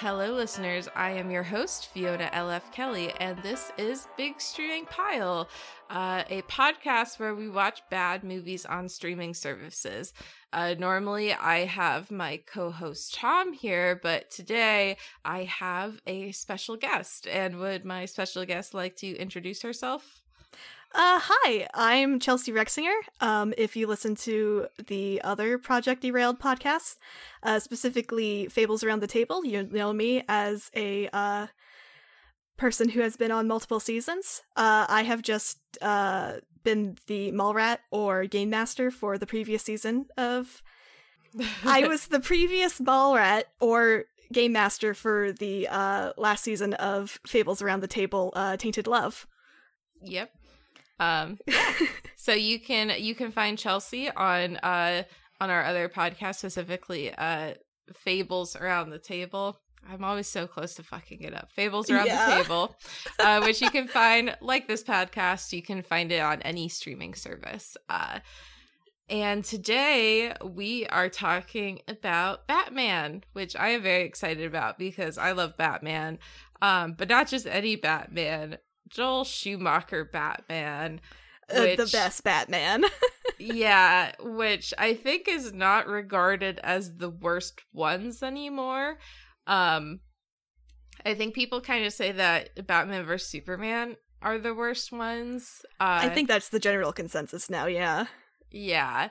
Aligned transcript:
Hello, 0.00 0.32
listeners. 0.32 0.88
I 0.96 1.10
am 1.10 1.30
your 1.30 1.42
host, 1.42 1.88
Fiona 1.88 2.30
L.F. 2.32 2.72
Kelly, 2.72 3.12
and 3.20 3.36
this 3.42 3.70
is 3.76 4.08
Big 4.16 4.40
Streaming 4.40 4.86
Pile, 4.86 5.46
uh, 5.90 6.24
a 6.30 6.40
podcast 6.40 7.20
where 7.20 7.34
we 7.34 7.50
watch 7.50 7.82
bad 7.90 8.24
movies 8.24 8.64
on 8.64 8.88
streaming 8.88 9.34
services. 9.34 10.14
Uh, 10.54 10.74
normally, 10.78 11.34
I 11.34 11.66
have 11.66 12.10
my 12.10 12.38
co 12.46 12.70
host 12.70 13.12
Tom 13.12 13.52
here, 13.52 14.00
but 14.02 14.30
today 14.30 14.96
I 15.22 15.44
have 15.44 16.00
a 16.06 16.32
special 16.32 16.76
guest. 16.78 17.26
And 17.26 17.58
would 17.58 17.84
my 17.84 18.06
special 18.06 18.46
guest 18.46 18.72
like 18.72 18.96
to 18.96 19.14
introduce 19.18 19.60
herself? 19.60 20.19
Uh, 20.92 21.20
hi, 21.22 21.68
I'm 21.72 22.18
Chelsea 22.18 22.50
Rexinger. 22.50 22.96
Um, 23.20 23.54
if 23.56 23.76
you 23.76 23.86
listen 23.86 24.16
to 24.16 24.66
the 24.88 25.22
other 25.22 25.56
Project 25.56 26.02
Derailed 26.02 26.40
podcast, 26.40 26.96
uh, 27.44 27.60
specifically 27.60 28.48
Fables 28.48 28.82
Around 28.82 29.00
the 29.00 29.06
Table, 29.06 29.44
you 29.44 29.62
know 29.62 29.92
me 29.92 30.24
as 30.28 30.68
a 30.74 31.08
uh, 31.12 31.46
person 32.56 32.88
who 32.88 33.00
has 33.00 33.16
been 33.16 33.30
on 33.30 33.46
multiple 33.46 33.78
seasons. 33.78 34.42
Uh, 34.56 34.86
I 34.88 35.04
have 35.04 35.22
just 35.22 35.58
uh, 35.80 36.38
been 36.64 36.96
the 37.06 37.30
Mallrat 37.30 37.78
or 37.92 38.24
Game 38.24 38.50
Master 38.50 38.90
for 38.90 39.16
the 39.16 39.26
previous 39.26 39.62
season 39.62 40.06
of. 40.18 40.60
I 41.64 41.86
was 41.86 42.08
the 42.08 42.18
previous 42.18 42.80
Mallrat 42.80 43.44
or 43.60 44.06
Game 44.32 44.52
Master 44.52 44.94
for 44.94 45.30
the 45.30 45.68
uh, 45.68 46.14
last 46.16 46.42
season 46.42 46.74
of 46.74 47.20
Fables 47.24 47.62
Around 47.62 47.80
the 47.80 47.86
Table, 47.86 48.32
uh, 48.34 48.56
Tainted 48.56 48.88
Love. 48.88 49.28
Yep. 50.02 50.32
Um, 51.00 51.38
so 52.16 52.32
you 52.32 52.60
can 52.60 52.92
you 52.98 53.14
can 53.16 53.32
find 53.32 53.58
Chelsea 53.58 54.10
on 54.10 54.58
uh 54.58 55.02
on 55.40 55.50
our 55.50 55.64
other 55.64 55.88
podcast, 55.88 56.36
specifically 56.36 57.12
uh 57.12 57.54
Fables 57.92 58.54
Around 58.54 58.90
the 58.90 58.98
Table. 58.98 59.58
I'm 59.88 60.04
always 60.04 60.28
so 60.28 60.46
close 60.46 60.74
to 60.74 60.82
fucking 60.82 61.22
it 61.22 61.34
up. 61.34 61.50
Fables 61.50 61.90
Around 61.90 62.06
yeah. 62.06 62.36
the 62.36 62.42
Table, 62.42 62.76
uh, 63.18 63.40
which 63.42 63.62
you 63.62 63.70
can 63.70 63.88
find 63.88 64.36
like 64.40 64.68
this 64.68 64.84
podcast. 64.84 65.52
You 65.52 65.62
can 65.62 65.82
find 65.82 66.12
it 66.12 66.20
on 66.20 66.42
any 66.42 66.68
streaming 66.68 67.14
service. 67.14 67.76
Uh, 67.88 68.20
and 69.08 69.44
today 69.44 70.34
we 70.44 70.86
are 70.86 71.08
talking 71.08 71.80
about 71.88 72.46
Batman, 72.46 73.24
which 73.32 73.56
I 73.56 73.70
am 73.70 73.82
very 73.82 74.04
excited 74.04 74.46
about 74.46 74.78
because 74.78 75.18
I 75.18 75.32
love 75.32 75.56
Batman. 75.56 76.18
Um, 76.62 76.94
but 76.96 77.08
not 77.08 77.26
just 77.26 77.46
any 77.46 77.74
Batman, 77.74 78.58
Joel 78.90 79.24
Schumacher 79.24 80.04
Batman. 80.04 81.00
Which, 81.52 81.78
uh, 81.78 81.84
the 81.84 81.90
best 81.90 82.22
Batman. 82.22 82.84
yeah, 83.38 84.12
which 84.20 84.72
I 84.78 84.94
think 84.94 85.28
is 85.28 85.52
not 85.52 85.88
regarded 85.88 86.60
as 86.62 86.96
the 86.96 87.10
worst 87.10 87.60
ones 87.72 88.22
anymore. 88.22 88.98
Um 89.46 90.00
I 91.04 91.14
think 91.14 91.34
people 91.34 91.60
kind 91.60 91.86
of 91.86 91.92
say 91.92 92.12
that 92.12 92.66
Batman 92.66 93.06
vs 93.06 93.28
Superman 93.28 93.96
are 94.20 94.38
the 94.38 94.54
worst 94.54 94.92
ones. 94.92 95.62
Uh, 95.80 96.00
I 96.02 96.10
think 96.10 96.28
that's 96.28 96.50
the 96.50 96.60
general 96.60 96.92
consensus 96.92 97.48
now, 97.48 97.64
yeah. 97.64 98.04
Yeah 98.50 99.08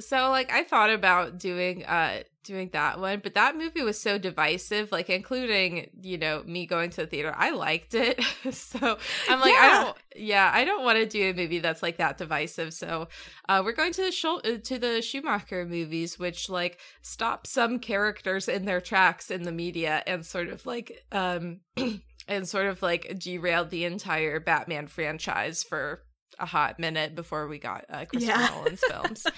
so 0.00 0.30
like 0.30 0.50
i 0.52 0.62
thought 0.62 0.90
about 0.90 1.38
doing 1.38 1.84
uh 1.84 2.22
doing 2.42 2.70
that 2.72 2.98
one 2.98 3.20
but 3.22 3.34
that 3.34 3.56
movie 3.56 3.82
was 3.82 4.00
so 4.00 4.16
divisive 4.16 4.90
like 4.90 5.10
including 5.10 5.90
you 6.00 6.16
know 6.16 6.42
me 6.46 6.64
going 6.66 6.88
to 6.88 7.02
the 7.02 7.06
theater 7.06 7.34
i 7.36 7.50
liked 7.50 7.94
it 7.94 8.20
so 8.50 8.98
i'm 9.28 9.40
like 9.40 9.52
yeah. 9.52 9.60
i 9.60 9.84
don't 9.84 9.96
yeah 10.16 10.50
i 10.54 10.64
don't 10.64 10.82
want 10.82 10.96
to 10.96 11.06
do 11.06 11.30
a 11.30 11.34
movie 11.34 11.58
that's 11.58 11.82
like 11.82 11.98
that 11.98 12.16
divisive 12.16 12.72
so 12.72 13.08
uh 13.48 13.60
we're 13.64 13.72
going 13.72 13.92
to 13.92 14.02
the 14.02 14.10
Schul- 14.10 14.44
uh, 14.44 14.58
to 14.58 14.78
the 14.78 15.02
schumacher 15.02 15.66
movies 15.66 16.18
which 16.18 16.48
like 16.48 16.78
stop 17.02 17.46
some 17.46 17.78
characters 17.78 18.48
in 18.48 18.64
their 18.64 18.80
tracks 18.80 19.30
in 19.30 19.42
the 19.42 19.52
media 19.52 20.02
and 20.06 20.24
sort 20.24 20.48
of 20.48 20.64
like 20.64 21.04
um 21.12 21.60
and 22.26 22.48
sort 22.48 22.66
of 22.66 22.80
like 22.82 23.18
derailed 23.18 23.68
the 23.68 23.84
entire 23.84 24.40
batman 24.40 24.86
franchise 24.86 25.62
for 25.62 26.02
a 26.38 26.46
hot 26.46 26.78
minute 26.78 27.14
before 27.14 27.46
we 27.46 27.58
got 27.58 27.84
uh, 27.88 28.04
Christopher 28.06 28.40
yeah. 28.40 28.48
Nolan's 28.48 28.80
films. 28.88 29.26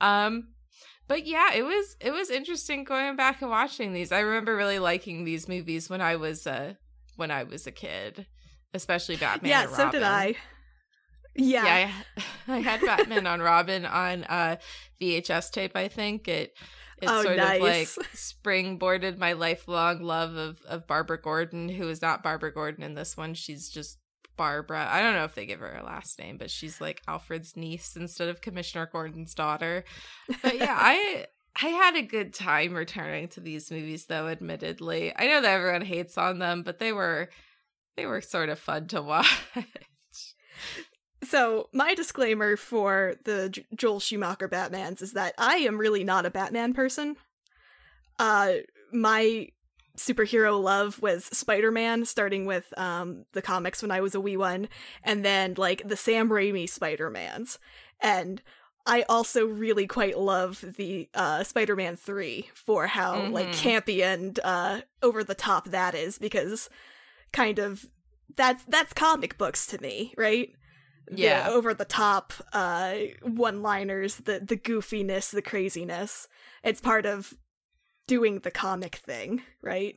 Um, 0.00 0.48
but 1.08 1.26
yeah, 1.26 1.54
it 1.54 1.62
was 1.62 1.96
it 2.00 2.12
was 2.12 2.30
interesting 2.30 2.84
going 2.84 3.16
back 3.16 3.40
and 3.40 3.50
watching 3.50 3.92
these. 3.92 4.12
I 4.12 4.20
remember 4.20 4.54
really 4.54 4.78
liking 4.78 5.24
these 5.24 5.48
movies 5.48 5.88
when 5.88 6.00
I 6.00 6.16
was 6.16 6.46
uh 6.46 6.74
when 7.16 7.30
I 7.30 7.44
was 7.44 7.66
a 7.66 7.72
kid, 7.72 8.26
especially 8.74 9.16
Batman. 9.16 9.50
Yeah, 9.50 9.66
so 9.66 9.90
did 9.90 10.02
I. 10.02 10.36
Yeah, 11.34 11.64
yeah. 11.64 11.92
I, 12.48 12.52
I 12.56 12.58
had 12.58 12.80
Batman 12.82 13.26
on 13.26 13.40
Robin 13.40 13.86
on 13.86 14.24
uh 14.24 14.56
VHS 15.00 15.50
tape. 15.50 15.74
I 15.74 15.88
think 15.88 16.28
it 16.28 16.52
it 17.00 17.08
oh, 17.08 17.22
sort 17.22 17.36
nice. 17.36 17.56
of 17.56 17.62
like 17.62 18.08
springboarded 18.14 19.18
my 19.18 19.32
lifelong 19.32 20.02
love 20.02 20.36
of 20.36 20.60
of 20.68 20.86
Barbara 20.86 21.20
Gordon, 21.20 21.70
who 21.70 21.88
is 21.88 22.02
not 22.02 22.22
Barbara 22.22 22.52
Gordon 22.52 22.84
in 22.84 22.94
this 22.94 23.16
one. 23.16 23.34
She's 23.34 23.70
just 23.70 23.98
Barbara. 24.38 24.88
I 24.90 25.02
don't 25.02 25.12
know 25.12 25.24
if 25.24 25.34
they 25.34 25.44
give 25.44 25.60
her 25.60 25.76
a 25.76 25.84
last 25.84 26.18
name, 26.18 26.38
but 26.38 26.50
she's 26.50 26.80
like 26.80 27.02
Alfred's 27.06 27.56
niece 27.56 27.96
instead 27.96 28.30
of 28.30 28.40
Commissioner 28.40 28.88
Gordon's 28.90 29.34
daughter. 29.34 29.84
But 30.42 30.56
yeah, 30.56 30.76
I 30.80 31.26
I 31.62 31.66
had 31.68 31.96
a 31.96 32.02
good 32.02 32.32
time 32.32 32.72
returning 32.72 33.28
to 33.28 33.40
these 33.40 33.70
movies 33.70 34.06
though, 34.06 34.28
admittedly. 34.28 35.12
I 35.14 35.26
know 35.26 35.42
that 35.42 35.52
everyone 35.52 35.82
hates 35.82 36.16
on 36.16 36.38
them, 36.38 36.62
but 36.62 36.78
they 36.78 36.92
were 36.92 37.28
they 37.96 38.06
were 38.06 38.22
sort 38.22 38.48
of 38.48 38.58
fun 38.58 38.86
to 38.88 39.02
watch. 39.02 39.30
So, 41.24 41.68
my 41.72 41.94
disclaimer 41.94 42.56
for 42.56 43.16
the 43.24 43.48
J- 43.48 43.66
Joel 43.74 43.98
Schumacher 43.98 44.48
Batmans 44.48 45.02
is 45.02 45.14
that 45.14 45.34
I 45.36 45.56
am 45.56 45.76
really 45.76 46.04
not 46.04 46.26
a 46.26 46.30
Batman 46.30 46.74
person. 46.74 47.16
Uh 48.20 48.54
my 48.92 49.48
superhero 49.98 50.60
love 50.62 51.02
was 51.02 51.26
Spider-Man, 51.26 52.04
starting 52.06 52.46
with 52.46 52.72
um 52.78 53.24
the 53.32 53.42
comics 53.42 53.82
when 53.82 53.90
I 53.90 54.00
was 54.00 54.14
a 54.14 54.20
wee 54.20 54.36
one, 54.36 54.68
and 55.02 55.24
then 55.24 55.54
like 55.56 55.86
the 55.86 55.96
Sam 55.96 56.30
Raimi 56.30 56.68
Spider-Mans. 56.68 57.58
And 58.00 58.42
I 58.86 59.02
also 59.08 59.46
really 59.46 59.86
quite 59.86 60.18
love 60.18 60.64
the 60.76 61.08
uh 61.14 61.44
Spider-Man 61.44 61.96
3 61.96 62.48
for 62.54 62.86
how 62.86 63.16
mm-hmm. 63.16 63.32
like 63.32 63.48
campy 63.48 64.02
and 64.02 64.38
uh 64.42 64.80
over 65.02 65.22
the 65.22 65.34
top 65.34 65.68
that 65.68 65.94
is 65.94 66.18
because 66.18 66.70
kind 67.32 67.58
of 67.58 67.86
that's 68.36 68.64
that's 68.64 68.92
comic 68.92 69.36
books 69.36 69.66
to 69.66 69.82
me, 69.82 70.14
right? 70.16 70.50
Yeah. 71.10 71.48
The 71.48 71.54
over 71.54 71.74
the 71.74 71.84
top 71.84 72.32
uh 72.52 72.94
one-liners, 73.22 74.16
the 74.16 74.40
the 74.40 74.56
goofiness, 74.56 75.30
the 75.30 75.42
craziness. 75.42 76.28
It's 76.62 76.80
part 76.80 77.04
of 77.04 77.34
doing 78.08 78.40
the 78.40 78.50
comic 78.50 78.96
thing, 78.96 79.42
right? 79.62 79.96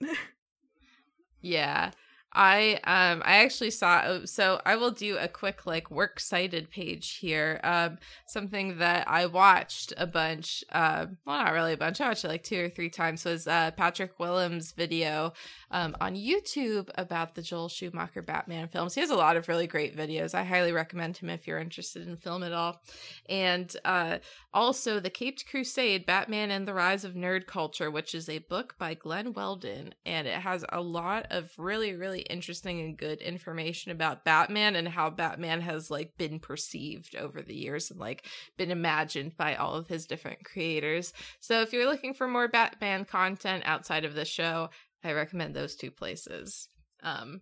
yeah. 1.41 1.91
I 2.33 2.79
um 2.85 3.21
I 3.25 3.43
actually 3.43 3.71
saw 3.71 4.03
oh, 4.05 4.25
so 4.25 4.61
I 4.65 4.77
will 4.77 4.91
do 4.91 5.17
a 5.17 5.27
quick 5.27 5.65
like 5.65 5.91
works 5.91 6.25
cited 6.25 6.69
page 6.69 7.17
here. 7.17 7.59
Um 7.63 7.97
something 8.25 8.77
that 8.77 9.07
I 9.09 9.25
watched 9.25 9.93
a 9.97 10.07
bunch 10.07 10.63
uh 10.71 11.07
well 11.25 11.43
not 11.43 11.51
really 11.51 11.73
a 11.73 11.77
bunch. 11.77 11.99
I 11.99 12.07
watched 12.07 12.23
it 12.23 12.29
like 12.29 12.43
two 12.43 12.63
or 12.63 12.69
three 12.69 12.89
times 12.89 13.25
was 13.25 13.47
uh 13.47 13.71
Patrick 13.71 14.17
Willems 14.17 14.71
video 14.71 15.33
um 15.71 15.95
on 15.99 16.15
YouTube 16.15 16.89
about 16.95 17.35
the 17.35 17.41
Joel 17.41 17.67
Schumacher 17.67 18.21
Batman 18.21 18.69
films. 18.69 18.95
He 18.95 19.01
has 19.01 19.09
a 19.09 19.15
lot 19.15 19.35
of 19.35 19.49
really 19.49 19.67
great 19.67 19.97
videos. 19.97 20.33
I 20.33 20.43
highly 20.43 20.71
recommend 20.71 21.17
him 21.17 21.29
if 21.29 21.47
you're 21.47 21.59
interested 21.59 22.07
in 22.07 22.15
film 22.15 22.43
at 22.43 22.53
all. 22.53 22.81
And 23.27 23.75
uh 23.83 24.19
also 24.53 24.99
The 24.99 25.09
Caped 25.09 25.45
Crusade 25.47 26.05
Batman 26.05 26.51
and 26.51 26.67
the 26.67 26.73
Rise 26.73 27.03
of 27.03 27.13
Nerd 27.13 27.47
Culture, 27.47 27.89
which 27.89 28.13
is 28.13 28.27
a 28.27 28.39
book 28.39 28.75
by 28.77 28.93
Glenn 28.93 29.33
Weldon 29.33 29.93
and 30.05 30.27
it 30.27 30.35
has 30.35 30.65
a 30.69 30.81
lot 30.81 31.27
of 31.29 31.51
really 31.57 31.93
really 31.93 32.21
interesting 32.21 32.79
and 32.79 32.97
good 32.97 33.21
information 33.21 33.91
about 33.91 34.25
Batman 34.25 34.75
and 34.75 34.87
how 34.87 35.09
Batman 35.09 35.61
has 35.61 35.89
like 35.89 36.17
been 36.17 36.39
perceived 36.39 37.15
over 37.15 37.41
the 37.41 37.55
years 37.55 37.91
and 37.91 37.99
like 37.99 38.25
been 38.57 38.71
imagined 38.71 39.37
by 39.37 39.55
all 39.55 39.75
of 39.75 39.87
his 39.87 40.05
different 40.05 40.43
creators. 40.43 41.13
So 41.39 41.61
if 41.61 41.73
you're 41.73 41.89
looking 41.89 42.13
for 42.13 42.27
more 42.27 42.47
Batman 42.47 43.05
content 43.05 43.63
outside 43.65 44.05
of 44.05 44.15
the 44.15 44.25
show, 44.25 44.69
I 45.03 45.13
recommend 45.13 45.55
those 45.55 45.75
two 45.75 45.91
places. 45.91 46.67
Um 47.03 47.41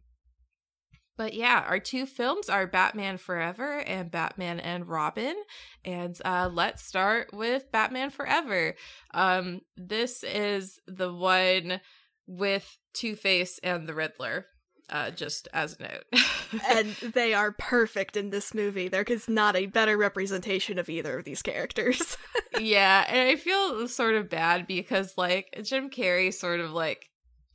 but 1.20 1.34
yeah, 1.34 1.66
our 1.68 1.80
two 1.80 2.06
films 2.06 2.48
are 2.48 2.66
Batman 2.66 3.18
Forever 3.18 3.80
and 3.80 4.10
Batman 4.10 4.62
and 4.62 4.88
Robin. 4.88 5.36
And 5.84 6.18
uh, 6.24 6.50
let's 6.50 6.82
start 6.82 7.34
with 7.34 7.70
Batman 7.74 8.10
Forever. 8.10 8.76
Um, 9.14 9.60
this 9.76 10.24
is 10.24 10.80
the 10.88 11.14
one 11.14 11.82
with 12.26 12.78
Two 12.94 13.18
Face 13.18 13.60
and 13.62 13.86
the 13.86 13.94
Riddler 13.94 14.46
uh, 14.90 15.12
just 15.12 15.48
as 15.54 15.78
a 15.78 15.84
note. 15.84 16.24
and 16.70 16.96
they 17.14 17.34
are 17.34 17.52
perfect 17.52 18.16
in 18.16 18.30
this 18.30 18.54
movie. 18.54 18.88
There 18.88 19.04
is 19.04 19.28
not 19.28 19.58
a 19.58 19.66
better 19.66 19.98
representation 19.98 20.80
of 20.80 20.90
either 20.90 21.20
of 21.20 21.26
these 21.26 21.42
characters. 21.42 22.18
yeah, 22.60 23.06
and 23.10 23.30
I 23.30 23.36
feel 23.36 23.88
sort 23.90 24.16
of 24.16 24.30
bad 24.30 24.68
because 24.68 25.16
like 25.18 25.54
Jim 25.64 25.90
Carrey 25.90 26.34
sort 26.34 26.60
of 26.60 26.72
like 26.72 27.09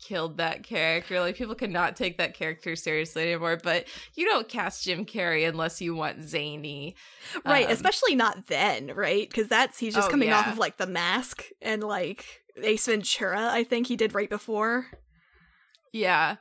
killed 0.04 0.36
that 0.36 0.62
character. 0.62 1.18
Like 1.20 1.36
people 1.36 1.54
cannot 1.54 1.96
take 1.96 2.18
that 2.18 2.34
character 2.34 2.76
seriously 2.76 3.22
anymore. 3.22 3.58
But 3.62 3.86
you 4.14 4.26
don't 4.26 4.48
cast 4.48 4.84
Jim 4.84 5.04
Carrey 5.06 5.48
unless 5.48 5.80
you 5.80 5.94
want 5.94 6.22
zany, 6.22 6.94
right? 7.44 7.66
Um, 7.66 7.72
Especially 7.72 8.14
not 8.14 8.46
then, 8.48 8.92
right? 8.94 9.28
Because 9.28 9.48
that's 9.48 9.78
he's 9.78 9.94
just 9.94 10.08
Oh, 10.08 10.10
coming 10.10 10.32
off 10.32 10.46
of 10.46 10.58
like 10.58 10.76
The 10.76 10.86
Mask 10.86 11.44
and 11.62 11.82
like 11.82 12.42
Ace 12.62 12.86
Ventura. 12.86 13.48
I 13.50 13.64
think 13.64 13.86
he 13.86 13.96
did 13.96 14.14
right 14.14 14.30
before. 14.30 14.86
Yeah. 15.92 16.36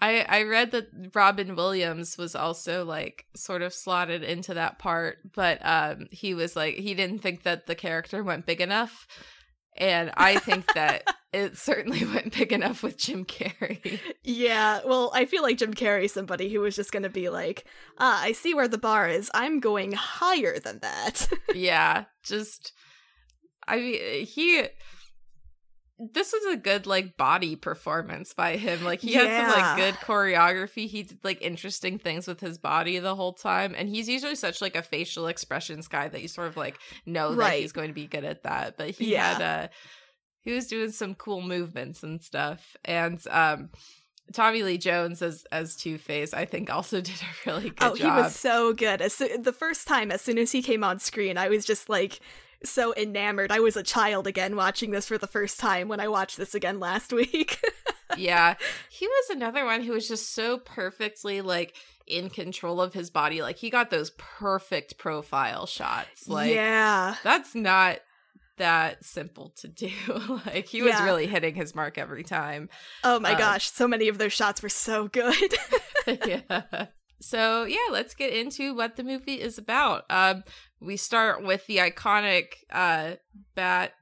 I 0.00 0.24
I 0.28 0.42
read 0.44 0.70
that 0.70 0.88
Robin 1.12 1.56
Williams 1.56 2.16
was 2.16 2.36
also 2.36 2.84
like 2.84 3.24
sort 3.34 3.62
of 3.62 3.74
slotted 3.74 4.22
into 4.22 4.54
that 4.54 4.78
part, 4.78 5.18
but 5.34 5.58
um 5.62 6.06
he 6.12 6.34
was 6.34 6.54
like 6.54 6.76
he 6.76 6.94
didn't 6.94 7.18
think 7.18 7.42
that 7.42 7.66
the 7.66 7.74
character 7.74 8.22
went 8.22 8.46
big 8.46 8.60
enough. 8.60 9.08
And 9.78 10.10
I 10.16 10.38
think 10.38 10.74
that 10.74 11.04
it 11.32 11.56
certainly 11.56 12.04
went 12.14 12.36
big 12.36 12.52
enough 12.52 12.82
with 12.82 12.98
Jim 12.98 13.24
Carrey. 13.24 14.00
Yeah, 14.24 14.80
well, 14.84 15.10
I 15.14 15.24
feel 15.24 15.42
like 15.42 15.56
Jim 15.56 15.72
Carrey's 15.72 16.12
somebody 16.12 16.52
who 16.52 16.60
was 16.60 16.76
just 16.76 16.92
going 16.92 17.04
to 17.04 17.08
be 17.08 17.30
like, 17.30 17.64
ah, 17.98 18.20
I 18.22 18.32
see 18.32 18.52
where 18.52 18.68
the 18.68 18.76
bar 18.76 19.08
is. 19.08 19.30
I'm 19.32 19.58
going 19.58 19.92
higher 19.92 20.58
than 20.58 20.80
that. 20.80 21.28
yeah, 21.54 22.04
just 22.22 22.72
I 23.66 23.76
mean 23.76 24.26
he 24.26 24.66
this 25.98 26.32
was 26.32 26.54
a 26.54 26.56
good 26.56 26.86
like 26.86 27.16
body 27.16 27.56
performance 27.56 28.32
by 28.32 28.56
him. 28.56 28.84
Like 28.84 29.00
he 29.00 29.14
had 29.14 29.48
some 29.50 29.60
like 29.60 29.76
good 29.76 29.94
choreography. 29.94 30.86
He 30.86 31.02
did 31.02 31.18
like 31.24 31.42
interesting 31.42 31.98
things 31.98 32.28
with 32.28 32.40
his 32.40 32.56
body 32.56 32.98
the 33.00 33.16
whole 33.16 33.32
time. 33.32 33.74
And 33.76 33.88
he's 33.88 34.08
usually 34.08 34.36
such 34.36 34.60
like 34.62 34.76
a 34.76 34.82
facial 34.82 35.26
expressions 35.26 35.88
guy 35.88 36.08
that 36.08 36.22
you 36.22 36.28
sort 36.28 36.46
of 36.48 36.56
like 36.56 36.78
know 37.04 37.34
that 37.34 37.54
he's 37.54 37.72
going 37.72 37.88
to 37.88 37.94
be 37.94 38.06
good 38.06 38.24
at 38.24 38.44
that. 38.44 38.76
But 38.76 38.90
he 38.90 39.12
Yeah. 39.12 39.32
had 39.34 39.42
uh 39.42 39.68
he 40.42 40.52
was 40.52 40.68
doing 40.68 40.92
some 40.92 41.14
cool 41.16 41.42
movements 41.42 42.02
and 42.04 42.22
stuff. 42.22 42.76
And 42.84 43.20
um 43.30 43.70
Tommy 44.32 44.62
Lee 44.62 44.78
Jones 44.78 45.20
as 45.22 45.44
as 45.50 45.74
Two 45.74 45.98
Face, 45.98 46.32
I 46.34 46.44
think, 46.44 46.70
also 46.72 47.00
did 47.00 47.16
a 47.20 47.50
really 47.50 47.70
good 47.70 47.78
job. 47.78 47.92
oh, 47.92 47.96
job. 47.96 48.16
he 48.16 48.22
was 48.22 48.36
so 48.36 48.72
good. 48.72 49.00
As 49.02 49.14
soo- 49.14 49.38
the 49.42 49.52
first 49.52 49.88
time, 49.88 50.12
as 50.12 50.20
soon 50.20 50.38
as 50.38 50.52
he 50.52 50.62
came 50.62 50.84
on 50.84 50.98
screen, 51.00 51.36
I 51.38 51.48
was 51.48 51.64
just 51.64 51.88
like 51.88 52.20
so 52.64 52.94
enamored. 52.96 53.52
I 53.52 53.60
was 53.60 53.76
a 53.76 53.82
child 53.82 54.26
again 54.26 54.56
watching 54.56 54.90
this 54.90 55.06
for 55.06 55.18
the 55.18 55.26
first 55.26 55.60
time 55.60 55.88
when 55.88 56.00
I 56.00 56.08
watched 56.08 56.36
this 56.36 56.54
again 56.54 56.80
last 56.80 57.12
week. 57.12 57.60
yeah 58.16 58.54
he 58.88 59.06
was 59.06 59.30
another 59.30 59.64
one 59.66 59.82
who 59.82 59.92
was 59.92 60.08
just 60.08 60.34
so 60.34 60.56
perfectly 60.58 61.40
like 61.42 61.76
in 62.06 62.30
control 62.30 62.80
of 62.80 62.94
his 62.94 63.10
body 63.10 63.42
like 63.42 63.56
he 63.58 63.68
got 63.68 63.90
those 63.90 64.10
perfect 64.16 64.96
profile 64.96 65.66
shots 65.66 66.26
like 66.26 66.50
yeah. 66.50 67.16
that's 67.22 67.54
not 67.54 67.98
that 68.56 69.04
simple 69.04 69.50
to 69.58 69.68
do 69.68 69.90
like 70.46 70.64
he 70.66 70.80
was 70.80 70.92
Yeah. 70.94 71.04
really 71.04 71.26
hitting 71.26 71.54
his 71.54 71.74
mark 71.74 71.98
every 71.98 72.24
time 72.24 72.70
Oh 73.04 73.20
my 73.20 73.32
Um, 73.32 73.38
gosh, 73.38 73.70
so 73.70 73.86
many 73.86 74.08
of 74.08 74.16
those 74.16 74.32
shots 74.32 74.62
were 74.62 74.70
so 74.70 75.06
good. 75.08 75.54
yeah 76.06 76.86
so 77.20 77.64
yeah 77.64 77.76
let's 77.90 78.14
get 78.14 78.32
into 78.32 78.74
what 78.74 78.96
the 78.96 79.04
movie 79.04 79.40
is 79.40 79.58
about 79.58 80.04
um 80.08 80.44
we 80.80 80.96
start 80.96 81.42
with 81.44 81.66
the 81.66 81.78
iconic 81.78 82.46
uh 82.70 83.12
bat 83.54 83.92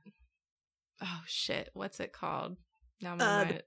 oh 1.03 1.21
shit 1.27 1.71
what's 1.75 2.01
it 2.01 2.13
called 2.13 2.57
now 3.01 3.15
my 3.17 3.25
Uh, 3.25 3.45
Bat 3.45 3.65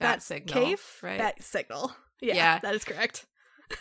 bat 0.00 0.22
signal 0.22 0.54
Cave? 0.64 0.82
right 1.02 1.18
Bat 1.18 1.42
signal. 1.42 1.92
Yeah, 2.22 2.34
Yeah. 2.34 2.58
that 2.58 2.74
is 2.74 2.84
correct. 2.84 3.24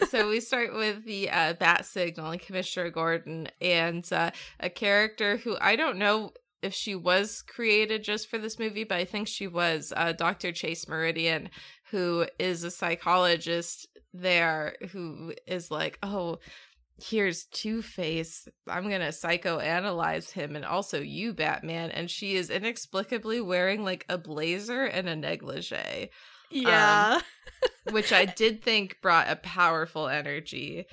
so 0.09 0.29
we 0.29 0.39
start 0.39 0.73
with 0.73 1.03
the 1.05 1.29
uh, 1.29 1.53
bat 1.53 1.85
signal 1.85 2.31
and 2.31 2.41
Commissioner 2.41 2.89
Gordon 2.89 3.49
and 3.59 4.05
uh, 4.13 4.31
a 4.61 4.69
character 4.69 5.37
who 5.37 5.57
I 5.59 5.75
don't 5.75 5.97
know 5.97 6.31
if 6.61 6.73
she 6.73 6.93
was 6.95 7.41
created 7.41 8.03
just 8.03 8.29
for 8.29 8.37
this 8.37 8.59
movie, 8.59 8.83
but 8.85 8.97
I 8.97 9.05
think 9.05 9.27
she 9.27 9.47
was 9.47 9.91
uh, 9.95 10.11
Dr. 10.13 10.51
Chase 10.51 10.87
Meridian, 10.87 11.49
who 11.91 12.27
is 12.37 12.63
a 12.63 12.71
psychologist 12.71 13.87
there 14.13 14.75
who 14.91 15.33
is 15.47 15.69
like, 15.71 15.97
oh, 16.03 16.39
here's 17.01 17.45
Two 17.45 17.81
Face. 17.81 18.47
I'm 18.67 18.83
gonna 18.83 19.09
psychoanalyze 19.09 20.31
him 20.31 20.55
and 20.55 20.65
also 20.65 20.99
you, 20.99 21.33
Batman. 21.33 21.91
And 21.91 22.09
she 22.09 22.35
is 22.35 22.49
inexplicably 22.49 23.41
wearing 23.41 23.83
like 23.83 24.05
a 24.09 24.17
blazer 24.17 24.83
and 24.83 25.07
a 25.07 25.15
negligee 25.15 26.03
um, 26.03 26.09
Yeah. 26.49 27.21
which 27.91 28.11
I 28.13 28.25
did 28.25 28.63
think 28.63 28.97
brought 29.01 29.29
a 29.29 29.35
powerful 29.35 30.07
energy. 30.07 30.85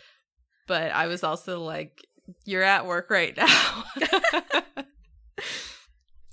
But 0.67 0.93
I 0.93 1.07
was 1.07 1.23
also 1.23 1.63
like, 1.63 2.05
you're 2.45 2.63
at 2.63 2.87
work 2.87 3.11
right 3.11 3.37
now. 3.37 3.85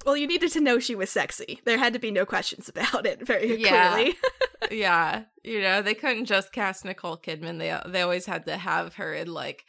well, 0.06 0.18
you 0.18 0.28
needed 0.28 0.52
to 0.54 0.60
know 0.62 0.80
she 0.80 0.96
was 0.96 1.10
sexy. 1.10 1.60
There 1.66 1.78
had 1.78 1.94
to 1.94 2.00
be 2.00 2.12
no 2.12 2.26
questions 2.26 2.70
about 2.70 3.06
it 3.06 3.26
very 3.26 3.62
Yeah. 3.62 3.94
clearly. 3.94 4.16
yeah, 4.72 5.24
you 5.44 5.62
know, 5.62 5.82
they 5.82 5.94
couldn't 5.94 6.26
just 6.26 6.52
cast 6.52 6.86
Nicole 6.86 7.18
Kidman. 7.18 7.60
They 7.60 7.78
they 7.92 8.02
always 8.02 8.26
had 8.26 8.46
to 8.48 8.58
have 8.58 8.96
her 8.96 9.14
in 9.14 9.34
like 9.34 9.66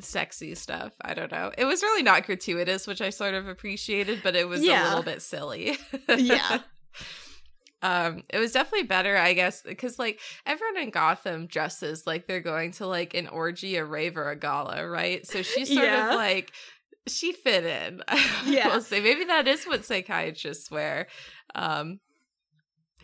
sexy 0.00 0.54
stuff. 0.54 0.94
I 1.02 1.14
don't 1.14 1.30
know. 1.30 1.52
It 1.56 1.64
was 1.64 1.82
really 1.82 2.02
not 2.02 2.24
gratuitous, 2.26 2.86
which 2.86 3.00
I 3.00 3.10
sort 3.10 3.34
of 3.34 3.46
appreciated, 3.46 4.20
but 4.22 4.34
it 4.34 4.48
was 4.48 4.60
a 4.62 4.64
little 4.64 5.02
bit 5.02 5.22
silly. 5.22 5.76
yeah. 6.08 6.60
um 7.82 8.22
it 8.30 8.38
was 8.38 8.52
definitely 8.52 8.86
better 8.86 9.16
i 9.16 9.32
guess 9.32 9.60
because 9.62 9.98
like 9.98 10.20
everyone 10.46 10.80
in 10.80 10.90
gotham 10.90 11.46
dresses 11.48 12.06
like 12.06 12.28
they're 12.28 12.38
going 12.40 12.70
to 12.70 12.86
like 12.86 13.12
an 13.12 13.26
orgy 13.26 13.74
a 13.76 13.84
rave 13.84 14.16
or 14.16 14.30
a 14.30 14.36
gala 14.36 14.86
right 14.86 15.26
so 15.26 15.42
she's 15.42 15.68
sort 15.72 15.84
Yeah. 15.84 16.10
of 16.10 16.14
like 16.14 16.52
she 17.08 17.32
fit 17.32 17.64
in 17.64 18.02
Yeah. 18.44 18.68
we'll 18.68 18.80
say. 18.80 19.00
Maybe 19.00 19.24
that 19.24 19.48
is 19.48 19.64
what 19.64 19.84
psychiatrists 19.84 20.70
wear. 20.70 21.08
Um 21.54 22.00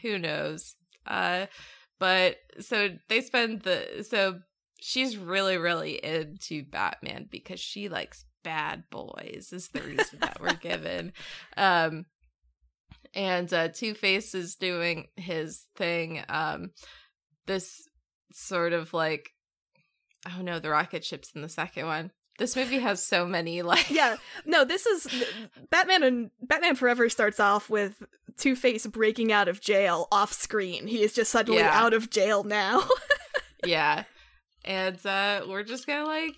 who 0.03 0.19
knows? 0.19 0.77
Uh 1.07 1.47
but 1.99 2.37
so 2.61 2.91
they 3.09 3.21
spend 3.21 3.63
the 3.63 4.05
so 4.09 4.41
she's 4.81 5.17
really 5.17 5.57
really 5.59 5.95
into 6.05 6.65
batman 6.65 7.27
because 7.29 7.59
she 7.59 7.89
likes 7.89 8.25
bad 8.45 8.85
boys 8.91 9.49
is 9.53 9.69
the 9.71 9.81
reason 9.83 10.21
that 10.21 10.41
we're 10.41 10.55
given. 10.61 11.13
Um 11.57 12.07
and 13.15 13.53
uh 13.53 13.69
two 13.69 13.95
face 13.95 14.35
is 14.35 14.55
doing 14.55 15.07
his 15.17 15.67
thing. 15.77 16.23
Um 16.29 16.71
this 17.47 17.89
sort 18.33 18.73
of 18.73 18.93
like 18.93 19.31
oh 20.29 20.43
no 20.43 20.59
the 20.59 20.71
rocket 20.71 21.05
ships 21.05 21.33
in 21.35 21.41
the 21.43 21.49
second 21.49 21.87
one 21.87 22.11
this 22.39 22.57
movie 22.57 22.79
has 22.79 23.03
so 23.03 23.27
many 23.27 23.63
like 23.73 23.91
Yeah. 23.91 24.17
No, 24.47 24.65
this 24.65 24.87
is 24.87 25.07
Batman 25.71 26.03
and 26.03 26.31
Batman 26.41 26.75
Forever 26.75 27.09
starts 27.09 27.39
off 27.39 27.69
with 27.69 28.03
Two 28.37 28.57
Face 28.57 28.87
breaking 28.87 29.31
out 29.33 29.49
of 29.49 29.61
jail 29.61 30.09
off 30.11 30.33
screen. 30.33 30.87
He 30.87 31.03
is 31.03 31.13
just 31.13 31.31
suddenly 31.31 31.61
Yeah. 31.61 31.71
out 31.73 31.93
of 31.93 32.11
jail 32.11 32.45
now. 32.45 32.83
yeah 33.67 34.05
and 34.65 35.05
uh 35.07 35.43
we're 35.49 35.63
just 35.65 35.87
gonna 35.87 36.05
like 36.07 36.35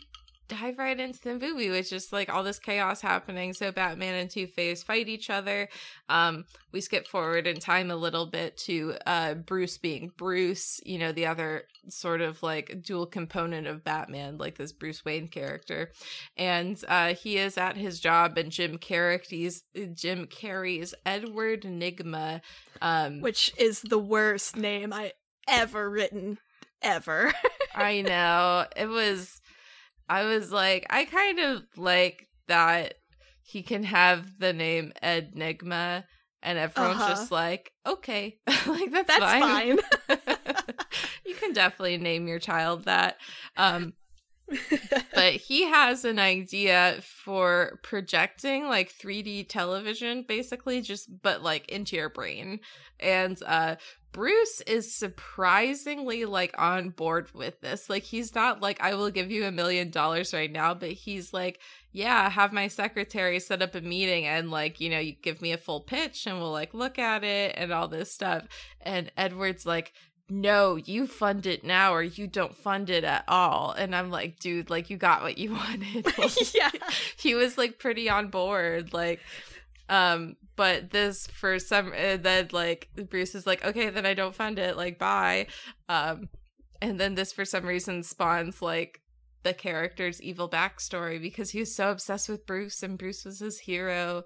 dive 0.50 0.78
right 0.78 0.99
into 0.99 1.21
the 1.21 1.38
movie 1.38 1.71
with 1.71 1.88
just 1.88 2.12
like 2.12 2.28
all 2.28 2.42
this 2.42 2.59
chaos 2.59 3.00
happening 3.00 3.52
so 3.52 3.71
batman 3.71 4.14
and 4.14 4.30
two-face 4.30 4.83
fight 4.83 5.09
each 5.09 5.30
other 5.30 5.69
um 6.09 6.45
we 6.73 6.80
skip 6.80 7.07
forward 7.07 7.47
in 7.47 7.61
time 7.61 7.90
a 7.90 7.97
little 7.97 8.26
bit 8.26 8.57
to 8.57 8.95
uh 9.07 9.35
bruce 9.35 9.78
being 9.78 10.11
bruce 10.16 10.80
you 10.85 10.99
know 10.99 11.12
the 11.12 11.25
other 11.25 11.62
sort 11.88 12.21
of 12.21 12.42
like 12.42 12.83
dual 12.83 13.07
component 13.07 13.66
of 13.66 13.85
batman 13.85 14.37
like 14.37 14.59
this 14.59 14.73
bruce 14.73 15.04
wayne 15.04 15.28
character 15.28 15.92
and 16.37 16.83
uh 16.88 17.14
he 17.14 17.38
is 17.38 17.57
at 17.57 17.76
his 17.76 18.00
job 18.00 18.37
and 18.37 18.50
jim 18.50 18.76
carrey's 18.76 19.62
jim 19.95 20.26
carrey's 20.26 20.95
edward 21.07 21.64
enigma 21.64 22.40
um 22.83 23.21
which 23.21 23.52
is 23.57 23.83
the 23.83 23.99
worst 23.99 24.57
name 24.57 24.92
I 24.92 25.12
ever 25.49 25.88
written 25.88 26.38
ever. 26.83 27.33
I 27.75 28.02
know. 28.02 28.66
It 28.76 28.87
was 28.87 29.40
I 30.11 30.25
was 30.25 30.52
like 30.52 30.87
I 30.90 31.05
kind 31.07 31.38
of 31.38 31.62
like 31.76 32.29
that 32.49 32.95
he 33.43 33.62
can 33.62 33.85
have 33.85 34.38
the 34.38 34.52
name 34.52 34.93
Ed 35.02 35.33
Enigma 35.35 36.05
and 36.43 36.59
everyone's 36.59 37.00
Uh-huh. 37.00 37.11
just 37.11 37.31
like, 37.33 37.73
okay. 37.87 38.38
like 38.67 38.90
that's, 38.93 39.09
That's 39.09 39.21
fine. 39.25 39.79
fine. 40.09 40.19
you 41.26 41.35
can 41.35 41.52
definitely 41.52 41.99
name 41.99 42.29
your 42.29 42.38
child 42.38 42.85
that. 42.87 43.17
Um 43.57 43.95
but 45.14 45.35
he 45.35 45.64
has 45.64 46.05
an 46.05 46.19
idea 46.19 46.99
for 47.02 47.79
projecting 47.85 48.67
like 48.67 48.90
3D 48.93 49.45
television 49.45 50.25
basically 50.26 50.81
just 50.81 51.09
but 51.23 51.43
like 51.43 51.69
into 51.69 51.97
your 51.97 52.09
brain. 52.09 52.61
And 52.99 53.40
uh 53.47 53.76
Bruce 54.12 54.61
is 54.62 54.95
surprisingly 54.95 56.25
like 56.25 56.55
on 56.59 56.90
board 56.90 57.33
with 57.33 57.61
this. 57.61 57.88
Like 57.88 58.02
he's 58.02 58.35
not 58.35 58.61
like 58.61 58.81
I 58.81 58.95
will 58.95 59.11
give 59.11 59.31
you 59.31 59.45
a 59.45 59.52
million 59.52 59.90
dollars 59.90 60.35
right 60.35 60.50
now, 60.50 60.75
but 60.75 60.90
he's 60.90 61.33
like, 61.33 61.61
yeah, 61.93 62.29
have 62.29 62.52
my 62.52 62.69
secretary 62.69 63.38
set 63.38 63.62
up 63.62 63.75
a 63.75 63.81
meeting 63.81 64.26
and 64.26 64.50
like, 64.50 64.81
you 64.81 64.90
know, 64.90 64.99
you 64.99 65.12
give 65.12 65.40
me 65.40 65.52
a 65.52 65.59
full 65.59 65.81
pitch 65.81 66.26
and 66.26 66.38
we'll 66.38 66.52
like 66.52 66.75
look 66.75 66.99
at 66.99 67.23
it 67.23 67.55
and 67.57 67.73
all 67.73 67.88
this 67.88 68.12
stuff. 68.12 68.47
And 68.81 69.12
Edward's 69.17 69.64
like, 69.64 69.93
no, 70.29 70.76
you 70.76 71.07
fund 71.07 71.47
it 71.47 71.64
now 71.64 71.93
or 71.93 72.02
you 72.02 72.26
don't 72.26 72.57
fund 72.57 72.88
it 72.88 73.05
at 73.05 73.25
all. 73.26 73.73
And 73.73 73.95
I'm 73.95 74.11
like, 74.11 74.38
dude, 74.38 74.71
like 74.71 74.90
you 74.90 74.97
got 74.97 75.23
what 75.23 75.38
you 75.38 75.52
wanted. 75.55 76.07
Like, 76.19 76.55
yeah. 76.55 76.71
he 77.17 77.35
was 77.35 77.59
like 77.59 77.79
pretty 77.79 78.09
on 78.09 78.29
board. 78.29 78.93
Like, 78.93 79.21
Um, 79.91 80.37
but 80.55 80.91
this 80.91 81.27
for 81.27 81.59
some 81.59 81.89
uh, 81.89 82.17
then 82.17 82.49
like 82.53 82.89
Bruce 83.11 83.35
is 83.35 83.47
like, 83.47 83.65
okay, 83.65 83.91
then 83.91 84.07
I 84.07 84.15
don't 84.15 84.35
fund 84.35 84.59
it, 84.59 84.77
like 84.77 84.99
bye. 84.99 85.49
Um, 85.89 86.29
and 86.81 86.99
then 86.99 87.17
this 87.17 87.33
for 87.33 87.45
some 87.45 87.67
reason 87.67 88.03
spawns 88.05 88.63
like 88.63 89.01
the 89.43 89.53
character's 89.53 90.23
evil 90.23 90.49
backstory 90.49 91.21
because 91.21 91.51
he 91.51 91.59
was 91.59 91.75
so 91.75 91.91
obsessed 91.91 92.29
with 92.29 92.47
Bruce 92.47 92.83
and 92.83 92.97
Bruce 92.97 93.25
was 93.25 93.41
his 93.41 93.59
hero, 93.59 94.23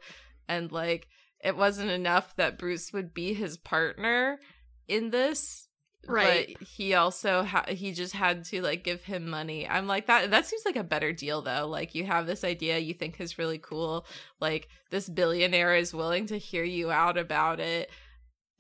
and 0.47 0.71
like 0.71 1.09
it 1.43 1.57
wasn't 1.57 1.91
enough 1.91 2.37
that 2.37 2.59
Bruce 2.59 2.93
would 2.93 3.15
be 3.15 3.33
his 3.33 3.57
partner 3.57 4.39
in 4.87 5.11
this 5.11 5.64
Right. 6.09 6.57
but 6.59 6.69
he 6.69 6.95
also 6.95 7.43
ha- 7.43 7.67
he 7.69 7.93
just 7.93 8.15
had 8.15 8.45
to 8.47 8.63
like 8.63 8.85
give 8.85 9.05
him 9.05 9.29
money 9.29 9.69
i'm 9.69 9.87
like 9.87 10.07
that 10.07 10.31
that 10.31 10.47
seems 10.47 10.63
like 10.65 10.77
a 10.77 10.85
better 10.85 11.13
deal 11.13 11.43
though 11.43 11.67
like 11.67 11.95
you 11.95 12.05
have 12.05 12.27
this 12.27 12.45
idea 12.45 12.79
you 12.79 12.95
think 12.95 13.21
is 13.21 13.39
really 13.39 13.59
cool 13.59 14.07
like 14.41 14.69
this 14.91 15.09
billionaire 15.09 15.75
is 15.75 15.95
willing 15.95 16.27
to 16.27 16.39
hear 16.39 16.65
you 16.65 16.91
out 16.91 17.17
about 17.17 17.61
it 17.61 17.91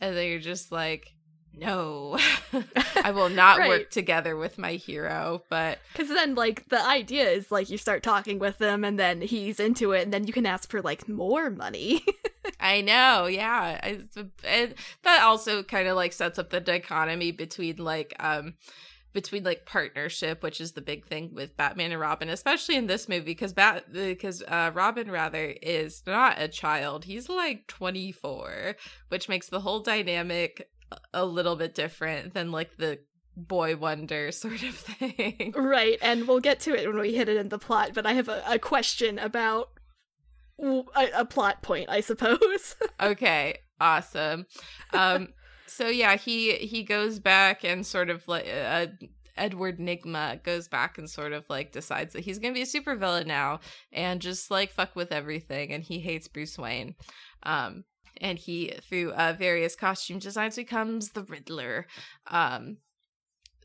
and 0.00 0.16
then 0.16 0.28
you're 0.28 0.38
just 0.38 0.72
like 0.72 1.08
no 1.56 2.18
i 3.02 3.10
will 3.10 3.28
not 3.28 3.58
Right. 3.58 3.68
work 3.68 3.90
together 3.90 4.36
with 4.36 4.58
my 4.58 4.72
hero 4.72 5.42
but 5.48 5.78
Because 5.92 6.08
then, 6.08 6.34
like, 6.34 6.68
the 6.68 6.84
idea 6.84 7.28
is 7.28 7.50
like 7.50 7.70
you 7.70 7.78
start 7.78 8.02
talking 8.02 8.38
with 8.38 8.60
him, 8.60 8.84
and 8.84 8.98
then 8.98 9.20
he's 9.20 9.60
into 9.60 9.92
it, 9.92 10.02
and 10.02 10.12
then 10.12 10.26
you 10.26 10.32
can 10.32 10.46
ask 10.46 10.70
for 10.70 10.82
like 10.82 11.08
more 11.08 11.50
money. 11.50 12.04
I 12.60 12.80
know, 12.80 13.26
yeah. 13.26 13.80
I, 13.82 13.98
and 14.44 14.74
that 15.02 15.22
also 15.22 15.62
kind 15.62 15.88
of 15.88 15.96
like 15.96 16.12
sets 16.12 16.38
up 16.38 16.50
the 16.50 16.60
dichotomy 16.60 17.30
between 17.32 17.76
like 17.76 18.14
um 18.18 18.54
between 19.12 19.44
like 19.44 19.64
partnership, 19.64 20.42
which 20.42 20.60
is 20.60 20.72
the 20.72 20.80
big 20.80 21.06
thing 21.06 21.30
with 21.32 21.56
Batman 21.56 21.92
and 21.92 22.00
Robin, 22.00 22.28
especially 22.28 22.74
in 22.74 22.88
this 22.88 23.08
movie 23.08 23.26
because 23.26 23.52
Bat 23.52 23.92
because 23.92 24.42
uh 24.42 24.72
Robin 24.74 25.10
rather 25.10 25.54
is 25.62 26.02
not 26.06 26.40
a 26.40 26.48
child. 26.48 27.04
He's 27.04 27.28
like 27.28 27.66
24, 27.68 28.76
which 29.08 29.28
makes 29.28 29.48
the 29.48 29.60
whole 29.60 29.80
dynamic 29.80 30.68
a- 30.94 31.22
a 31.22 31.24
little 31.26 31.56
bit 31.56 31.74
different 31.74 32.34
than 32.34 32.50
like 32.52 32.76
the 32.76 33.00
boy 33.36 33.76
wonder 33.76 34.30
sort 34.42 34.62
of 34.62 34.74
thing. 34.74 35.52
right, 35.56 35.98
and 36.02 36.28
we'll 36.28 36.40
get 36.40 36.60
to 36.60 36.74
it 36.74 36.86
when 36.88 36.98
we 37.00 37.14
hit 37.14 37.28
it 37.28 37.36
in 37.36 37.48
the 37.48 37.58
plot. 37.58 37.90
But 37.94 38.06
I 38.06 38.12
have 38.14 38.28
a, 38.28 38.42
a 38.46 38.58
question 38.58 39.18
about 39.18 39.70
a 40.96 41.24
plot 41.24 41.62
point, 41.62 41.88
I 41.90 42.00
suppose. 42.00 42.76
okay 43.00 43.58
awesome 43.80 44.46
um 44.92 45.28
so 45.66 45.88
yeah 45.88 46.16
he 46.16 46.52
he 46.52 46.84
goes 46.84 47.18
back 47.18 47.64
and 47.64 47.84
sort 47.84 48.08
of 48.08 48.26
like 48.28 48.46
uh, 48.48 48.86
edward 49.36 49.80
nygma 49.80 50.40
goes 50.44 50.68
back 50.68 50.96
and 50.96 51.10
sort 51.10 51.32
of 51.32 51.44
like 51.50 51.72
decides 51.72 52.12
that 52.12 52.22
he's 52.22 52.38
gonna 52.38 52.54
be 52.54 52.62
a 52.62 52.66
supervillain 52.66 53.26
now 53.26 53.58
and 53.92 54.22
just 54.22 54.48
like 54.48 54.70
fuck 54.70 54.94
with 54.94 55.10
everything 55.10 55.72
and 55.72 55.82
he 55.82 55.98
hates 55.98 56.28
bruce 56.28 56.56
wayne 56.56 56.94
um 57.42 57.82
and 58.20 58.38
he 58.38 58.72
through 58.88 59.12
uh, 59.12 59.34
various 59.38 59.76
costume 59.76 60.18
designs 60.18 60.56
becomes 60.56 61.10
the 61.10 61.22
riddler. 61.22 61.86
Um 62.26 62.78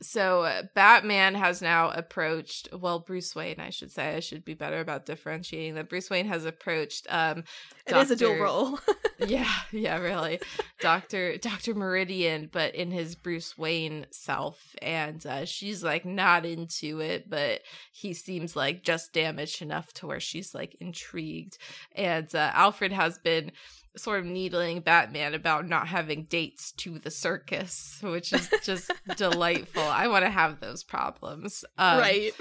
so 0.01 0.43
uh, 0.43 0.63
batman 0.75 1.35
has 1.35 1.61
now 1.61 1.89
approached 1.89 2.69
well 2.73 2.99
bruce 2.99 3.35
wayne 3.35 3.59
i 3.59 3.69
should 3.69 3.91
say. 3.91 4.15
I 4.15 4.21
should 4.21 4.45
be 4.45 4.53
better 4.53 4.79
about 4.79 5.05
differentiating 5.05 5.75
that. 5.75 5.89
Bruce 5.89 6.09
wayne 6.09 6.27
has 6.27 6.45
approached 6.45 7.05
um 7.09 7.43
It 7.85 7.97
is 7.97 8.11
a 8.11 8.15
dual 8.15 8.31
Dr. 8.31 8.43
role. 8.43 8.79
yeah 9.27 9.51
yeah 9.71 9.97
really. 9.97 10.39
Dr 10.79 11.37
dr 11.39 11.75
meridian 11.75 12.49
but 12.51 12.75
in 12.75 12.91
his 12.91 13.15
bruce 13.15 13.57
wayne 13.57 14.05
self. 14.11 14.73
And 14.81 15.25
uh, 15.25 15.43
she's 15.43 15.83
like 15.83 16.05
not 16.05 16.45
into 16.45 17.01
it 17.01 17.29
but 17.29 17.61
he 17.91 18.13
seems 18.13 18.55
like 18.55 18.83
just 18.83 19.11
damaged 19.11 19.61
enough 19.61 19.91
to 19.95 20.07
where 20.07 20.21
she's 20.21 20.55
like 20.55 20.75
intrigued. 20.79 21.57
And 21.93 22.33
uh, 22.33 22.51
alfred 22.53 22.93
has 22.93 23.17
been 23.17 23.51
sort 23.99 24.19
of 24.19 24.25
needling 24.25 24.79
batman 24.79 25.33
about 25.33 25.67
not 25.67 25.87
having 25.87 26.23
dates 26.23 26.71
to 26.71 26.99
the 26.99 27.11
circus 27.11 27.99
which 28.01 28.33
is 28.33 28.49
just 28.63 28.91
delightful 29.15 29.83
i 29.83 30.07
want 30.07 30.23
to 30.23 30.31
have 30.31 30.59
those 30.59 30.83
problems 30.83 31.63
um, 31.77 31.99
right. 31.99 32.33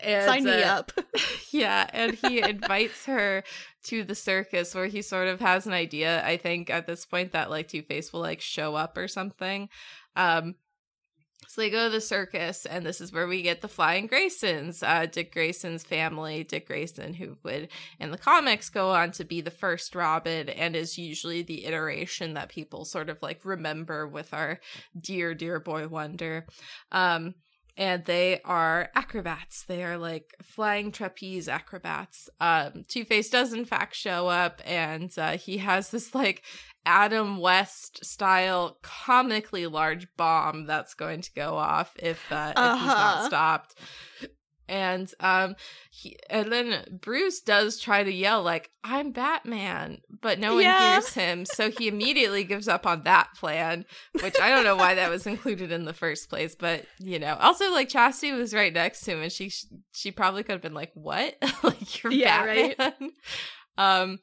and, 0.00 0.24
Sign 0.24 0.44
me 0.44 0.62
uh, 0.62 0.78
up. 0.78 0.92
yeah, 1.50 1.88
and 1.92 2.14
he 2.14 2.42
invites 2.48 3.06
her 3.06 3.42
to 3.84 4.04
the 4.04 4.14
circus 4.14 4.74
where 4.74 4.86
he 4.86 5.00
sort 5.00 5.26
of 5.28 5.40
has 5.40 5.66
an 5.66 5.72
idea, 5.72 6.22
I 6.22 6.36
think, 6.36 6.68
at 6.68 6.86
this 6.86 7.06
point 7.06 7.32
that 7.32 7.48
like 7.48 7.68
Two 7.68 7.80
Face 7.80 8.12
will 8.12 8.20
like 8.20 8.42
show 8.42 8.74
up 8.74 8.98
or 8.98 9.08
something. 9.08 9.70
Um 10.14 10.56
so 11.48 11.60
they 11.60 11.70
go 11.70 11.84
to 11.84 11.90
the 11.90 12.00
circus, 12.00 12.66
and 12.66 12.84
this 12.84 13.00
is 13.00 13.12
where 13.12 13.26
we 13.26 13.42
get 13.42 13.60
the 13.60 13.68
Flying 13.68 14.08
Graysons, 14.08 14.82
uh, 14.82 15.06
Dick 15.06 15.32
Grayson's 15.32 15.84
family. 15.84 16.44
Dick 16.44 16.66
Grayson, 16.66 17.14
who 17.14 17.36
would 17.44 17.68
in 18.00 18.10
the 18.10 18.18
comics 18.18 18.68
go 18.68 18.90
on 18.90 19.12
to 19.12 19.24
be 19.24 19.40
the 19.40 19.50
first 19.50 19.94
Robin, 19.94 20.48
and 20.48 20.74
is 20.74 20.98
usually 20.98 21.42
the 21.42 21.66
iteration 21.66 22.34
that 22.34 22.48
people 22.48 22.84
sort 22.84 23.08
of 23.08 23.18
like 23.22 23.44
remember 23.44 24.06
with 24.06 24.34
our 24.34 24.60
dear, 24.98 25.34
dear 25.34 25.60
boy 25.60 25.88
wonder. 25.88 26.46
Um, 26.90 27.34
and 27.76 28.04
they 28.06 28.40
are 28.44 28.90
acrobats. 28.94 29.64
They 29.64 29.84
are 29.84 29.98
like 29.98 30.34
flying 30.42 30.90
trapeze 30.92 31.48
acrobats. 31.48 32.28
Um, 32.40 32.84
Two 32.88 33.04
Face 33.04 33.28
does 33.28 33.52
in 33.52 33.64
fact 33.64 33.94
show 33.94 34.28
up, 34.28 34.62
and 34.64 35.10
uh, 35.18 35.36
he 35.36 35.58
has 35.58 35.90
this 35.90 36.14
like 36.14 36.42
Adam 36.86 37.38
West 37.38 38.04
style 38.04 38.78
comically 38.82 39.66
large 39.66 40.06
bomb 40.16 40.64
that's 40.66 40.94
going 40.94 41.20
to 41.20 41.30
go 41.34 41.56
off 41.56 41.94
if 41.98 42.30
uh, 42.32 42.54
if 42.56 42.78
he's 42.78 42.96
not 42.96 43.16
Uh-huh. 43.16 43.26
stopped. 43.26 43.74
And 44.68 45.12
um, 45.20 45.54
he, 45.92 46.16
and 46.28 46.50
then 46.50 46.98
Bruce 47.00 47.40
does 47.40 47.78
try 47.78 48.02
to 48.02 48.10
yell 48.12 48.42
like 48.42 48.70
"I'm 48.82 49.12
Batman," 49.12 49.98
but 50.20 50.40
no 50.40 50.54
one 50.54 50.62
Yeah. 50.64 50.78
hears 50.78 51.14
him, 51.14 51.44
so 51.44 51.70
he 51.70 51.86
immediately 51.88 52.42
gives 52.42 52.66
up 52.66 52.84
on 52.86 53.02
that 53.04 53.28
plan 53.36 53.84
which 54.18 54.40
I 54.40 54.48
don't 54.48 54.64
know 54.64 54.76
why 54.76 54.94
that 54.94 55.08
was 55.10 55.24
included 55.26 55.70
in 55.70 55.84
the 55.84 55.92
first 55.92 56.28
place, 56.28 56.56
but 56.56 56.84
you 56.98 57.18
know, 57.20 57.36
also 57.38 57.70
like 57.70 57.88
Chastity 57.88 58.32
was 58.32 58.52
right 58.54 58.72
next 58.72 59.02
to 59.02 59.12
him, 59.12 59.22
and 59.22 59.30
she 59.30 59.52
she 59.92 60.10
probably 60.10 60.42
could 60.42 60.52
have 60.54 60.62
been 60.62 60.74
like, 60.74 60.90
"What? 60.94 61.36
like 61.62 62.02
you're 62.02 62.12
Yeah, 62.12 62.44
right. 62.44 62.76
Batman?" 62.76 63.12
um, 63.78 64.18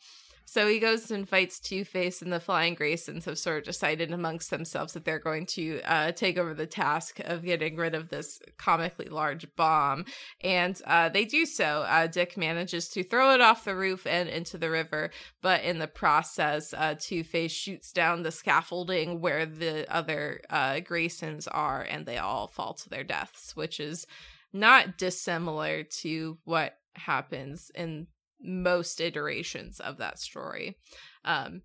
so 0.54 0.68
he 0.68 0.78
goes 0.78 1.10
and 1.10 1.28
fights 1.28 1.60
Two 1.60 1.84
Face, 1.84 2.22
and 2.22 2.32
the 2.32 2.40
Flying 2.40 2.76
Graysons 2.76 3.26
have 3.26 3.40
sort 3.40 3.58
of 3.58 3.64
decided 3.64 4.12
amongst 4.12 4.52
themselves 4.52 4.94
that 4.94 5.04
they're 5.04 5.18
going 5.18 5.48
to 5.48 5.82
uh, 5.82 6.12
take 6.12 6.38
over 6.38 6.54
the 6.54 6.68
task 6.68 7.20
of 7.22 7.44
getting 7.44 7.76
rid 7.76 7.96
of 7.96 8.10
this 8.10 8.40
comically 8.60 9.08
large 9.08 9.48
bomb, 9.56 10.06
and 10.42 10.80
uh, 10.86 11.10
they 11.10 11.26
do 11.26 11.48
so. 11.48 11.84
Uh, 11.88 12.06
Dick 12.06 12.38
manages 12.38 12.88
to 12.90 13.04
throw 13.04 13.34
it 13.34 13.42
off 13.42 13.66
the 13.66 13.76
roof 13.76 14.06
and 14.06 14.30
into 14.30 14.60
the 14.60 14.70
river, 14.70 15.10
but 15.42 15.64
in 15.64 15.80
the 15.80 15.88
process, 15.88 16.72
uh, 16.72 16.94
Two 17.00 17.24
Face 17.24 17.52
shoots 17.52 17.92
down 17.92 18.22
the 18.22 18.32
scaffolding 18.32 19.22
where 19.22 19.48
the 19.48 19.92
other 19.92 20.40
uh, 20.52 20.74
Graysons 20.76 21.48
are, 21.50 21.82
and 21.82 22.06
they 22.06 22.20
all 22.20 22.46
fall 22.46 22.76
to 22.76 22.90
their 22.90 23.04
deaths, 23.04 23.56
which 23.56 23.80
is 23.80 24.06
not 24.54 25.00
dissimilar 25.00 25.82
to 25.82 26.38
what 26.44 26.78
happens 26.96 27.72
in 27.74 28.06
most 28.44 29.00
iterations 29.00 29.80
of 29.80 29.98
that 29.98 30.20
story. 30.20 30.78
Um, 31.26 31.62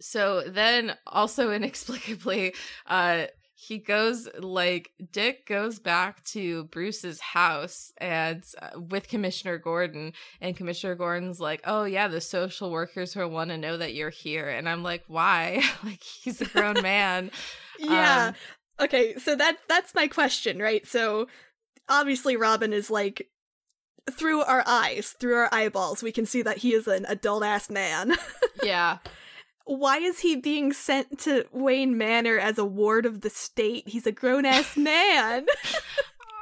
so 0.00 0.42
then, 0.46 0.96
also 1.06 1.50
inexplicably, 1.52 2.54
uh, 2.86 3.26
he 3.54 3.78
goes 3.78 4.28
like 4.40 4.90
Dick 5.12 5.46
goes 5.46 5.78
back 5.78 6.24
to 6.24 6.64
Bruce's 6.64 7.20
house 7.20 7.92
and 7.98 8.42
uh, 8.60 8.80
with 8.80 9.08
Commissioner 9.08 9.56
Gordon 9.56 10.14
and 10.40 10.56
Commissioner 10.56 10.96
Gordon's 10.96 11.38
like, 11.38 11.60
"Oh 11.64 11.84
yeah, 11.84 12.08
the 12.08 12.20
social 12.20 12.72
workers 12.72 13.14
will 13.14 13.28
want 13.28 13.50
to 13.50 13.56
know 13.56 13.76
that 13.76 13.94
you're 13.94 14.10
here." 14.10 14.48
And 14.48 14.68
I'm 14.68 14.82
like, 14.82 15.04
"Why?" 15.06 15.62
like 15.84 16.02
he's 16.02 16.40
a 16.40 16.46
grown 16.46 16.74
man. 16.82 17.30
Yeah. 17.78 18.32
Um, 18.78 18.84
okay, 18.86 19.14
so 19.14 19.36
that 19.36 19.58
that's 19.68 19.94
my 19.94 20.08
question, 20.08 20.58
right? 20.58 20.84
So 20.84 21.28
obviously 21.88 22.36
Robin 22.36 22.72
is 22.72 22.90
like 22.90 23.28
through 24.10 24.42
our 24.42 24.62
eyes, 24.66 25.14
through 25.18 25.34
our 25.36 25.48
eyeballs, 25.52 26.02
we 26.02 26.12
can 26.12 26.26
see 26.26 26.42
that 26.42 26.58
he 26.58 26.74
is 26.74 26.86
an 26.86 27.06
adult 27.08 27.44
ass 27.44 27.70
man. 27.70 28.14
yeah. 28.62 28.98
Why 29.64 29.98
is 29.98 30.20
he 30.20 30.34
being 30.36 30.72
sent 30.72 31.20
to 31.20 31.44
Wayne 31.52 31.96
Manor 31.96 32.36
as 32.38 32.58
a 32.58 32.64
ward 32.64 33.06
of 33.06 33.20
the 33.20 33.30
state? 33.30 33.86
He's 33.88 34.06
a 34.06 34.12
grown 34.12 34.44
ass 34.44 34.76
man. 34.76 35.46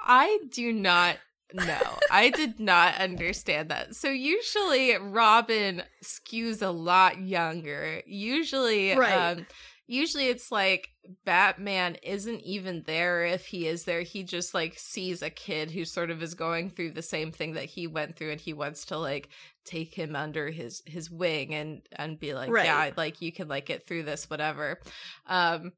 I 0.07 0.39
do 0.51 0.73
not 0.73 1.19
know. 1.53 1.99
I 2.11 2.31
did 2.31 2.59
not 2.61 2.95
understand 2.97 3.69
that. 3.71 3.95
So 3.95 4.09
usually 4.09 4.97
Robin 4.97 5.83
skews 6.03 6.63
a 6.63 6.71
lot 6.71 7.21
younger. 7.21 8.03
Usually 8.07 8.95
Right. 8.97 9.13
um 9.13 9.47
usually 9.91 10.29
it's 10.29 10.53
like 10.53 10.89
Batman 11.25 11.97
isn't 12.03 12.43
even 12.43 12.85
there 12.87 13.25
if 13.25 13.47
he 13.47 13.67
is 13.67 13.85
there. 13.85 14.03
He 14.03 14.23
just 14.23 14.55
like 14.55 14.79
sees 14.79 15.21
a 15.21 15.31
kid 15.31 15.73
who 15.73 15.85
sort 15.85 16.11
of 16.11 16.23
is 16.23 16.35
going 16.35 16.71
through 16.71 16.93
the 16.93 17.03
same 17.03 17.33
thing 17.33 17.55
that 17.55 17.65
he 17.65 17.87
went 17.87 18.17
through 18.17 18.31
and 18.31 18.41
he 18.41 18.53
wants 18.53 18.85
to 18.87 18.99
like 18.99 19.29
take 19.65 19.93
him 19.95 20.15
under 20.15 20.51
his 20.51 20.83
his 20.87 21.11
wing 21.11 21.55
and 21.55 21.83
and 21.93 22.21
be 22.21 22.35
like, 22.35 22.51
Right. 22.51 22.67
yeah, 22.67 22.91
like 22.97 23.21
you 23.21 23.33
can 23.33 23.49
like 23.49 23.67
get 23.67 23.87
through 23.87 24.05
this 24.05 24.31
whatever. 24.31 24.79
Um 25.27 25.73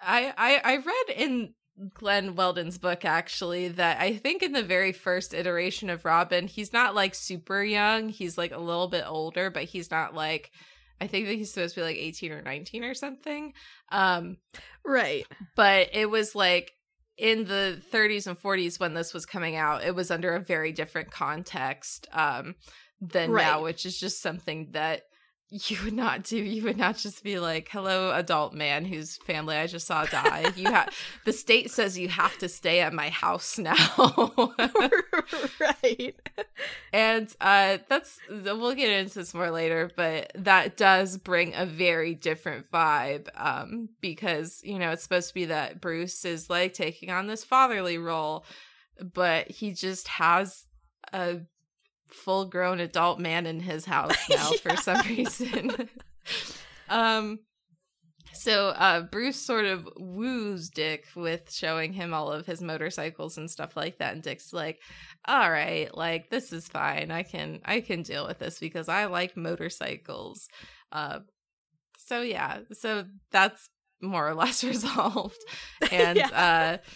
I 0.00 0.32
I 0.36 0.60
I 0.64 0.76
read 0.76 1.16
in 1.16 1.54
Glenn 1.92 2.36
Weldon's 2.36 2.78
book 2.78 3.04
actually 3.04 3.68
that 3.68 4.00
I 4.00 4.14
think 4.16 4.42
in 4.42 4.52
the 4.52 4.62
very 4.62 4.92
first 4.92 5.34
iteration 5.34 5.90
of 5.90 6.04
Robin, 6.04 6.46
he's 6.46 6.72
not 6.72 6.94
like 6.94 7.14
super 7.16 7.62
young. 7.64 8.08
He's 8.10 8.38
like 8.38 8.52
a 8.52 8.58
little 8.60 8.88
bit 8.88 9.04
older, 9.06 9.50
but 9.50 9.64
he's 9.64 9.90
not 9.90 10.14
like 10.14 10.52
I 11.00 11.06
think 11.06 11.26
that 11.26 11.34
he's 11.34 11.52
supposed 11.52 11.74
to 11.74 11.80
be 11.80 11.84
like 11.84 11.96
18 11.96 12.32
or 12.32 12.42
19 12.42 12.84
or 12.84 12.94
something. 12.94 13.52
Um 13.90 14.38
right. 14.84 15.26
But 15.54 15.90
it 15.92 16.10
was 16.10 16.34
like 16.34 16.72
in 17.16 17.44
the 17.44 17.80
30s 17.92 18.26
and 18.26 18.38
40s 18.38 18.78
when 18.78 18.94
this 18.94 19.14
was 19.14 19.24
coming 19.24 19.56
out, 19.56 19.84
it 19.84 19.94
was 19.94 20.10
under 20.10 20.34
a 20.34 20.40
very 20.40 20.72
different 20.72 21.10
context 21.10 22.06
um 22.12 22.54
than 23.00 23.30
right. 23.30 23.42
now, 23.42 23.62
which 23.62 23.84
is 23.84 23.98
just 23.98 24.22
something 24.22 24.68
that 24.72 25.02
you 25.48 25.78
would 25.84 25.92
not 25.92 26.24
do 26.24 26.36
you 26.36 26.64
would 26.64 26.76
not 26.76 26.96
just 26.96 27.22
be 27.22 27.38
like 27.38 27.68
hello 27.70 28.12
adult 28.12 28.52
man 28.52 28.84
whose 28.84 29.16
family 29.18 29.56
i 29.56 29.66
just 29.66 29.86
saw 29.86 30.04
die. 30.04 30.52
You 30.56 30.70
have 30.72 30.92
the 31.24 31.32
state 31.32 31.70
says 31.70 31.96
you 31.96 32.08
have 32.08 32.36
to 32.38 32.48
stay 32.48 32.80
at 32.80 32.92
my 32.92 33.10
house 33.10 33.58
now. 33.58 33.74
Right. 35.58 36.14
And 36.92 37.28
uh 37.40 37.78
that's 37.88 38.18
we'll 38.28 38.74
get 38.74 38.90
into 38.90 39.14
this 39.14 39.34
more 39.34 39.50
later 39.50 39.90
but 39.96 40.32
that 40.34 40.76
does 40.76 41.16
bring 41.16 41.54
a 41.54 41.66
very 41.66 42.14
different 42.14 42.70
vibe 42.70 43.28
um 43.36 43.88
because 44.00 44.60
you 44.64 44.78
know 44.78 44.90
it's 44.90 45.02
supposed 45.02 45.28
to 45.28 45.34
be 45.34 45.46
that 45.46 45.80
bruce 45.80 46.24
is 46.24 46.50
like 46.50 46.74
taking 46.74 47.10
on 47.10 47.26
this 47.26 47.44
fatherly 47.44 47.98
role 47.98 48.44
but 49.14 49.50
he 49.50 49.72
just 49.72 50.08
has 50.08 50.66
a 51.12 51.40
full 52.08 52.46
grown 52.46 52.80
adult 52.80 53.18
man 53.18 53.46
in 53.46 53.60
his 53.60 53.84
house 53.84 54.16
now 54.30 54.50
yeah. 54.50 54.58
for 54.58 54.76
some 54.76 55.06
reason. 55.06 55.88
um 56.88 57.38
so 58.32 58.68
uh 58.68 59.00
Bruce 59.00 59.40
sort 59.40 59.64
of 59.64 59.88
woos 59.96 60.68
Dick 60.68 61.06
with 61.16 61.50
showing 61.52 61.92
him 61.92 62.12
all 62.12 62.30
of 62.30 62.46
his 62.46 62.60
motorcycles 62.60 63.38
and 63.38 63.50
stuff 63.50 63.76
like 63.76 63.98
that 63.98 64.12
and 64.12 64.22
Dick's 64.22 64.52
like 64.52 64.78
all 65.26 65.50
right 65.50 65.94
like 65.96 66.30
this 66.30 66.52
is 66.52 66.68
fine 66.68 67.10
I 67.10 67.22
can 67.22 67.60
I 67.64 67.80
can 67.80 68.02
deal 68.02 68.26
with 68.26 68.38
this 68.38 68.58
because 68.58 68.88
I 68.88 69.06
like 69.06 69.36
motorcycles 69.36 70.48
uh 70.92 71.20
so 71.98 72.22
yeah 72.22 72.60
so 72.72 73.04
that's 73.32 73.68
more 74.00 74.28
or 74.28 74.34
less 74.34 74.62
resolved 74.64 75.38
and 75.90 76.18
yeah. 76.18 76.80
uh 76.82 76.88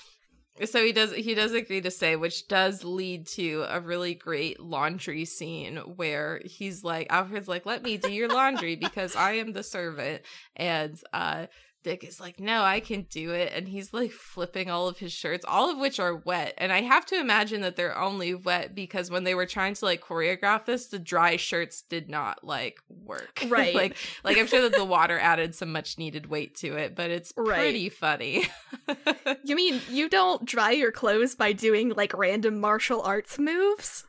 so 0.65 0.85
he 0.85 0.93
does 0.93 1.13
he 1.15 1.35
does 1.35 1.53
agree 1.53 1.81
to 1.81 1.91
say 1.91 2.17
which 2.17 2.49
does 2.49 2.85
lead 2.85 3.27
to 3.27 3.65
a 3.69 3.81
really 3.81 4.15
great 4.15 4.61
laundry 4.61 5.25
scene 5.25 5.77
where 5.97 6.41
he's 6.45 6.85
like 6.85 7.07
alfred's 7.11 7.49
like 7.49 7.67
let 7.67 7.83
me 7.83 7.97
do 7.97 8.13
your 8.13 8.29
laundry 8.29 8.77
because 8.77 9.17
i 9.17 9.33
am 9.33 9.53
the 9.53 9.63
servant. 9.63 10.23
And 10.57 10.99
uh 11.13 11.47
Dick 11.83 12.05
is 12.05 12.21
like, 12.21 12.39
no, 12.39 12.63
I 12.63 12.81
can 12.81 13.07
do 13.11 13.33
it. 13.33 13.53
And 13.55 13.67
he's 13.69 13.95
like 13.95 14.13
flipping 14.13 14.71
all 14.71 14.87
of 14.87 14.99
his 14.99 15.13
shirts, 15.13 15.45
all 15.49 15.71
of 15.71 15.79
which 15.79 15.99
are 15.99 16.15
wet. 16.15 16.55
And 16.59 16.73
I 16.73 16.83
have 16.83 17.07
to 17.07 17.19
imagine 17.19 17.63
that 17.63 17.77
they're 17.77 17.99
only 17.99 18.35
wet 18.35 18.75
because 18.75 19.11
when 19.11 19.25
they 19.25 19.35
were 19.35 19.47
trying 19.47 19.75
to 19.75 19.85
like 19.85 20.03
choreograph 20.03 20.67
this, 20.67 20.87
the 20.87 20.99
dry 20.99 21.37
shirts 21.37 21.83
did 21.83 22.09
not 22.09 22.45
like 22.45 22.81
work. 22.89 23.45
Right. 23.51 23.75
like, 23.75 23.97
like 24.23 24.39
I'm 24.39 24.47
sure 24.47 24.63
that 24.63 24.77
the 24.77 24.85
water 24.85 25.19
added 25.19 25.57
some 25.57 25.73
much 25.73 25.99
needed 25.99 26.27
weight 26.27 26.55
to 26.57 26.77
it, 26.77 26.95
but 26.95 27.11
it's 27.11 27.33
right. 27.37 27.59
pretty 27.59 27.89
funny. 27.89 28.47
you 29.45 29.57
mean 29.57 29.81
you 29.91 30.09
don't 30.09 30.45
dry 30.45 30.71
your 30.71 30.93
clothes 30.93 31.35
by 31.35 31.53
doing 31.53 31.89
like 31.91 32.17
random 32.17 32.61
martial 32.61 33.03
arts 33.03 33.39
moves? 33.41 34.05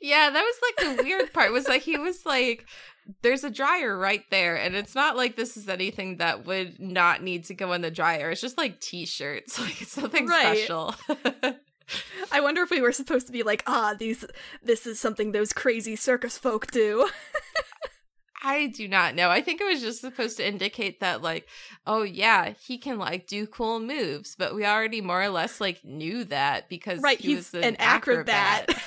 Yeah, 0.00 0.30
that 0.30 0.42
was 0.42 0.60
like 0.62 0.96
the 0.96 1.02
weird 1.02 1.32
part. 1.32 1.52
Was 1.52 1.68
like 1.68 1.82
he 1.82 1.96
was 1.98 2.24
like 2.24 2.66
there's 3.22 3.44
a 3.44 3.50
dryer 3.50 3.96
right 3.96 4.24
there 4.30 4.56
and 4.56 4.74
it's 4.74 4.94
not 4.94 5.16
like 5.16 5.36
this 5.36 5.56
is 5.56 5.68
anything 5.68 6.16
that 6.18 6.46
would 6.46 6.78
not 6.78 7.22
need 7.22 7.44
to 7.44 7.54
go 7.54 7.72
in 7.72 7.80
the 7.80 7.90
dryer 7.90 8.30
it's 8.30 8.40
just 8.40 8.58
like 8.58 8.80
t-shirts 8.80 9.58
like 9.60 9.80
it's 9.80 9.96
nothing 9.96 10.26
right. 10.26 10.58
special 10.58 10.94
i 12.32 12.40
wonder 12.40 12.62
if 12.62 12.70
we 12.70 12.80
were 12.80 12.92
supposed 12.92 13.26
to 13.26 13.32
be 13.32 13.42
like 13.42 13.62
ah 13.66 13.94
these 13.98 14.24
this 14.62 14.86
is 14.86 15.00
something 15.00 15.32
those 15.32 15.52
crazy 15.52 15.96
circus 15.96 16.38
folk 16.38 16.70
do 16.70 17.08
I 18.42 18.68
do 18.68 18.88
not 18.88 19.14
know. 19.14 19.28
I 19.28 19.42
think 19.42 19.60
it 19.60 19.66
was 19.66 19.82
just 19.82 20.00
supposed 20.00 20.38
to 20.38 20.48
indicate 20.48 21.00
that, 21.00 21.20
like, 21.20 21.46
oh 21.86 22.04
yeah, 22.04 22.54
he 22.66 22.78
can 22.78 22.98
like 22.98 23.26
do 23.26 23.46
cool 23.46 23.80
moves, 23.80 24.34
but 24.34 24.54
we 24.54 24.64
already 24.64 25.02
more 25.02 25.22
or 25.22 25.28
less 25.28 25.60
like 25.60 25.84
knew 25.84 26.24
that 26.24 26.70
because 26.70 27.02
right, 27.02 27.20
he 27.20 27.34
he's 27.34 27.52
an, 27.52 27.64
an 27.64 27.76
acrobat. 27.78 28.70
acrobat. 28.70 28.82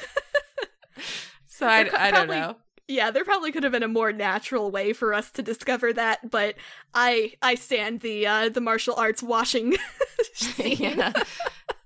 so 1.45 1.67
I, 1.67 1.87
I 1.95 2.09
don't 2.09 2.29
know 2.29 2.55
yeah, 2.87 3.11
there 3.11 3.23
probably 3.23 3.51
could 3.51 3.63
have 3.63 3.71
been 3.71 3.83
a 3.83 3.87
more 3.87 4.11
natural 4.11 4.69
way 4.69 4.93
for 4.93 5.13
us 5.13 5.31
to 5.31 5.41
discover 5.41 5.93
that, 5.93 6.29
but 6.29 6.55
I 6.93 7.33
I 7.41 7.55
stand 7.55 8.01
the 8.01 8.27
uh 8.27 8.49
the 8.49 8.61
martial 8.61 8.95
arts 8.95 9.23
washing 9.23 9.77
yeah. 10.57 11.13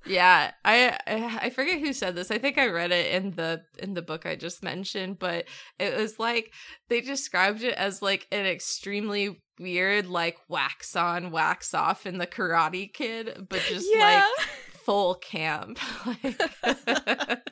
yeah, 0.05 0.51
I 0.65 0.97
I 1.07 1.49
forget 1.51 1.79
who 1.79 1.93
said 1.93 2.15
this. 2.15 2.31
I 2.31 2.38
think 2.38 2.57
I 2.57 2.67
read 2.67 2.91
it 2.91 3.13
in 3.13 3.31
the 3.31 3.63
in 3.77 3.93
the 3.93 4.01
book 4.01 4.25
I 4.25 4.36
just 4.36 4.63
mentioned, 4.63 5.19
but 5.19 5.45
it 5.79 5.95
was 5.95 6.19
like 6.19 6.51
they 6.89 7.01
described 7.01 7.63
it 7.63 7.75
as 7.75 8.01
like 8.01 8.27
an 8.31 8.45
extremely 8.45 9.41
weird 9.60 10.07
like 10.07 10.38
wax 10.47 10.95
on 10.95 11.31
wax 11.31 11.73
off 11.73 12.05
in 12.05 12.17
the 12.17 12.27
Karate 12.27 12.91
Kid, 12.91 13.47
but 13.49 13.62
just 13.62 13.88
yeah. 13.93 14.25
like 14.39 14.47
full 14.71 15.15
camp. 15.15 15.79
like 16.23 17.49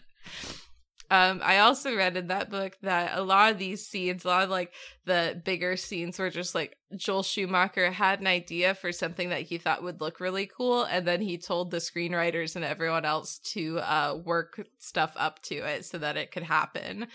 um, 1.11 1.41
I 1.43 1.59
also 1.59 1.95
read 1.95 2.17
in 2.17 2.27
that 2.27 2.49
book 2.49 2.77
that 2.81 3.17
a 3.17 3.21
lot 3.21 3.51
of 3.51 3.59
these 3.59 3.85
scenes, 3.85 4.25
a 4.25 4.27
lot 4.27 4.43
of 4.43 4.49
like 4.49 4.73
the 5.05 5.39
bigger 5.43 5.77
scenes 5.77 6.17
were 6.17 6.29
just 6.29 6.55
like 6.55 6.77
Joel 6.95 7.21
Schumacher 7.23 7.91
had 7.91 8.21
an 8.21 8.27
idea 8.27 8.73
for 8.73 8.91
something 8.91 9.29
that 9.29 9.43
he 9.43 9.57
thought 9.57 9.83
would 9.83 10.01
look 10.01 10.19
really 10.19 10.47
cool, 10.47 10.83
and 10.83 11.07
then 11.07 11.21
he 11.21 11.37
told 11.37 11.69
the 11.69 11.77
screenwriters 11.77 12.55
and 12.55 12.65
everyone 12.65 13.05
else 13.05 13.37
to 13.53 13.79
uh, 13.79 14.19
work 14.23 14.67
stuff 14.79 15.13
up 15.15 15.41
to 15.43 15.55
it 15.55 15.85
so 15.85 15.97
that 15.99 16.17
it 16.17 16.31
could 16.31 16.43
happen. 16.43 17.07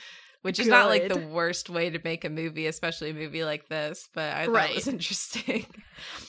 Which 0.42 0.58
is 0.58 0.66
Good. 0.66 0.72
not 0.72 0.88
like 0.88 1.08
the 1.08 1.18
worst 1.18 1.68
way 1.68 1.90
to 1.90 2.00
make 2.02 2.24
a 2.24 2.30
movie, 2.30 2.66
especially 2.66 3.10
a 3.10 3.14
movie 3.14 3.44
like 3.44 3.68
this, 3.68 4.08
but 4.14 4.34
I 4.34 4.46
thought 4.46 4.54
right. 4.54 4.70
it 4.70 4.76
was 4.76 4.88
interesting. 4.88 5.66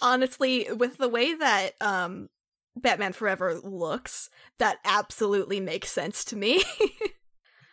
Honestly, 0.02 0.68
with 0.76 0.98
the 0.98 1.08
way 1.08 1.34
that 1.34 1.76
um 1.80 2.28
Batman 2.76 3.14
Forever 3.14 3.60
looks, 3.64 4.30
that 4.58 4.80
absolutely 4.84 5.60
makes 5.60 5.92
sense 5.92 6.26
to 6.26 6.36
me. 6.36 6.64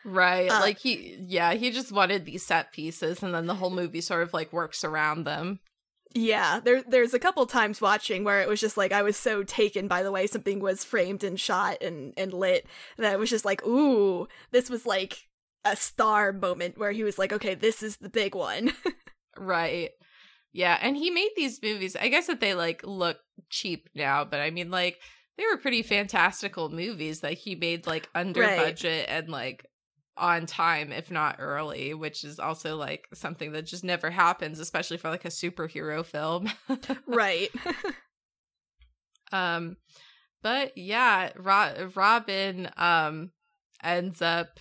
Right. 0.08 0.50
Uh, 0.50 0.60
like 0.60 0.78
he 0.78 1.16
yeah, 1.26 1.52
he 1.54 1.70
just 1.70 1.92
wanted 1.92 2.24
these 2.24 2.44
set 2.44 2.72
pieces 2.72 3.22
and 3.22 3.34
then 3.34 3.46
the 3.46 3.54
whole 3.54 3.70
movie 3.70 4.00
sort 4.00 4.22
of 4.22 4.32
like 4.32 4.52
works 4.52 4.82
around 4.82 5.24
them. 5.24 5.60
Yeah, 6.14 6.60
there 6.60 6.82
there's 6.82 7.12
a 7.12 7.18
couple 7.18 7.44
times 7.44 7.82
watching 7.82 8.24
where 8.24 8.40
it 8.40 8.48
was 8.48 8.60
just 8.60 8.78
like 8.78 8.92
I 8.92 9.02
was 9.02 9.16
so 9.16 9.42
taken 9.42 9.86
by 9.86 10.02
the 10.02 10.10
way 10.10 10.26
something 10.26 10.60
was 10.60 10.82
framed 10.82 11.22
and 11.22 11.38
shot 11.38 11.82
and 11.82 12.14
and 12.16 12.32
lit 12.32 12.66
that 12.96 13.12
it 13.12 13.18
was 13.18 13.28
just 13.28 13.44
like, 13.44 13.64
ooh, 13.66 14.26
this 14.50 14.70
was 14.70 14.86
like 14.86 15.28
a 15.64 15.76
star 15.76 16.32
moment 16.32 16.78
where 16.78 16.92
he 16.92 17.04
was 17.04 17.18
like, 17.18 17.32
okay, 17.32 17.54
this 17.54 17.82
is 17.82 17.98
the 17.98 18.08
big 18.08 18.34
one. 18.34 18.72
right. 19.38 19.90
Yeah, 20.54 20.78
and 20.80 20.96
he 20.96 21.10
made 21.10 21.32
these 21.36 21.60
movies. 21.62 21.94
I 21.94 22.08
guess 22.08 22.28
that 22.28 22.40
they 22.40 22.54
like 22.54 22.80
look 22.82 23.18
cheap 23.50 23.90
now, 23.94 24.24
but 24.24 24.40
I 24.40 24.48
mean 24.48 24.70
like 24.70 24.98
they 25.36 25.44
were 25.44 25.58
pretty 25.58 25.82
fantastical 25.82 26.70
movies 26.70 27.20
that 27.20 27.34
he 27.34 27.54
made 27.54 27.86
like 27.86 28.08
under 28.14 28.40
right. 28.40 28.58
budget 28.58 29.06
and 29.10 29.28
like 29.28 29.66
on 30.18 30.46
time 30.46 30.92
if 30.92 31.10
not 31.10 31.36
early 31.38 31.94
which 31.94 32.24
is 32.24 32.38
also 32.38 32.76
like 32.76 33.08
something 33.14 33.52
that 33.52 33.66
just 33.66 33.84
never 33.84 34.10
happens 34.10 34.58
especially 34.58 34.96
for 34.96 35.08
like 35.08 35.24
a 35.24 35.28
superhero 35.28 36.04
film 36.04 36.50
right 37.06 37.50
um 39.32 39.76
but 40.42 40.76
yeah 40.76 41.30
Ro- 41.36 41.90
robin 41.94 42.70
um 42.76 43.30
ends 43.82 44.20
up 44.20 44.58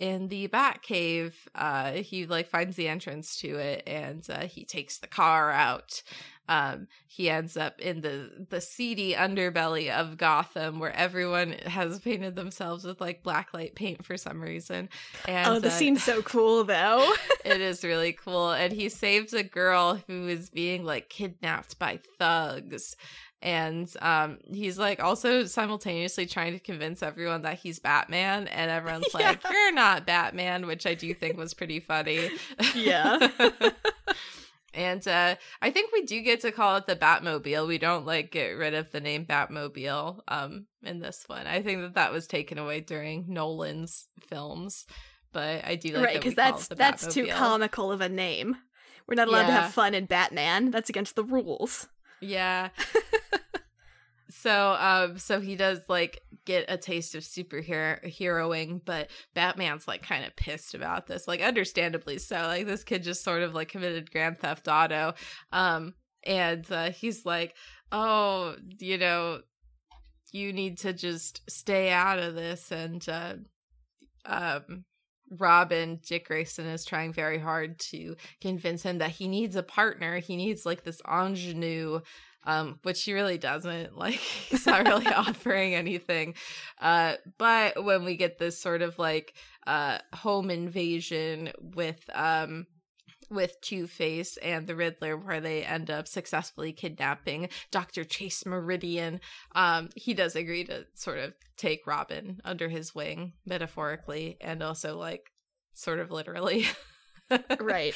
in 0.00 0.28
the 0.28 0.48
Batcave, 0.48 1.34
uh, 1.54 1.92
he 1.92 2.26
like 2.26 2.48
finds 2.48 2.74
the 2.76 2.88
entrance 2.88 3.36
to 3.36 3.56
it 3.58 3.82
and 3.86 4.26
uh, 4.30 4.46
he 4.46 4.64
takes 4.64 4.98
the 4.98 5.06
car 5.06 5.50
out. 5.50 6.02
Um, 6.50 6.88
he 7.06 7.30
ends 7.30 7.56
up 7.56 7.80
in 7.80 8.00
the 8.00 8.46
the 8.50 8.60
seedy 8.60 9.14
underbelly 9.14 9.88
of 9.88 10.18
Gotham, 10.18 10.80
where 10.80 10.92
everyone 10.92 11.52
has 11.64 12.00
painted 12.00 12.34
themselves 12.34 12.84
with 12.84 13.00
like 13.00 13.22
blacklight 13.22 13.76
paint 13.76 14.04
for 14.04 14.16
some 14.16 14.40
reason. 14.40 14.88
And 15.28 15.48
oh, 15.48 15.60
the 15.60 15.68
uh, 15.68 15.70
scene's 15.70 16.02
so 16.02 16.22
cool, 16.24 16.64
though. 16.64 17.14
it 17.44 17.60
is 17.60 17.84
really 17.84 18.12
cool, 18.12 18.50
and 18.50 18.72
he 18.72 18.88
saves 18.88 19.32
a 19.32 19.44
girl 19.44 20.00
who 20.08 20.26
is 20.26 20.50
being 20.50 20.84
like 20.84 21.08
kidnapped 21.08 21.78
by 21.78 22.00
thugs 22.18 22.96
and 23.42 23.90
um 24.02 24.36
he's 24.52 24.78
like 24.78 25.02
also 25.02 25.46
simultaneously 25.46 26.26
trying 26.26 26.52
to 26.52 26.58
convince 26.58 27.02
everyone 27.02 27.40
that 27.40 27.58
he's 27.58 27.78
batman 27.78 28.46
and 28.48 28.70
everyone's 28.70 29.06
yeah. 29.18 29.28
like 29.28 29.42
you're 29.50 29.72
not 29.72 30.04
batman 30.04 30.66
which 30.66 30.84
i 30.84 30.92
do 30.92 31.14
think 31.14 31.38
was 31.38 31.54
pretty 31.54 31.80
funny 31.80 32.28
yeah 32.74 33.30
and 34.72 35.06
uh 35.08 35.34
i 35.60 35.70
think 35.70 35.92
we 35.92 36.02
do 36.02 36.20
get 36.20 36.40
to 36.40 36.52
call 36.52 36.76
it 36.76 36.86
the 36.86 36.96
batmobile. 36.96 37.66
We 37.66 37.78
don't 37.78 38.06
like 38.06 38.30
get 38.30 38.50
rid 38.50 38.74
of 38.74 38.90
the 38.90 39.00
name 39.00 39.26
batmobile 39.26 40.20
um 40.28 40.66
in 40.82 41.00
this 41.00 41.24
one. 41.26 41.46
I 41.46 41.62
think 41.62 41.82
that 41.82 41.94
that 41.94 42.12
was 42.12 42.26
taken 42.26 42.58
away 42.58 42.80
during 42.80 43.26
nolan's 43.28 44.06
films 44.20 44.86
but 45.32 45.64
i 45.64 45.76
do 45.76 45.94
like 45.94 46.04
right 46.04 46.16
because 46.16 46.34
that 46.34 46.54
that's 46.54 46.68
that's 47.02 47.14
too 47.14 47.26
comical 47.26 47.92
of 47.92 48.00
a 48.00 48.08
name. 48.08 48.56
We're 49.06 49.16
not 49.16 49.28
allowed 49.28 49.40
yeah. 49.40 49.46
to 49.46 49.52
have 49.52 49.74
fun 49.74 49.94
in 49.94 50.06
batman. 50.06 50.70
That's 50.70 50.88
against 50.88 51.16
the 51.16 51.24
rules. 51.24 51.88
Yeah. 52.20 52.68
so 54.30 54.76
um 54.78 55.18
so 55.18 55.40
he 55.40 55.56
does 55.56 55.80
like 55.88 56.20
get 56.44 56.64
a 56.68 56.76
taste 56.76 57.14
of 57.14 57.22
superhero 57.22 58.02
heroing 58.04 58.80
but 58.84 59.10
batman's 59.34 59.88
like 59.88 60.02
kind 60.02 60.24
of 60.24 60.34
pissed 60.36 60.74
about 60.74 61.06
this 61.06 61.26
like 61.26 61.40
understandably 61.40 62.18
so 62.18 62.36
like 62.36 62.66
this 62.66 62.84
kid 62.84 63.02
just 63.02 63.24
sort 63.24 63.42
of 63.42 63.54
like 63.54 63.68
committed 63.68 64.10
grand 64.10 64.38
theft 64.38 64.68
auto 64.68 65.14
um 65.52 65.94
and 66.24 66.70
uh, 66.70 66.90
he's 66.90 67.26
like 67.26 67.54
oh 67.92 68.54
you 68.78 68.98
know 68.98 69.40
you 70.32 70.52
need 70.52 70.78
to 70.78 70.92
just 70.92 71.40
stay 71.50 71.90
out 71.90 72.18
of 72.18 72.34
this 72.34 72.70
and 72.70 73.08
uh 73.08 73.34
um 74.26 74.84
Robin, 75.30 76.00
Dick 76.04 76.26
Grayson 76.26 76.66
is 76.66 76.84
trying 76.84 77.12
very 77.12 77.38
hard 77.38 77.78
to 77.90 78.16
convince 78.40 78.82
him 78.82 78.98
that 78.98 79.12
he 79.12 79.28
needs 79.28 79.54
a 79.54 79.62
partner. 79.62 80.18
He 80.18 80.36
needs 80.36 80.66
like 80.66 80.82
this 80.82 81.00
ingenue 81.08 82.00
um, 82.44 82.78
which 82.82 83.02
he 83.04 83.12
really 83.12 83.38
doesn't. 83.38 83.90
Like 84.00 84.14
he's 84.14 84.66
not 84.66 84.86
really 84.86 85.06
offering 85.14 85.74
anything. 85.74 86.34
Uh, 86.80 87.14
but 87.38 87.84
when 87.84 88.04
we 88.04 88.16
get 88.16 88.38
this 88.38 88.58
sort 88.58 88.82
of 88.82 88.98
like 88.98 89.34
uh 89.66 89.98
home 90.14 90.50
invasion 90.50 91.52
with 91.60 92.08
um 92.14 92.66
with 93.30 93.60
Two 93.60 93.86
Face 93.86 94.36
and 94.38 94.66
the 94.66 94.74
Riddler, 94.74 95.16
where 95.16 95.40
they 95.40 95.62
end 95.62 95.90
up 95.90 96.08
successfully 96.08 96.72
kidnapping 96.72 97.48
Dr. 97.70 98.04
Chase 98.04 98.44
Meridian. 98.44 99.20
Um, 99.54 99.88
he 99.94 100.14
does 100.14 100.34
agree 100.34 100.64
to 100.64 100.86
sort 100.94 101.18
of 101.18 101.34
take 101.56 101.86
Robin 101.86 102.40
under 102.44 102.68
his 102.68 102.94
wing, 102.94 103.34
metaphorically, 103.46 104.36
and 104.40 104.62
also 104.62 104.96
like 104.96 105.30
sort 105.72 106.00
of 106.00 106.10
literally. 106.10 106.66
right. 107.60 107.94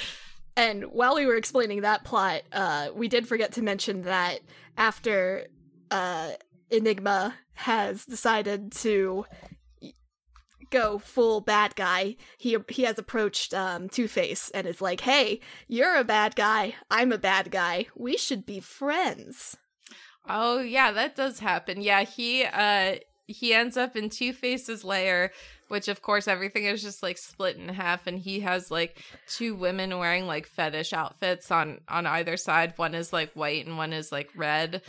And 0.57 0.85
while 0.85 1.15
we 1.17 1.27
were 1.27 1.37
explaining 1.37 1.81
that 1.81 2.05
plot, 2.05 2.43
uh, 2.53 2.89
we 2.95 3.09
did 3.09 3.27
forget 3.27 3.53
to 3.53 3.63
mention 3.63 4.03
that 4.03 4.41
after 4.77 5.47
uh, 5.91 6.33
Enigma 6.71 7.35
has 7.55 8.05
decided 8.05 8.73
to 8.73 9.25
go 10.71 10.99
full 10.99 11.41
bad 11.41 11.77
guy, 11.77 12.17
he 12.39 12.57
he 12.69 12.83
has 12.83 12.99
approached 12.99 13.55
um, 13.55 13.89
Two 13.89 14.09
Face 14.09 14.51
and 14.51 14.67
is 14.67 14.81
like, 14.81 15.01
"Hey, 15.01 15.41
you're 15.69 15.97
a 15.97 16.05
bad 16.05 16.37
guy. 16.37 16.75
I'm 16.91 17.13
a 17.13 17.19
bad 17.19 17.51
guy. 17.51 17.87
We 17.97 18.17
should 18.17 18.47
be 18.47 18.61
friends." 18.61 19.57
Oh 20.29 20.61
yeah, 20.61 20.91
that 20.93 21.17
does 21.17 21.41
happen. 21.41 21.81
Yeah, 21.81 22.03
he 22.05 22.45
uh 22.45 22.97
he 23.27 23.55
ends 23.55 23.77
up 23.77 23.97
in 23.97 24.11
Two 24.11 24.33
Face's 24.33 24.85
lair 24.85 25.33
which 25.69 25.89
of 25.89 26.03
course 26.03 26.29
everything 26.29 26.65
is 26.65 26.83
just 26.83 27.03
like 27.03 27.19
split 27.19 27.57
in 27.57 27.69
half 27.69 28.07
and 28.07 28.19
he 28.19 28.41
has 28.41 28.71
like 28.71 29.03
two 29.27 29.55
women 29.55 29.97
wearing 29.99 30.27
like 30.27 30.47
fetish 30.47 30.93
outfits 30.93 31.51
on 31.51 31.81
on 31.89 32.07
either 32.07 32.37
side. 32.37 32.75
One 32.77 32.95
is 32.95 33.13
like 33.13 33.33
white 33.35 33.67
and 33.67 33.77
one 33.77 33.93
is 33.93 34.13
like 34.13 34.31
red. 34.37 34.83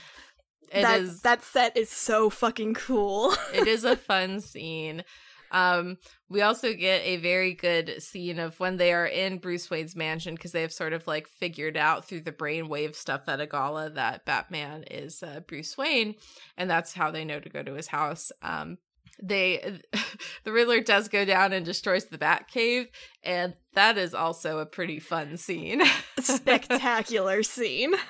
It 0.72 0.82
that, 0.82 1.00
is 1.00 1.22
that 1.22 1.44
set 1.44 1.78
is 1.78 1.90
so 1.90 2.30
fucking 2.30 2.74
cool. 2.74 3.34
It 3.54 3.68
is 3.68 3.84
a 3.84 3.96
fun 3.96 4.42
scene. 4.42 5.04
Um 5.52 5.98
we 6.28 6.42
also 6.42 6.74
get 6.74 7.02
a 7.04 7.18
very 7.18 7.54
good 7.54 8.02
scene 8.02 8.40
of 8.40 8.60
when 8.60 8.78
they 8.78 8.92
are 8.92 9.06
in 9.06 9.38
bruce 9.38 9.70
wayne's 9.70 9.96
mansion 9.96 10.34
because 10.34 10.52
they 10.52 10.64
have 10.64 10.74
sort 10.74 10.92
of 10.92 11.06
like 11.06 11.28
figured 11.28 11.78
out 11.78 12.06
through 12.06 12.22
the 12.22 12.32
brainwave 12.32 12.96
stuff 12.96 13.22
at 13.28 13.40
a 13.40 13.46
gala 13.46 13.92
that 13.92 14.26
batman 14.26 14.84
is 14.90 15.22
uh, 15.22 15.40
bruce 15.42 15.78
wayne 15.78 16.16
and 16.58 16.68
that's 16.68 16.94
how 16.94 17.12
they 17.12 17.24
know 17.24 17.40
to 17.40 17.50
go 17.50 17.62
to 17.64 17.76
his 17.76 17.88
house. 17.88 18.32
Um 18.42 18.80
they 19.21 19.80
the 20.43 20.51
riddler 20.51 20.82
does 20.82 21.08
go 21.08 21.25
down 21.25 21.54
and 21.54 21.65
destroys 21.65 22.06
the 22.06 22.17
bat 22.17 22.47
cave 22.47 22.88
and 23.23 23.54
that 23.73 23.97
is 23.97 24.13
also 24.13 24.60
a 24.60 24.65
pretty 24.65 24.99
fun 24.99 25.38
scene. 25.38 25.82
Spectacular 26.19 27.43
scene. 27.43 27.93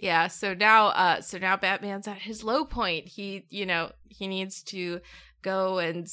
Yeah 0.00 0.28
so 0.28 0.54
now 0.54 0.90
uh 0.90 1.20
so 1.20 1.38
now 1.38 1.56
batman's 1.56 2.06
at 2.06 2.18
his 2.18 2.44
low 2.44 2.64
point. 2.64 3.08
He 3.08 3.46
you 3.50 3.66
know 3.66 3.90
he 4.08 4.28
needs 4.28 4.62
to 4.64 5.00
go 5.42 5.78
and 5.78 6.06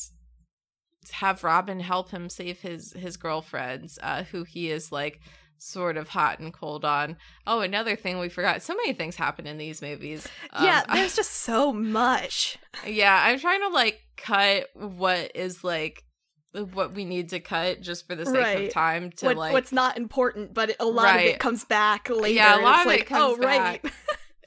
have 1.12 1.44
robin 1.44 1.80
help 1.80 2.10
him 2.10 2.28
save 2.28 2.62
his 2.62 2.94
his 2.94 3.16
girlfriends 3.16 4.00
uh 4.02 4.24
who 4.24 4.44
he 4.44 4.72
is 4.72 4.92
like 4.92 5.20
sort 5.66 5.98
of 5.98 6.10
hot 6.10 6.40
and 6.40 6.54
cold 6.54 6.86
on. 6.86 7.18
Oh, 7.48 7.62
another 7.62 7.96
thing 7.96 8.20
we 8.20 8.30
forgot. 8.30 8.62
So 8.62 8.76
many 8.76 8.94
things 8.94 9.16
happen 9.16 9.48
in 9.48 9.58
these 9.58 9.82
movies. 9.82 10.28
Yeah, 10.62 10.84
um, 10.88 10.94
there's 10.96 11.14
I, 11.14 11.18
just 11.18 11.32
so 11.32 11.74
much. 11.74 12.58
Yeah, 12.88 13.22
I'm 13.26 13.40
trying 13.40 13.62
to 13.62 13.70
like 13.70 14.00
cut 14.16 14.70
what 14.74 15.32
is 15.36 15.64
like 15.64 16.04
what 16.54 16.94
we 16.94 17.04
need 17.04 17.30
to 17.30 17.40
cut 17.42 17.82
just 17.82 18.08
for 18.08 18.16
the 18.16 18.26
sake 18.26 18.36
right. 18.36 18.68
of 18.68 18.74
time 18.74 19.12
to 19.12 19.26
what, 19.26 19.38
like 19.38 19.54
what's 19.54 19.74
not 19.74 19.98
important, 19.98 20.54
but 20.54 20.76
a 20.80 20.86
lot 20.86 21.04
right. 21.04 21.30
of 21.30 21.36
it 21.36 21.40
comes 21.40 21.66
back 21.66 22.10
later. 22.10 22.36
Yeah, 22.36 22.60
a 22.60 22.62
lot 22.62 22.82
of 22.82 22.86
like, 22.86 23.02
it 23.02 23.08
comes 23.08 23.38
oh, 23.38 23.42
back. 23.42 23.84
Right. 23.84 23.94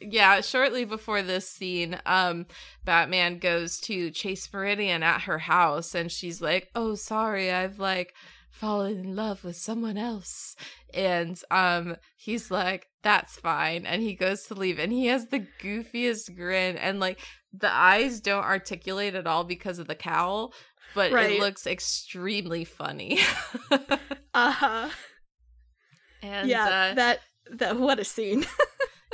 yeah, 0.01 0.41
shortly 0.41 0.87
before 0.87 1.21
this 1.21 1.51
scene, 1.51 2.01
um, 2.07 2.47
Batman 2.85 3.39
goes 3.39 3.79
to 3.81 4.11
Chase 4.11 4.49
Meridian 4.51 5.03
at 5.03 5.23
her 5.23 5.39
house 5.39 5.95
and 5.95 6.11
she's 6.11 6.41
like, 6.41 6.71
Oh, 6.75 6.95
sorry, 6.95 7.51
I've 7.51 7.79
like 7.79 8.15
fallen 8.51 8.99
in 8.99 9.17
love 9.17 9.45
with 9.45 9.57
someone 9.57 9.97
else. 9.97 10.57
And 10.93 11.41
um 11.51 11.97
he's 12.17 12.51
like 12.51 12.89
that's 13.03 13.37
fine. 13.37 13.87
And 13.87 14.03
he 14.03 14.15
goes 14.15 14.45
to 14.45 14.55
leave 14.55 14.79
and 14.79 14.93
he 14.93 15.07
has 15.07 15.29
the 15.29 15.47
goofiest 15.63 16.37
grin 16.37 16.77
and 16.77 17.01
like 17.01 17.21
the 17.53 17.73
eyes 17.73 18.21
don't 18.21 18.45
articulate 18.45 19.15
at 19.15 19.27
all 19.27 19.45
because 19.45 19.79
of 19.79 19.87
the 19.87 19.95
cowl 19.95 20.53
but 20.95 21.13
right. 21.13 21.33
it 21.33 21.41
looks 21.41 21.67
extremely 21.67 22.65
funny. 22.65 23.21
Uh-huh. 24.35 24.89
And 26.23 26.49
yeah 26.49 26.91
uh, 26.91 26.95
that 26.95 27.21
that 27.53 27.79
what 27.79 27.99
a 27.99 28.05
scene. 28.05 28.45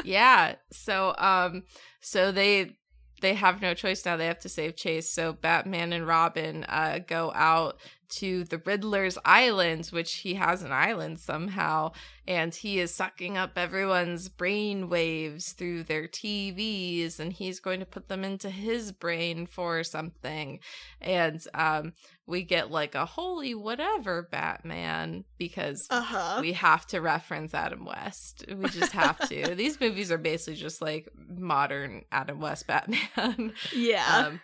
Yeah 0.05 0.57
so 0.71 1.15
um 1.17 1.63
so 2.01 2.31
they 2.31 2.77
they 3.23 3.35
have 3.35 3.63
no 3.63 3.73
choice 3.73 4.05
now. 4.05 4.19
They 4.19 4.27
have 4.27 4.41
to 4.41 4.49
save 4.51 4.77
chase. 4.77 5.11
So 5.11 5.33
batman 5.33 5.93
and 5.95 6.07
robin 6.07 6.65
uh 6.69 6.99
go 7.07 7.33
out 7.35 7.79
to 8.19 8.45
the 8.45 8.59
Riddler's 8.59 9.19
island, 9.25 9.87
which 9.87 10.17
he 10.17 10.35
has 10.35 10.63
an 10.63 10.73
island 10.73 11.19
somehow, 11.19 11.93
and 12.27 12.55
he 12.55 12.79
is 12.79 12.95
sucking 12.95 13.37
up 13.37 13.53
everyone's 13.57 14.29
brain 14.29 14.89
waves 14.89 15.53
through 15.53 15.85
their 15.85 16.07
TVs, 16.07 17.19
and 17.19 17.33
he's 17.33 17.61
going 17.61 17.81
to 17.81 17.87
put 17.87 18.09
them 18.09 18.25
into 18.25 18.51
his 18.51 18.93
brain 18.93 19.47
for 19.47 19.83
something. 19.85 20.61
And 21.01 21.43
um, 21.55 21.93
we 22.27 22.43
get 22.43 22.71
like 22.71 22.95
a 22.95 23.05
holy 23.05 23.55
whatever 23.55 24.29
Batman 24.31 25.25
because 25.39 25.87
uh-huh. 25.91 26.39
we 26.41 26.53
have 26.53 26.87
to 26.89 27.01
reference 27.01 27.53
Adam 27.53 27.85
West. 27.85 28.45
We 28.49 28.69
just 28.71 28.93
have 28.93 29.29
to. 29.29 29.55
These 29.57 29.81
movies 29.81 30.11
are 30.11 30.19
basically 30.19 30.61
just 30.61 30.81
like 30.81 31.09
modern 31.17 32.03
Adam 32.11 32.41
West 32.41 32.67
Batman. 32.67 33.53
Yeah. 33.75 34.27
Um, 34.27 34.41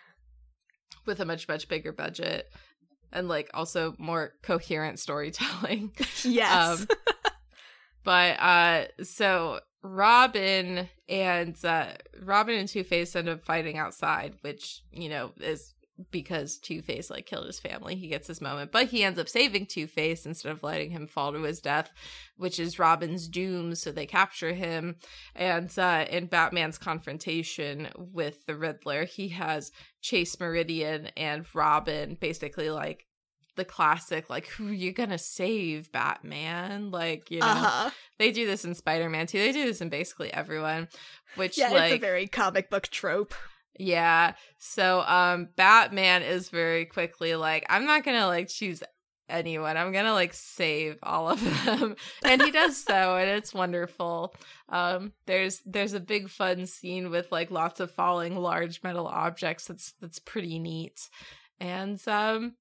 with 1.05 1.19
a 1.19 1.25
much 1.25 1.47
much 1.47 1.67
bigger 1.67 1.91
budget 1.91 2.51
and 3.11 3.27
like 3.27 3.49
also 3.53 3.95
more 3.97 4.33
coherent 4.41 4.99
storytelling. 4.99 5.91
Yes. 6.23 6.81
Um, 6.81 6.87
but 8.03 8.39
uh 8.39 8.85
so 9.03 9.59
Robin 9.83 10.89
and 11.09 11.55
uh 11.65 11.93
Robin 12.21 12.55
and 12.55 12.69
Two 12.69 12.83
Face 12.83 13.15
end 13.15 13.29
up 13.29 13.43
fighting 13.43 13.77
outside, 13.77 14.35
which, 14.41 14.81
you 14.91 15.09
know, 15.09 15.31
is 15.39 15.73
because 16.09 16.57
Two 16.57 16.81
Face 16.81 17.09
like 17.09 17.25
killed 17.25 17.45
his 17.45 17.59
family. 17.59 17.95
He 17.95 18.07
gets 18.07 18.27
his 18.27 18.41
moment, 18.41 18.71
but 18.71 18.87
he 18.87 19.03
ends 19.03 19.19
up 19.19 19.29
saving 19.29 19.67
Two 19.67 19.87
Face 19.87 20.25
instead 20.25 20.51
of 20.51 20.63
letting 20.63 20.91
him 20.91 21.07
fall 21.07 21.33
to 21.33 21.43
his 21.43 21.59
death, 21.59 21.91
which 22.37 22.59
is 22.59 22.79
Robin's 22.79 23.27
doom. 23.27 23.75
So 23.75 23.91
they 23.91 24.05
capture 24.05 24.53
him, 24.53 24.95
and 25.35 25.71
uh, 25.77 26.05
in 26.09 26.25
Batman's 26.27 26.77
confrontation 26.77 27.89
with 27.95 28.45
the 28.45 28.55
Riddler, 28.55 29.05
he 29.05 29.29
has 29.29 29.71
Chase 30.01 30.39
Meridian 30.39 31.07
and 31.17 31.45
Robin 31.53 32.17
basically 32.19 32.69
like 32.69 33.05
the 33.55 33.65
classic 33.65 34.29
like 34.29 34.47
who 34.47 34.69
are 34.69 34.73
you 34.73 34.93
gonna 34.93 35.17
save 35.17 35.91
batman 35.91 36.89
like 36.89 37.29
you 37.29 37.39
know 37.39 37.45
uh-huh. 37.45 37.89
they 38.17 38.31
do 38.31 38.45
this 38.47 38.63
in 38.63 38.73
spider-man 38.73 39.27
too 39.27 39.39
they 39.39 39.51
do 39.51 39.65
this 39.65 39.81
in 39.81 39.89
basically 39.89 40.33
everyone 40.33 40.87
which 41.35 41.57
yeah 41.57 41.69
like, 41.69 41.91
it's 41.91 41.95
a 41.95 41.99
very 41.99 42.27
comic 42.27 42.69
book 42.69 42.87
trope 42.87 43.33
yeah. 43.79 44.33
So 44.57 45.01
um 45.01 45.49
Batman 45.55 46.23
is 46.23 46.49
very 46.49 46.85
quickly 46.85 47.35
like 47.35 47.65
I'm 47.69 47.85
not 47.85 48.03
going 48.03 48.19
to 48.19 48.27
like 48.27 48.47
choose 48.47 48.83
anyone. 49.29 49.77
I'm 49.77 49.91
going 49.91 50.05
to 50.05 50.13
like 50.13 50.33
save 50.33 50.97
all 51.01 51.29
of 51.29 51.41
them. 51.65 51.95
and 52.23 52.41
he 52.41 52.51
does 52.51 52.83
so 52.83 53.15
and 53.15 53.29
it's 53.29 53.53
wonderful. 53.53 54.35
Um 54.69 55.13
there's 55.25 55.61
there's 55.65 55.93
a 55.93 55.99
big 55.99 56.29
fun 56.29 56.65
scene 56.65 57.09
with 57.09 57.31
like 57.31 57.51
lots 57.51 57.79
of 57.79 57.91
falling 57.91 58.35
large 58.35 58.83
metal 58.83 59.07
objects 59.07 59.67
that's 59.67 59.93
that's 60.01 60.19
pretty 60.19 60.59
neat. 60.59 61.09
And 61.59 61.99
um 62.07 62.55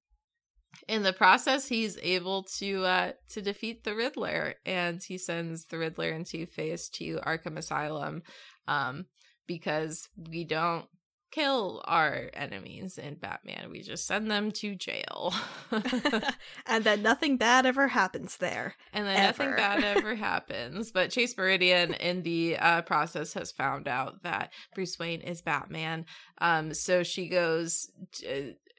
in 0.87 1.03
the 1.03 1.13
process 1.13 1.67
he's 1.67 1.99
able 2.01 2.45
to 2.45 2.85
uh 2.85 3.13
to 3.31 3.43
defeat 3.43 3.83
the 3.83 3.97
Riddler 3.97 4.55
and 4.65 5.03
he 5.03 5.19
sends 5.19 5.67
the 5.67 5.79
Riddler 5.79 6.11
and 6.11 6.25
Two-Face 6.25 6.89
to 6.91 7.17
Arkham 7.27 7.59
Asylum 7.59 8.23
um 8.69 9.07
because 9.49 10.09
we 10.31 10.45
don't 10.45 10.87
kill 11.31 11.83
our 11.87 12.31
enemies 12.35 12.99
in 12.99 13.15
Batman. 13.15 13.69
We 13.71 13.83
just 13.83 14.07
send 14.07 14.31
them 14.31 14.51
to 14.53 14.75
jail. 14.75 15.35
and 16.67 16.85
then 16.85 17.03
nothing 17.03 17.37
bad 17.37 17.67
ever 17.67 17.89
happens 17.89 18.37
there. 18.39 18.75
And 18.93 19.07
then 19.07 19.17
Ever. 19.17 19.45
nothing 19.45 19.57
bad 19.57 19.85
ever 19.85 20.15
happens. 20.17 20.91
But 20.91 21.11
Chase 21.11 21.37
Meridian 21.37 21.95
in 21.95 22.23
the 22.23 22.57
uh, 22.59 22.83
process 22.83 23.33
has 23.35 23.53
found 23.53 23.89
out 23.89 24.23
that 24.23 24.53
Bruce 24.75 24.99
Wayne 24.99 25.21
is 25.21 25.43
Batman. 25.43 26.07
Um, 26.39 26.75
so 26.75 27.03
she 27.03 27.29
goes. 27.29 27.91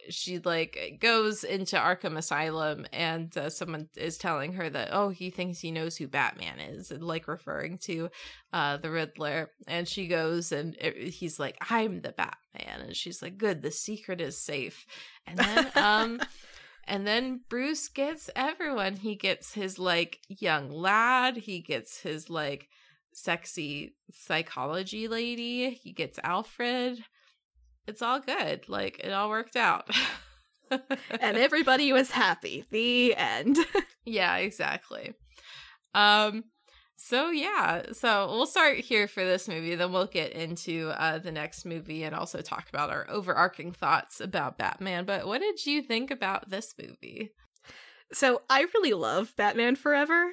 She 0.09 0.39
like 0.39 0.97
goes 0.99 1.43
into 1.43 1.75
Arkham 1.75 2.17
Asylum, 2.17 2.85
and 2.91 3.35
uh, 3.37 3.49
someone 3.49 3.89
is 3.95 4.17
telling 4.17 4.53
her 4.53 4.69
that 4.69 4.89
oh 4.91 5.09
he 5.09 5.29
thinks 5.29 5.59
he 5.59 5.71
knows 5.71 5.97
who 5.97 6.07
Batman 6.07 6.59
is, 6.59 6.91
and 6.91 7.03
like 7.03 7.27
referring 7.27 7.77
to 7.83 8.09
uh, 8.53 8.77
the 8.77 8.91
Riddler. 8.91 9.51
And 9.67 9.87
she 9.87 10.07
goes, 10.07 10.51
and 10.51 10.75
it, 10.79 11.09
he's 11.09 11.39
like 11.39 11.57
I'm 11.69 12.01
the 12.01 12.11
Batman, 12.13 12.81
and 12.81 12.95
she's 12.95 13.21
like 13.21 13.37
good, 13.37 13.61
the 13.61 13.71
secret 13.71 14.21
is 14.21 14.37
safe. 14.37 14.85
And 15.27 15.37
then 15.37 15.71
um. 15.75 16.21
And 16.87 17.07
then 17.07 17.41
Bruce 17.47 17.87
gets 17.87 18.29
everyone. 18.35 18.97
He 18.97 19.15
gets 19.15 19.53
his 19.53 19.77
like 19.79 20.19
young 20.27 20.69
lad. 20.69 21.37
He 21.37 21.61
gets 21.61 22.01
his 22.01 22.29
like 22.29 22.67
sexy 23.13 23.95
psychology 24.11 25.07
lady. 25.07 25.71
He 25.71 25.93
gets 25.93 26.19
Alfred. 26.23 27.03
It's 27.91 28.01
all 28.01 28.21
good. 28.21 28.69
Like 28.69 28.99
it 29.03 29.11
all 29.11 29.29
worked 29.29 29.57
out. 29.57 29.89
and 30.71 31.35
everybody 31.37 31.91
was 31.91 32.11
happy. 32.11 32.63
The 32.71 33.13
end. 33.17 33.57
yeah, 34.05 34.37
exactly. 34.37 35.13
Um 35.93 36.45
so 36.95 37.31
yeah, 37.31 37.81
so 37.91 38.27
we'll 38.27 38.45
start 38.45 38.77
here 38.77 39.09
for 39.09 39.25
this 39.25 39.49
movie, 39.49 39.75
then 39.75 39.91
we'll 39.91 40.05
get 40.05 40.31
into 40.31 40.93
uh 40.95 41.17
the 41.17 41.33
next 41.33 41.65
movie 41.65 42.03
and 42.03 42.15
also 42.15 42.39
talk 42.39 42.69
about 42.69 42.89
our 42.89 43.05
overarching 43.09 43.73
thoughts 43.73 44.21
about 44.21 44.57
Batman. 44.57 45.03
But 45.03 45.27
what 45.27 45.41
did 45.41 45.65
you 45.65 45.81
think 45.81 46.11
about 46.11 46.49
this 46.49 46.73
movie? 46.81 47.33
So 48.13 48.43
I 48.49 48.67
really 48.73 48.93
love 48.93 49.35
Batman 49.35 49.75
Forever 49.75 50.31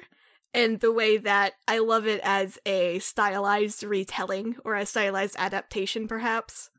and 0.53 0.79
the 0.79 0.93
way 0.93 1.17
that 1.17 1.55
I 1.67 1.79
love 1.79 2.07
it 2.07 2.21
as 2.23 2.57
a 2.65 2.99
stylized 2.99 3.83
retelling 3.83 4.55
or 4.63 4.75
a 4.75 4.85
stylized 4.85 5.35
adaptation 5.37 6.07
perhaps. 6.07 6.69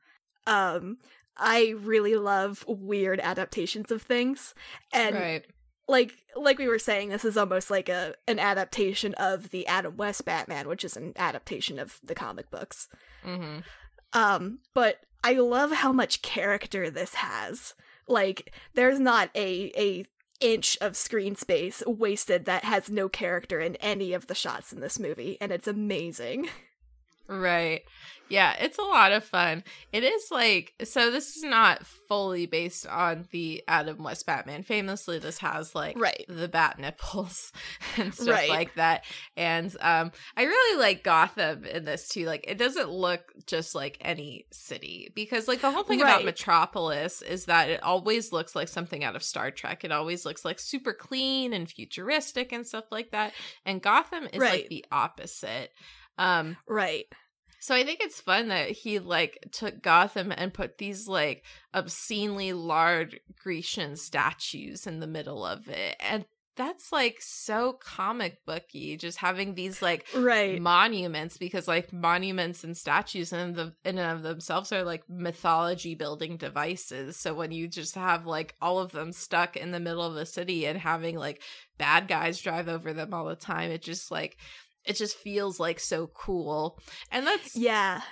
Um 0.46 0.98
I 1.36 1.74
really 1.78 2.16
love 2.16 2.64
weird 2.68 3.20
adaptations 3.20 3.90
of 3.90 4.02
things 4.02 4.54
and 4.92 5.14
right. 5.14 5.44
like 5.88 6.12
like 6.36 6.58
we 6.58 6.68
were 6.68 6.78
saying 6.78 7.08
this 7.08 7.24
is 7.24 7.36
almost 7.36 7.70
like 7.70 7.88
a 7.88 8.14
an 8.28 8.38
adaptation 8.38 9.14
of 9.14 9.50
the 9.50 9.66
Adam 9.66 9.96
West 9.96 10.24
Batman 10.24 10.68
which 10.68 10.84
is 10.84 10.96
an 10.96 11.12
adaptation 11.16 11.78
of 11.78 11.98
the 12.02 12.14
comic 12.14 12.50
books. 12.50 12.88
Mm-hmm. 13.24 13.60
Um, 14.12 14.58
but 14.74 15.00
I 15.22 15.34
love 15.34 15.72
how 15.72 15.92
much 15.92 16.22
character 16.22 16.90
this 16.90 17.14
has. 17.14 17.74
Like, 18.08 18.52
there's 18.74 18.98
not 18.98 19.30
a 19.34 19.72
a 19.76 20.04
inch 20.40 20.78
of 20.80 20.96
screen 20.96 21.36
space 21.36 21.82
wasted 21.86 22.46
that 22.46 22.64
has 22.64 22.90
no 22.90 23.08
character 23.08 23.60
in 23.60 23.76
any 23.76 24.12
of 24.14 24.26
the 24.26 24.34
shots 24.34 24.72
in 24.72 24.80
this 24.80 24.98
movie, 24.98 25.36
and 25.40 25.52
it's 25.52 25.68
amazing. 25.68 26.48
Right. 27.28 27.82
Yeah, 28.30 28.54
it's 28.60 28.78
a 28.78 28.82
lot 28.82 29.12
of 29.12 29.24
fun. 29.24 29.64
It 29.92 30.04
is 30.04 30.30
like 30.30 30.72
so 30.84 31.10
this 31.10 31.36
is 31.36 31.42
not 31.42 31.84
fully 31.84 32.46
based 32.46 32.86
on 32.86 33.26
the 33.32 33.62
Adam 33.68 34.02
West 34.02 34.24
Batman. 34.24 34.62
Famously, 34.62 35.18
this 35.18 35.38
has 35.38 35.74
like 35.74 35.98
Right. 35.98 36.24
the 36.28 36.48
bat 36.48 36.78
nipples 36.78 37.52
and 37.96 38.14
stuff 38.14 38.28
Right. 38.28 38.48
like 38.48 38.74
that. 38.76 39.04
And 39.36 39.74
um 39.80 40.12
I 40.36 40.44
really 40.44 40.80
like 40.80 41.02
Gotham 41.02 41.64
in 41.64 41.84
this 41.84 42.08
too. 42.08 42.24
Like 42.24 42.44
it 42.46 42.56
doesn't 42.56 42.88
look 42.90 43.32
just 43.46 43.74
like 43.74 43.98
any 44.00 44.46
city 44.52 45.10
because 45.14 45.48
like 45.48 45.60
the 45.60 45.70
whole 45.72 45.82
thing 45.84 46.00
about 46.00 46.24
Metropolis 46.24 47.22
is 47.22 47.46
that 47.46 47.68
it 47.68 47.82
always 47.82 48.32
looks 48.32 48.54
like 48.54 48.68
something 48.68 49.02
out 49.02 49.16
of 49.16 49.22
Star 49.24 49.50
Trek. 49.50 49.84
It 49.84 49.90
always 49.92 50.24
looks 50.24 50.44
like 50.44 50.60
super 50.60 50.92
clean 50.92 51.52
and 51.52 51.68
futuristic 51.68 52.52
and 52.52 52.64
stuff 52.66 52.84
like 52.92 53.10
that. 53.10 53.32
And 53.66 53.82
Gotham 53.82 54.28
is 54.32 54.38
like 54.40 54.68
the 54.68 54.84
opposite. 54.92 55.72
Um 56.16 56.56
Right. 56.68 57.06
So 57.60 57.74
I 57.74 57.84
think 57.84 58.00
it's 58.00 58.20
fun 58.20 58.48
that 58.48 58.70
he 58.70 58.98
like 58.98 59.38
took 59.52 59.82
Gotham 59.82 60.32
and 60.36 60.52
put 60.54 60.78
these 60.78 61.06
like 61.06 61.44
obscenely 61.74 62.52
large 62.52 63.18
Grecian 63.38 63.96
statues 63.96 64.86
in 64.86 65.00
the 65.00 65.06
middle 65.06 65.44
of 65.44 65.68
it. 65.68 65.96
And 66.00 66.24
that's 66.56 66.90
like 66.92 67.18
so 67.20 67.74
comic 67.74 68.44
booky, 68.44 68.96
just 68.96 69.18
having 69.18 69.54
these 69.54 69.80
like 69.80 70.06
Right. 70.14 70.60
monuments 70.60 71.36
because 71.38 71.68
like 71.68 71.92
monuments 71.92 72.64
and 72.64 72.76
statues 72.76 73.32
in 73.32 73.54
the 73.54 73.74
in 73.84 73.98
and 73.98 74.16
of 74.16 74.22
themselves 74.22 74.72
are 74.72 74.82
like 74.82 75.04
mythology 75.08 75.94
building 75.94 76.36
devices. 76.36 77.16
So 77.16 77.34
when 77.34 77.52
you 77.52 77.68
just 77.68 77.94
have 77.94 78.26
like 78.26 78.56
all 78.60 78.78
of 78.78 78.92
them 78.92 79.12
stuck 79.12 79.56
in 79.56 79.70
the 79.70 79.80
middle 79.80 80.02
of 80.02 80.14
the 80.14 80.26
city 80.26 80.66
and 80.66 80.78
having 80.78 81.16
like 81.16 81.42
bad 81.78 82.08
guys 82.08 82.40
drive 82.40 82.68
over 82.68 82.92
them 82.92 83.14
all 83.14 83.26
the 83.26 83.36
time, 83.36 83.70
it 83.70 83.82
just 83.82 84.10
like 84.10 84.36
it 84.84 84.96
just 84.96 85.16
feels 85.16 85.60
like 85.60 85.80
so 85.80 86.08
cool. 86.08 86.78
And 87.10 87.26
that's 87.26 87.56
Yeah. 87.56 88.02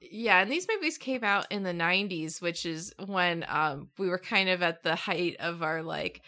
yeah, 0.00 0.40
and 0.40 0.50
these 0.50 0.66
movies 0.68 0.98
came 0.98 1.24
out 1.24 1.46
in 1.50 1.62
the 1.62 1.72
90s, 1.72 2.40
which 2.42 2.66
is 2.66 2.92
when 3.06 3.44
um 3.48 3.88
we 3.98 4.08
were 4.08 4.18
kind 4.18 4.48
of 4.48 4.62
at 4.62 4.82
the 4.82 4.94
height 4.96 5.36
of 5.40 5.62
our 5.62 5.82
like 5.82 6.22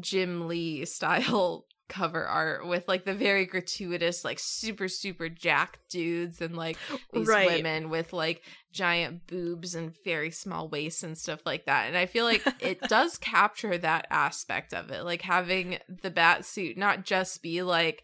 Jim 0.00 0.46
Lee 0.48 0.84
style 0.96 1.64
cover 1.88 2.26
art 2.26 2.66
with 2.66 2.88
like 2.88 3.04
the 3.04 3.14
very 3.14 3.46
gratuitous 3.46 4.24
like 4.24 4.38
super 4.40 4.88
super 4.88 5.28
jacked 5.28 5.78
dudes 5.88 6.40
and 6.40 6.56
like 6.56 6.76
these 7.12 7.28
Right. 7.28 7.46
women 7.46 7.90
with 7.90 8.12
like 8.12 8.42
giant 8.72 9.24
boobs 9.28 9.76
and 9.76 9.94
very 10.04 10.32
small 10.32 10.68
waists 10.68 11.04
and 11.04 11.16
stuff 11.16 11.38
like 11.46 11.66
that. 11.66 11.86
And 11.86 11.96
I 11.96 12.06
feel 12.06 12.24
like 12.24 12.42
it 12.60 12.80
does 12.88 13.16
capture 13.18 13.78
that 13.78 14.08
aspect 14.10 14.74
of 14.74 14.90
it, 14.90 15.04
like 15.04 15.22
having 15.22 15.78
the 16.02 16.10
bat 16.10 16.44
suit 16.44 16.76
not 16.76 17.04
just 17.04 17.40
be 17.40 17.62
like 17.62 18.02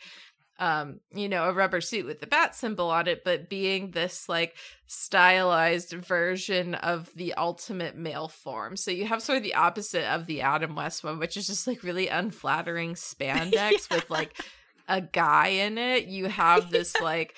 um 0.62 1.00
you 1.12 1.28
know 1.28 1.48
a 1.48 1.52
rubber 1.52 1.80
suit 1.80 2.06
with 2.06 2.20
the 2.20 2.26
bat 2.26 2.54
symbol 2.54 2.88
on 2.88 3.08
it 3.08 3.24
but 3.24 3.48
being 3.48 3.90
this 3.90 4.28
like 4.28 4.54
stylized 4.86 5.90
version 5.92 6.76
of 6.76 7.10
the 7.16 7.34
ultimate 7.34 7.96
male 7.96 8.28
form. 8.28 8.76
So 8.76 8.90
you 8.90 9.06
have 9.06 9.22
sort 9.22 9.38
of 9.38 9.42
the 9.42 9.54
opposite 9.54 10.04
of 10.04 10.26
the 10.26 10.42
adam 10.42 10.76
west 10.76 11.02
one 11.02 11.18
which 11.18 11.36
is 11.36 11.48
just 11.48 11.66
like 11.66 11.82
really 11.82 12.06
unflattering 12.06 12.94
spandex 12.94 13.90
with 13.90 14.08
like 14.08 14.40
a 14.88 15.00
guy 15.00 15.48
in 15.48 15.78
it. 15.78 16.06
You 16.06 16.26
have 16.26 16.70
this 16.70 16.94
like 17.00 17.34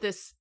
this 0.00 0.32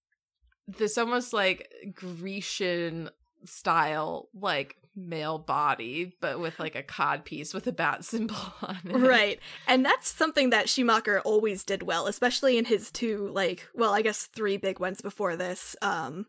this 0.66 0.98
almost 0.98 1.34
like 1.34 1.70
grecian 1.94 3.10
style 3.44 4.30
like 4.34 4.78
male 4.98 5.38
body 5.38 6.16
but 6.20 6.40
with 6.40 6.60
like 6.60 6.76
a 6.76 6.82
cod 6.82 7.24
piece 7.24 7.54
with 7.54 7.68
a 7.68 7.72
bat 7.72 8.04
symbol 8.04 8.36
on 8.62 8.80
it 8.84 8.96
Right. 8.96 9.40
And 9.68 9.86
that's 9.86 10.10
something 10.10 10.50
that 10.50 10.68
Schumacher 10.68 11.20
always 11.22 11.64
did 11.64 11.84
well, 11.84 12.08
especially 12.08 12.58
in 12.58 12.66
his 12.66 12.90
two 12.90 13.30
like, 13.32 13.68
well, 13.76 13.94
I 13.94 14.02
guess 14.02 14.26
three 14.26 14.58
big 14.58 14.80
ones 14.80 15.02
before 15.02 15.36
this. 15.36 15.76
Um 15.82 16.26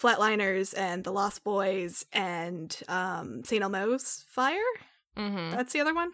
Flatliners 0.00 0.74
and 0.76 1.04
The 1.04 1.12
Lost 1.12 1.44
Boys 1.44 2.04
and 2.12 2.76
um 2.88 3.42
St. 3.44 3.62
Elmo's 3.62 4.24
Fire. 4.28 4.72
mm-hmm. 5.16 5.50
That's 5.50 5.72
the 5.72 5.80
other 5.80 5.94
one. 5.94 6.12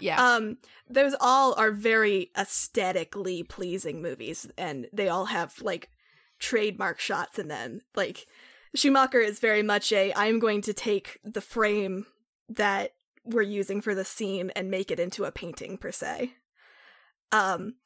yeah 0.00 0.22
Um, 0.34 0.56
those 0.88 1.14
all 1.20 1.54
are 1.54 1.70
very 1.70 2.30
aesthetically 2.36 3.42
pleasing 3.42 4.02
movies, 4.02 4.50
and 4.58 4.86
they 4.92 5.08
all 5.08 5.26
have 5.26 5.60
like 5.62 5.90
trademark 6.38 7.00
shots 7.00 7.38
in 7.38 7.48
them. 7.48 7.80
Like 7.94 8.26
Schumacher 8.74 9.20
is 9.20 9.38
very 9.38 9.62
much 9.62 9.92
a 9.92 10.12
I'm 10.14 10.38
going 10.38 10.60
to 10.62 10.72
take 10.72 11.18
the 11.24 11.40
frame 11.40 12.06
that 12.48 12.94
we're 13.24 13.42
using 13.42 13.80
for 13.80 13.94
the 13.94 14.04
scene 14.04 14.50
and 14.54 14.70
make 14.70 14.90
it 14.90 15.00
into 15.00 15.24
a 15.24 15.32
painting 15.32 15.78
per 15.78 15.92
se. 15.92 16.34
Um, 17.32 17.76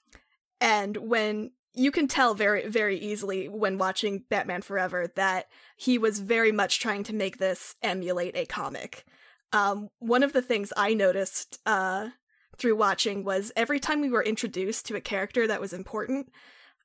and 0.61 0.96
when 0.96 1.53
you 1.74 1.90
can 1.90 2.09
tell 2.09 2.35
very 2.35 2.68
very 2.68 2.98
easily 2.98 3.48
when 3.48 3.79
watching 3.79 4.24
Batman 4.29 4.62
Forever 4.62 5.12
that 5.14 5.48
he 5.77 5.98
was 5.98 6.18
very 6.18 6.53
much 6.53 6.81
trying 6.81 7.05
to 7.05 7.14
make 7.14 7.38
this 7.38 7.77
emulate 7.83 8.37
a 8.37 8.46
comic. 8.46 9.05
Um, 9.53 9.88
one 9.98 10.22
of 10.22 10.33
the 10.33 10.42
things 10.42 10.72
I 10.77 10.92
noticed 10.92 11.61
uh, 11.64 12.09
through 12.57 12.77
watching 12.77 13.24
was 13.24 13.53
every 13.57 13.81
time 13.81 14.01
we 14.01 14.11
were 14.11 14.22
introduced 14.22 14.87
to 14.87 14.96
a 14.96 15.01
character 15.01 15.46
that 15.46 15.61
was 15.61 15.72
important, 15.72 16.31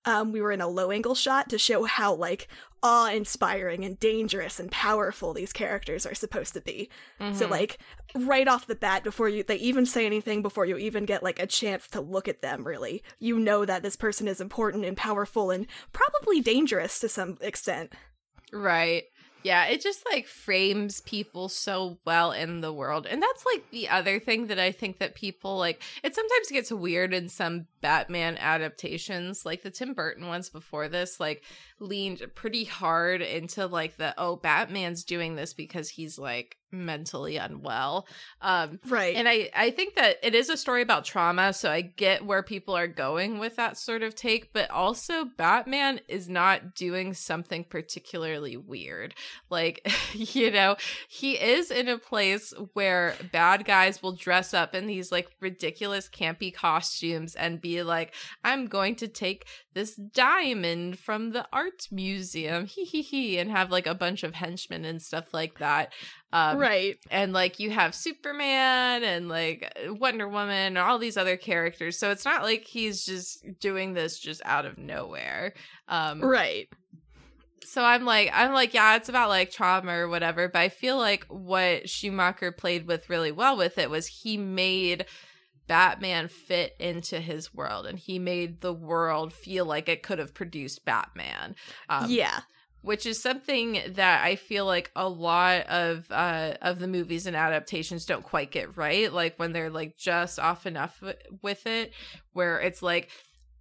um, 0.05 0.31
we 0.31 0.41
were 0.41 0.51
in 0.51 0.61
a 0.61 0.67
low 0.67 0.91
angle 0.91 1.15
shot 1.15 1.49
to 1.49 1.57
show 1.57 1.83
how 1.85 2.13
like 2.13 2.47
awe 2.81 3.09
inspiring 3.09 3.85
and 3.85 3.97
dangerous 3.99 4.59
and 4.59 4.69
powerful 4.69 5.33
these 5.33 5.53
characters 5.53 6.05
are 6.05 6.13
supposed 6.15 6.53
to 6.53 6.59
be. 6.61 6.89
So 7.19 7.47
Mhm. 7.47 7.49
like 7.49 7.77
right 8.13 8.47
off 8.47 8.67
the 8.67 8.75
bat, 8.75 9.03
before 9.03 9.29
you 9.29 9.43
they 9.43 9.55
even 9.55 9.85
say 9.85 10.05
anything, 10.05 10.41
before 10.41 10.65
you 10.65 10.77
even 10.77 11.05
get 11.05 11.23
like 11.23 11.39
a 11.39 11.47
chance 11.47 11.87
to 11.89 12.01
look 12.01 12.27
at 12.27 12.41
them, 12.41 12.67
really, 12.67 13.01
you 13.19 13.39
know 13.39 13.63
that 13.63 13.83
this 13.83 13.95
person 13.95 14.27
is 14.27 14.41
important 14.41 14.83
and 14.83 14.97
powerful 14.97 15.49
and 15.49 15.65
probably 15.93 16.41
dangerous 16.41 16.99
to 16.99 17.07
some 17.07 17.37
extent. 17.39 17.93
Right. 18.51 19.05
Yeah, 19.43 19.65
it 19.65 19.81
just 19.81 20.05
like 20.11 20.25
frames 20.25 21.01
people 21.01 21.49
so 21.49 21.97
well 22.05 22.31
in 22.31 22.61
the 22.61 22.73
world. 22.73 23.05
And 23.05 23.21
that's 23.21 23.45
like 23.45 23.69
the 23.71 23.89
other 23.89 24.19
thing 24.19 24.47
that 24.47 24.59
I 24.59 24.71
think 24.71 24.99
that 24.99 25.15
people 25.15 25.57
like 25.57 25.81
it 26.03 26.15
sometimes 26.15 26.49
gets 26.49 26.71
weird 26.71 27.13
in 27.13 27.29
some 27.29 27.67
Batman 27.81 28.37
adaptations, 28.37 29.45
like 29.45 29.61
the 29.61 29.71
Tim 29.71 29.93
Burton 29.93 30.27
ones 30.27 30.49
before 30.49 30.87
this, 30.87 31.19
like 31.19 31.43
leaned 31.79 32.25
pretty 32.35 32.63
hard 32.63 33.21
into 33.21 33.67
like 33.67 33.97
the 33.97 34.13
oh 34.17 34.37
batman's 34.37 35.03
doing 35.03 35.35
this 35.35 35.53
because 35.53 35.89
he's 35.89 36.17
like 36.17 36.57
mentally 36.73 37.37
unwell. 37.37 38.07
Um 38.41 38.79
right. 38.87 39.15
and 39.15 39.29
i 39.29 39.49
i 39.55 39.69
think 39.69 39.95
that 39.95 40.17
it 40.23 40.35
is 40.35 40.49
a 40.49 40.57
story 40.57 40.81
about 40.81 41.05
trauma 41.05 41.53
so 41.53 41.69
i 41.71 41.81
get 41.81 42.25
where 42.25 42.43
people 42.43 42.75
are 42.75 42.87
going 42.87 43.39
with 43.39 43.55
that 43.55 43.77
sort 43.77 44.03
of 44.03 44.15
take 44.15 44.51
but 44.53 44.69
also 44.69 45.25
batman 45.37 45.99
is 46.07 46.27
not 46.27 46.75
doing 46.75 47.13
something 47.13 47.63
particularly 47.63 48.57
weird. 48.57 49.13
Like 49.49 49.87
you 50.13 50.51
know 50.51 50.75
he 51.07 51.33
is 51.33 51.71
in 51.71 51.87
a 51.87 51.97
place 51.97 52.53
where 52.73 53.15
bad 53.31 53.65
guys 53.65 54.01
will 54.01 54.13
dress 54.13 54.53
up 54.53 54.73
in 54.75 54.87
these 54.87 55.11
like 55.11 55.29
ridiculous 55.39 56.09
campy 56.09 56.53
costumes 56.53 57.35
and 57.35 57.61
be 57.61 57.83
like 57.83 58.13
i'm 58.43 58.67
going 58.67 58.95
to 58.95 59.07
take 59.07 59.45
this 59.73 59.95
diamond 59.95 60.99
from 60.99 61.31
the 61.31 61.45
art 61.51 61.87
museum 61.91 62.65
hee 62.67 62.85
hee 62.85 63.01
hee 63.01 63.37
and 63.37 63.51
have 63.51 63.71
like 63.71 63.87
a 63.87 63.95
bunch 63.95 64.23
of 64.23 64.35
henchmen 64.35 64.85
and 64.85 65.01
stuff 65.01 65.33
like 65.33 65.59
that 65.59 65.91
um, 66.33 66.57
right. 66.57 66.97
And 67.11 67.31
like 67.31 67.59
you 67.59 67.69
have 67.69 67.93
Superman 67.93 69.03
and 69.03 69.29
like 69.29 69.71
Wonder 69.87 70.27
Woman 70.27 70.49
and 70.49 70.77
all 70.79 70.97
these 70.97 71.15
other 71.15 71.37
characters. 71.37 71.99
So 71.99 72.09
it's 72.09 72.25
not 72.25 72.41
like 72.41 72.65
he's 72.65 73.05
just 73.05 73.45
doing 73.59 73.93
this 73.93 74.17
just 74.17 74.41
out 74.43 74.65
of 74.65 74.79
nowhere. 74.79 75.53
Um, 75.87 76.21
right. 76.21 76.67
So 77.65 77.83
I'm 77.83 78.03
like, 78.03 78.31
I'm 78.33 78.51
like, 78.51 78.73
yeah, 78.73 78.95
it's 78.95 79.09
about 79.09 79.29
like 79.29 79.51
trauma 79.51 79.95
or 79.95 80.07
whatever. 80.07 80.49
But 80.49 80.59
I 80.59 80.69
feel 80.69 80.97
like 80.97 81.23
what 81.25 81.87
Schumacher 81.87 82.51
played 82.51 82.87
with 82.87 83.11
really 83.11 83.31
well 83.31 83.55
with 83.55 83.77
it 83.77 83.91
was 83.91 84.07
he 84.07 84.35
made 84.35 85.05
Batman 85.67 86.27
fit 86.29 86.75
into 86.79 87.19
his 87.19 87.53
world 87.53 87.85
and 87.85 87.99
he 87.99 88.17
made 88.17 88.61
the 88.61 88.73
world 88.73 89.33
feel 89.33 89.65
like 89.65 89.87
it 89.87 90.01
could 90.01 90.17
have 90.17 90.33
produced 90.33 90.83
Batman. 90.83 91.55
Um, 91.89 92.09
yeah 92.09 92.39
which 92.83 93.05
is 93.05 93.21
something 93.21 93.79
that 93.95 94.23
I 94.23 94.35
feel 94.35 94.65
like 94.65 94.91
a 94.95 95.09
lot 95.09 95.65
of 95.67 96.05
uh 96.11 96.53
of 96.61 96.79
the 96.79 96.87
movies 96.87 97.25
and 97.25 97.35
adaptations 97.35 98.05
don't 98.05 98.23
quite 98.23 98.51
get 98.51 98.77
right 98.77 99.11
like 99.11 99.39
when 99.39 99.53
they're 99.53 99.69
like 99.69 99.97
just 99.97 100.39
off 100.39 100.65
enough 100.65 101.01
with 101.41 101.65
it 101.65 101.93
where 102.33 102.59
it's 102.59 102.83
like 102.83 103.09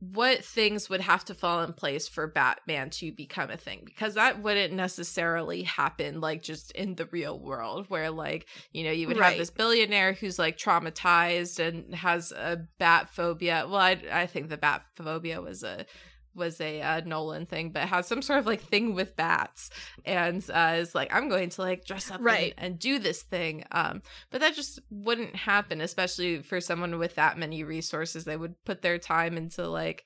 what 0.01 0.45
things 0.45 0.91
would 0.91 1.01
have 1.01 1.25
to 1.25 1.33
fall 1.33 1.63
in 1.63 1.73
place 1.73 2.09
for 2.09 2.27
Batman 2.27 2.91
to 2.91 3.13
become 3.13 3.51
a 3.51 3.57
thing 3.57 3.83
because 3.85 4.15
that 4.15 4.43
wouldn't 4.43 4.73
necessarily 4.73 5.63
happen 5.63 6.21
like 6.21 6.43
just 6.43 6.73
in 6.73 6.97
the 6.97 7.07
real 7.13 7.39
world 7.39 7.87
where 7.89 8.11
like 8.11 8.49
you 8.73 8.83
know 8.83 8.91
you 8.91 9.07
would 9.07 9.17
right. 9.17 9.29
have 9.29 9.39
this 9.39 9.51
billionaire 9.51 10.13
who's 10.13 10.41
like 10.41 10.59
traumatized 10.59 11.61
and 11.61 11.95
has 11.95 12.33
a 12.33 12.67
bat 12.81 13.11
phobia 13.11 13.65
well 13.69 13.81
I 13.81 14.03
I 14.11 14.27
think 14.27 14.49
the 14.49 14.57
bat 14.57 14.83
phobia 14.97 15.41
was 15.41 15.63
a 15.63 15.87
was 16.35 16.61
a 16.61 16.81
uh, 16.81 17.01
Nolan 17.05 17.47
thing, 17.47 17.71
but 17.71 17.89
has 17.89 18.07
some 18.07 18.23
sort 18.23 18.39
of 18.39 18.47
like 18.47 18.63
thing 18.63 18.95
with 18.95 19.17
bats, 19.17 19.71
and 20.05 20.45
uh, 20.51 20.75
is 20.77 20.95
like, 20.95 21.15
I'm 21.15 21.29
going 21.29 21.51
to 21.51 21.63
like 21.63 21.85
dress 21.85 22.11
up 22.11 22.21
right. 22.23 22.55
and, 22.57 22.73
and, 22.73 22.79
do 22.79 22.99
this 22.99 23.23
thing. 23.23 23.65
Um, 23.73 24.03
but 24.31 24.41
that 24.41 24.55
just 24.55 24.81
wouldn't 24.91 25.37
happen, 25.37 25.81
especially 25.81 26.43
for 26.43 26.61
someone 26.61 26.99
with 26.99 27.17
that 27.17 27.39
many 27.39 27.65
resources. 27.65 28.25
They 28.25 28.37
would 28.37 28.63
put 28.65 28.83
their 28.83 28.99
time 28.99 29.37
into 29.37 29.69
like 29.69 30.05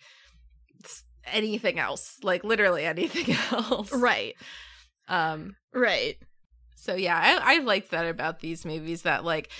anything 1.26 1.78
else, 1.78 2.18
like 2.22 2.44
literally 2.44 2.84
anything 2.84 3.36
else. 3.52 3.92
Right. 3.92 4.34
Um. 5.08 5.56
Right. 5.72 6.16
So 6.74 6.94
yeah, 6.94 7.18
I, 7.42 7.56
I 7.56 7.58
liked 7.60 7.90
that 7.90 8.06
about 8.06 8.40
these 8.40 8.64
movies 8.64 9.02
that 9.02 9.24
like 9.24 9.50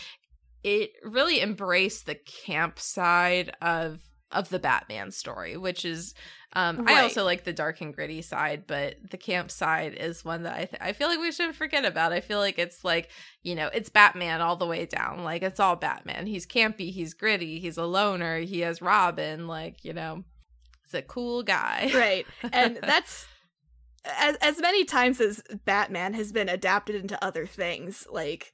it 0.63 0.91
really 1.05 1.41
embraced 1.41 2.07
the 2.07 2.17
camp 2.17 2.79
side 2.79 3.55
of 3.63 4.01
of 4.33 4.49
the 4.49 4.59
Batman 4.59 5.11
story, 5.11 5.57
which 5.57 5.85
is 5.85 6.15
um, 6.53 6.79
right. 6.79 6.97
I 6.97 7.03
also 7.03 7.25
like 7.25 7.45
the 7.45 7.53
dark 7.53 7.81
and 7.81 7.95
gritty 7.95 8.23
side, 8.23 8.65
but 8.67 8.97
the 9.11 9.19
camp 9.19 9.51
side 9.51 9.95
is 9.95 10.25
one 10.25 10.43
that 10.45 10.55
I 10.55 10.65
th- 10.65 10.81
I 10.81 10.93
feel 10.93 11.09
like 11.09 11.21
we 11.21 11.31
shouldn't 11.31 11.57
forget 11.57 11.85
about. 11.85 12.13
I 12.13 12.21
feel 12.21 12.39
like 12.39 12.59
it's 12.59 12.85
like 12.85 13.11
you 13.43 13.55
know 13.55 13.69
it's 13.73 13.89
Batman 13.89 14.41
all 14.41 14.57
the 14.57 14.67
way 14.67 14.87
down. 14.87 15.23
Like 15.23 15.43
it's 15.43 15.61
all 15.61 15.77
Batman. 15.77 16.27
He's 16.27 16.47
campy. 16.47 16.93
He's 16.93 17.15
gritty. 17.15 17.61
He's 17.61 17.77
a 17.77 17.85
loner. 17.85 18.39
He 18.39 18.61
has 18.61 18.83
Robin. 18.83 19.47
Like 19.47 19.85
you 19.85 19.93
know, 19.93 20.25
he's 20.85 20.95
a 20.95 21.03
cool 21.03 21.43
guy. 21.43 21.91
Right, 21.95 22.27
and 22.53 22.77
that's 22.83 23.27
as 24.19 24.37
as 24.37 24.61
many 24.61 24.85
times 24.85 25.21
as 25.21 25.43
Batman 25.65 26.15
has 26.15 26.33
been 26.33 26.49
adapted 26.49 26.97
into 26.97 27.23
other 27.25 27.47
things. 27.47 28.07
Like 28.11 28.53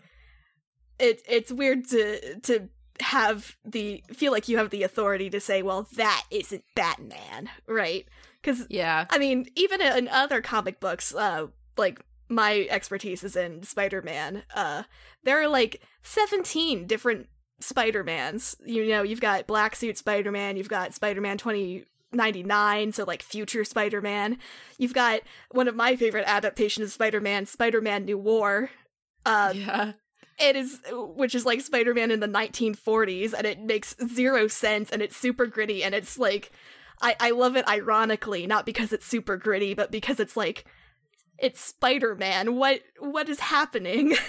it 0.98 1.22
it's 1.28 1.52
weird 1.52 1.88
to 1.88 2.40
to 2.40 2.68
have 3.00 3.56
the 3.64 4.02
feel 4.12 4.32
like 4.32 4.48
you 4.48 4.58
have 4.58 4.70
the 4.70 4.82
authority 4.82 5.30
to 5.30 5.40
say, 5.40 5.62
well, 5.62 5.86
that 5.96 6.24
isn't 6.30 6.64
Batman, 6.74 7.50
right? 7.66 8.06
Because 8.40 8.66
yeah, 8.68 9.06
I 9.10 9.18
mean, 9.18 9.46
even 9.54 9.80
in 9.80 10.08
other 10.08 10.40
comic 10.40 10.80
books, 10.80 11.14
uh, 11.14 11.46
like 11.76 12.00
my 12.28 12.66
expertise 12.70 13.22
is 13.22 13.36
in 13.36 13.62
Spider-Man. 13.62 14.42
Uh, 14.54 14.84
there 15.22 15.40
are 15.40 15.48
like 15.48 15.82
seventeen 16.02 16.86
different 16.86 17.28
Spider-Mans. 17.60 18.56
You 18.64 18.86
know, 18.88 19.02
you've 19.02 19.20
got 19.20 19.46
Black 19.46 19.76
Suit 19.76 19.98
Spider-Man, 19.98 20.56
you've 20.56 20.68
got 20.68 20.94
Spider-Man 20.94 21.38
twenty 21.38 21.84
99 22.14 22.92
so 22.92 23.04
like 23.04 23.22
future 23.22 23.64
spider-man 23.64 24.36
you've 24.76 24.92
got 24.92 25.22
one 25.50 25.66
of 25.66 25.74
my 25.74 25.96
favorite 25.96 26.24
adaptations 26.26 26.88
of 26.88 26.92
spider-man 26.92 27.46
spider-man 27.46 28.04
Noir 28.04 28.68
um, 29.24 29.56
yeah 29.56 29.92
it 30.38 30.56
is 30.56 30.80
which 30.90 31.34
is 31.34 31.44
like 31.46 31.60
spider-man 31.60 32.10
in 32.10 32.20
the 32.20 32.28
1940s 32.28 33.32
and 33.32 33.46
it 33.46 33.60
makes 33.60 33.94
zero 34.14 34.48
sense 34.48 34.90
and 34.90 35.02
it's 35.02 35.16
super 35.16 35.46
gritty 35.46 35.84
and 35.84 35.94
it's 35.94 36.18
like 36.18 36.50
i 37.00 37.14
i 37.20 37.30
love 37.30 37.56
it 37.56 37.68
ironically 37.68 38.46
not 38.46 38.66
because 38.66 38.92
it's 38.92 39.06
super 39.06 39.36
gritty 39.36 39.74
but 39.74 39.90
because 39.90 40.18
it's 40.20 40.36
like 40.36 40.64
it's 41.42 41.60
spider-man. 41.60 42.54
What 42.54 42.80
what 42.98 43.28
is 43.28 43.40
happening? 43.40 44.16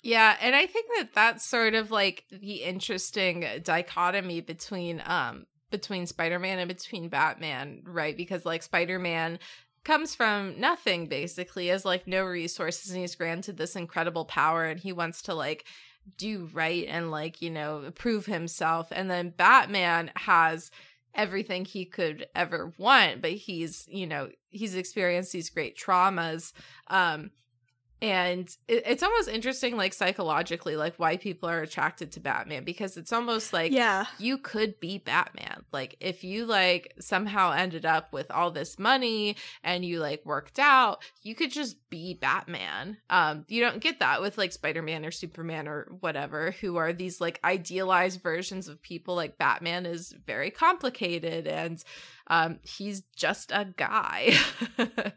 Yeah 0.00 0.36
and 0.40 0.54
i 0.54 0.64
think 0.64 0.86
that 0.96 1.12
that's 1.12 1.44
sort 1.44 1.74
of 1.74 1.90
like 1.90 2.24
the 2.30 2.62
interesting 2.62 3.44
dichotomy 3.64 4.40
between 4.40 5.02
um 5.04 5.44
between 5.70 6.06
spider-man 6.06 6.60
and 6.60 6.68
between 6.68 7.08
batman 7.08 7.82
right? 7.84 8.16
Because 8.16 8.46
like 8.46 8.62
spider-man 8.62 9.40
comes 9.88 10.14
from 10.14 10.60
nothing 10.60 11.06
basically 11.06 11.70
as 11.70 11.82
like 11.82 12.06
no 12.06 12.22
resources 12.22 12.90
and 12.90 13.00
he's 13.00 13.14
granted 13.14 13.56
this 13.56 13.74
incredible 13.74 14.26
power 14.26 14.66
and 14.66 14.80
he 14.80 14.92
wants 14.92 15.22
to 15.22 15.32
like 15.32 15.64
do 16.18 16.46
right 16.52 16.84
and 16.88 17.10
like 17.10 17.40
you 17.40 17.48
know 17.48 17.90
prove 17.94 18.26
himself. 18.26 18.88
And 18.92 19.10
then 19.10 19.32
batman 19.34 20.10
has 20.14 20.70
everything 21.14 21.64
he 21.64 21.86
could 21.86 22.26
ever 22.34 22.70
want 22.76 23.22
but 23.22 23.30
he's 23.30 23.86
you 23.88 24.06
know 24.06 24.28
he's 24.50 24.74
experienced 24.74 25.32
these 25.32 25.48
great 25.48 25.78
traumas. 25.78 26.52
Um 26.88 27.30
and 28.00 28.48
it, 28.68 28.82
it's 28.86 29.02
almost 29.02 29.28
interesting 29.28 29.76
like 29.76 29.92
psychologically 29.92 30.76
like 30.76 30.94
why 30.96 31.16
people 31.16 31.48
are 31.48 31.60
attracted 31.60 32.12
to 32.12 32.20
batman 32.20 32.64
because 32.64 32.96
it's 32.96 33.12
almost 33.12 33.52
like 33.52 33.72
yeah. 33.72 34.06
you 34.18 34.38
could 34.38 34.78
be 34.80 34.98
batman. 34.98 35.64
Like 35.72 35.96
if 36.00 36.24
you 36.24 36.46
like 36.46 36.94
somehow 37.00 37.52
ended 37.52 37.84
up 37.84 38.12
with 38.12 38.30
all 38.30 38.50
this 38.50 38.78
money 38.78 39.36
and 39.64 39.84
you 39.84 40.00
like 40.00 40.24
worked 40.24 40.58
out 40.58 41.02
you 41.22 41.34
could 41.34 41.50
just 41.50 41.76
be 41.90 42.14
batman. 42.14 42.98
Um 43.10 43.44
you 43.48 43.60
don't 43.60 43.80
get 43.80 44.00
that 44.00 44.20
with 44.20 44.38
like 44.38 44.52
spider-man 44.52 45.04
or 45.04 45.10
superman 45.10 45.66
or 45.66 45.88
whatever 46.00 46.52
who 46.60 46.76
are 46.76 46.92
these 46.92 47.20
like 47.20 47.40
idealized 47.42 48.22
versions 48.22 48.68
of 48.68 48.82
people. 48.82 49.14
Like 49.14 49.38
batman 49.38 49.86
is 49.86 50.14
very 50.26 50.50
complicated 50.50 51.46
and 51.46 51.82
um 52.28 52.60
he's 52.62 53.02
just 53.16 53.50
a 53.50 53.72
guy. 53.76 54.34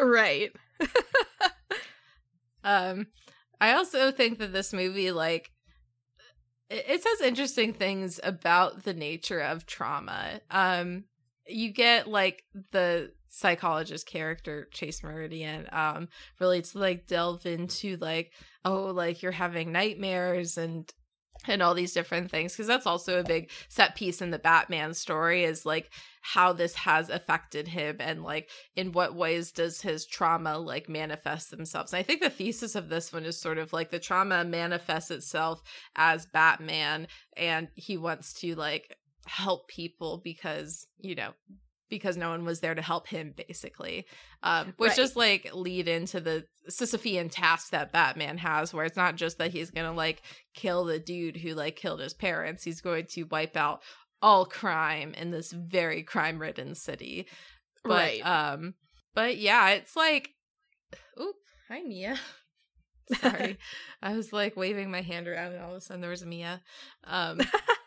Right 0.00 0.52
Um, 2.64 3.06
I 3.60 3.72
also 3.72 4.10
think 4.10 4.38
that 4.38 4.52
this 4.52 4.72
movie, 4.72 5.12
like, 5.12 5.50
it, 6.70 7.02
says 7.02 7.20
interesting 7.20 7.72
things 7.72 8.20
about 8.22 8.84
the 8.84 8.94
nature 8.94 9.40
of 9.40 9.66
trauma. 9.66 10.40
Um, 10.50 11.04
you 11.46 11.72
get 11.72 12.08
like 12.08 12.44
the 12.70 13.12
psychologist 13.28 14.06
character 14.06 14.68
Chase 14.72 15.04
Meridian 15.04 15.68
um 15.70 16.08
really 16.40 16.62
to 16.62 16.78
like 16.78 17.06
delve 17.06 17.46
into 17.46 17.96
like 17.98 18.32
oh 18.64 18.86
like 18.86 19.22
you're 19.22 19.30
having 19.30 19.70
nightmares 19.70 20.58
and 20.58 20.92
and 21.46 21.62
all 21.62 21.74
these 21.74 21.92
different 21.92 22.30
things 22.30 22.52
because 22.52 22.66
that's 22.66 22.86
also 22.86 23.18
a 23.18 23.24
big 23.24 23.50
set 23.68 23.94
piece 23.94 24.20
in 24.20 24.30
the 24.30 24.38
Batman 24.38 24.94
story 24.94 25.44
is 25.44 25.64
like 25.64 25.90
how 26.22 26.52
this 26.52 26.74
has 26.74 27.08
affected 27.08 27.68
him 27.68 27.96
and 27.98 28.22
like 28.22 28.50
in 28.76 28.92
what 28.92 29.14
ways 29.14 29.50
does 29.50 29.80
his 29.80 30.06
trauma 30.06 30.58
like 30.58 30.88
manifest 30.88 31.50
themselves. 31.50 31.92
And 31.92 32.00
I 32.00 32.02
think 32.02 32.20
the 32.20 32.30
thesis 32.30 32.74
of 32.74 32.88
this 32.88 33.12
one 33.12 33.24
is 33.24 33.40
sort 33.40 33.58
of 33.58 33.72
like 33.72 33.90
the 33.90 33.98
trauma 33.98 34.44
manifests 34.44 35.10
itself 35.10 35.62
as 35.96 36.26
Batman 36.26 37.08
and 37.36 37.68
he 37.74 37.96
wants 37.96 38.34
to 38.34 38.54
like 38.54 38.96
help 39.26 39.68
people 39.68 40.20
because, 40.22 40.86
you 40.98 41.14
know, 41.14 41.32
because 41.90 42.16
no 42.16 42.30
one 42.30 42.44
was 42.44 42.60
there 42.60 42.74
to 42.74 42.82
help 42.82 43.08
him 43.08 43.34
basically 43.36 44.06
um 44.42 44.72
which 44.78 44.90
right. 44.90 44.96
just 44.96 45.16
like 45.16 45.50
lead 45.52 45.88
into 45.88 46.20
the 46.20 46.44
sisyphean 46.70 47.28
task 47.30 47.70
that 47.70 47.92
batman 47.92 48.38
has 48.38 48.72
where 48.72 48.84
it's 48.84 48.96
not 48.96 49.16
just 49.16 49.38
that 49.38 49.50
he's 49.50 49.70
gonna 49.70 49.92
like 49.92 50.22
kill 50.54 50.84
the 50.84 50.98
dude 50.98 51.36
who 51.36 51.54
like 51.54 51.76
killed 51.76 52.00
his 52.00 52.14
parents 52.14 52.64
he's 52.64 52.80
going 52.80 53.04
to 53.04 53.24
wipe 53.24 53.56
out 53.56 53.82
all 54.22 54.46
crime 54.46 55.12
in 55.14 55.30
this 55.30 55.52
very 55.52 56.02
crime 56.02 56.38
ridden 56.38 56.74
city 56.74 57.26
But, 57.82 57.90
Right. 57.90 58.20
Um, 58.20 58.74
but 59.14 59.38
yeah, 59.38 59.70
it's 59.70 59.96
like, 59.96 60.30
oop, 61.20 61.36
hi 61.68 61.82
Mia. 61.82 62.16
Sorry, 63.20 63.58
I 64.02 64.16
was 64.16 64.32
like 64.32 64.56
waving 64.56 64.90
my 64.90 65.02
hand 65.02 65.26
around, 65.26 65.52
and 65.52 65.62
all 65.62 65.72
of 65.72 65.76
a 65.78 65.80
sudden 65.80 66.00
there 66.00 66.10
was 66.10 66.22
a 66.22 66.26
Mia. 66.26 66.62
Um, 67.04 67.40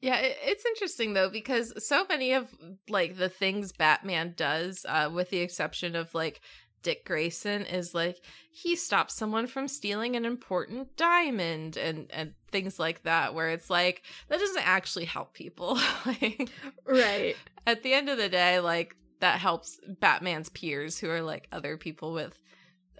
yeah, 0.00 0.18
it's 0.20 0.64
interesting 0.64 1.12
though 1.12 1.28
because 1.28 1.72
so 1.86 2.06
many 2.08 2.32
of 2.32 2.48
like 2.88 3.16
the 3.16 3.28
things 3.28 3.72
Batman 3.72 4.34
does, 4.36 4.86
uh, 4.88 5.10
with 5.12 5.30
the 5.30 5.40
exception 5.40 5.94
of 5.94 6.14
like 6.14 6.40
Dick 6.82 7.04
Grayson, 7.04 7.66
is 7.66 7.94
like 7.94 8.16
he 8.50 8.76
stops 8.76 9.14
someone 9.14 9.46
from 9.46 9.68
stealing 9.68 10.16
an 10.16 10.24
important 10.24 10.96
diamond 10.96 11.76
and 11.76 12.10
and 12.12 12.32
things 12.50 12.78
like 12.78 13.02
that, 13.02 13.34
where 13.34 13.50
it's 13.50 13.68
like 13.68 14.02
that 14.28 14.40
doesn't 14.40 14.66
actually 14.66 15.04
help 15.04 15.34
people. 15.34 15.78
like, 16.06 16.48
right. 16.86 17.36
at 17.66 17.82
the 17.82 17.92
end 17.92 18.08
of 18.08 18.16
the 18.16 18.30
day, 18.30 18.58
like 18.58 18.96
that 19.20 19.38
helps 19.38 19.78
Batman's 20.00 20.48
peers 20.48 20.98
who 20.98 21.10
are 21.10 21.20
like 21.20 21.46
other 21.52 21.76
people 21.76 22.14
with 22.14 22.40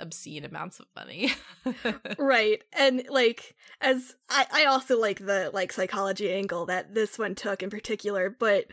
obscene 0.00 0.44
amounts 0.44 0.80
of 0.80 0.86
money. 0.96 1.32
right 2.18 2.62
and 2.72 3.04
like 3.08 3.54
as 3.80 4.16
I, 4.28 4.46
I 4.52 4.64
also 4.64 4.98
like 4.98 5.18
the 5.24 5.50
like 5.52 5.72
psychology 5.72 6.32
angle 6.32 6.66
that 6.66 6.94
this 6.94 7.18
one 7.18 7.34
took 7.34 7.62
in 7.62 7.70
particular 7.70 8.30
but 8.30 8.66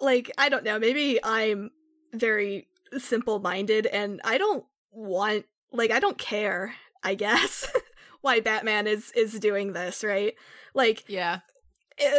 like 0.00 0.30
i 0.38 0.48
don't 0.48 0.64
know 0.64 0.78
maybe 0.78 1.18
i'm 1.22 1.70
very 2.12 2.68
simple 2.96 3.40
minded 3.40 3.86
and 3.86 4.20
i 4.24 4.38
don't 4.38 4.64
want 4.92 5.44
like 5.72 5.90
i 5.90 5.98
don't 5.98 6.18
care 6.18 6.74
i 7.02 7.14
guess 7.14 7.70
why 8.20 8.40
batman 8.40 8.86
is 8.86 9.10
is 9.12 9.38
doing 9.40 9.72
this 9.72 10.04
right 10.04 10.34
like 10.74 11.04
yeah. 11.08 11.40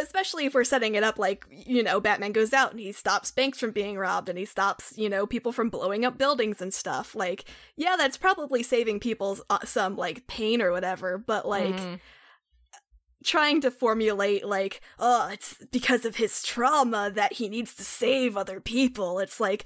Especially 0.02 0.44
if 0.46 0.54
we're 0.54 0.64
setting 0.64 0.94
it 0.94 1.02
up 1.02 1.18
like 1.18 1.44
you 1.50 1.82
know 1.82 2.00
batman 2.00 2.32
goes 2.32 2.52
out 2.52 2.70
and 2.70 2.80
he 2.80 2.92
stops 2.92 3.30
banks 3.30 3.58
from 3.58 3.70
being 3.70 3.96
robbed 3.96 4.28
and 4.28 4.38
he 4.38 4.44
stops 4.44 4.92
you 4.96 5.08
know 5.08 5.26
people 5.26 5.52
from 5.52 5.68
blowing 5.70 6.04
up 6.04 6.18
buildings 6.18 6.60
and 6.60 6.72
stuff 6.74 7.14
like 7.14 7.44
yeah 7.76 7.96
that's 7.96 8.16
probably 8.16 8.62
saving 8.62 9.00
people 9.00 9.38
uh, 9.48 9.58
some 9.64 9.96
like 9.96 10.26
pain 10.26 10.60
or 10.62 10.70
whatever 10.72 11.18
but 11.18 11.46
like 11.46 11.74
Mhm. 11.74 12.00
trying 13.24 13.60
to 13.60 13.70
formulate 13.70 14.46
like 14.46 14.80
oh 14.98 15.28
it's 15.30 15.56
because 15.70 16.04
of 16.04 16.16
his 16.16 16.42
trauma 16.42 17.10
that 17.14 17.34
he 17.34 17.48
needs 17.48 17.74
to 17.74 17.84
save 17.84 18.36
other 18.36 18.60
people 18.60 19.18
it's 19.18 19.38
like 19.40 19.64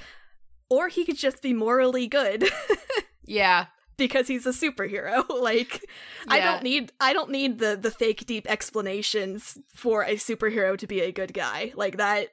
or 0.69 0.89
he 0.89 1.05
could 1.05 1.17
just 1.19 1.41
be 1.43 1.53
morally 1.53 2.07
good 2.09 2.45
yeah. 3.27 3.67
Because 3.97 4.29
he's 4.29 4.47
a 4.47 4.51
superhero 4.51 5.29
like 5.41 5.85
i 6.29 6.41
don't 6.41 6.63
need 6.63 6.93
i 7.01 7.13
don't 7.13 7.31
need 7.31 7.59
the 7.59 7.77
the 7.81 7.91
fake 7.91 8.27
deep 8.27 8.47
explanations 8.51 9.59
for 9.75 10.03
a 10.03 10.15
superhero 10.15 10.77
to 10.77 10.87
be 10.87 11.01
a 11.01 11.13
good 11.13 11.33
guy 11.33 11.73
like 11.75 11.97
that 11.97 12.29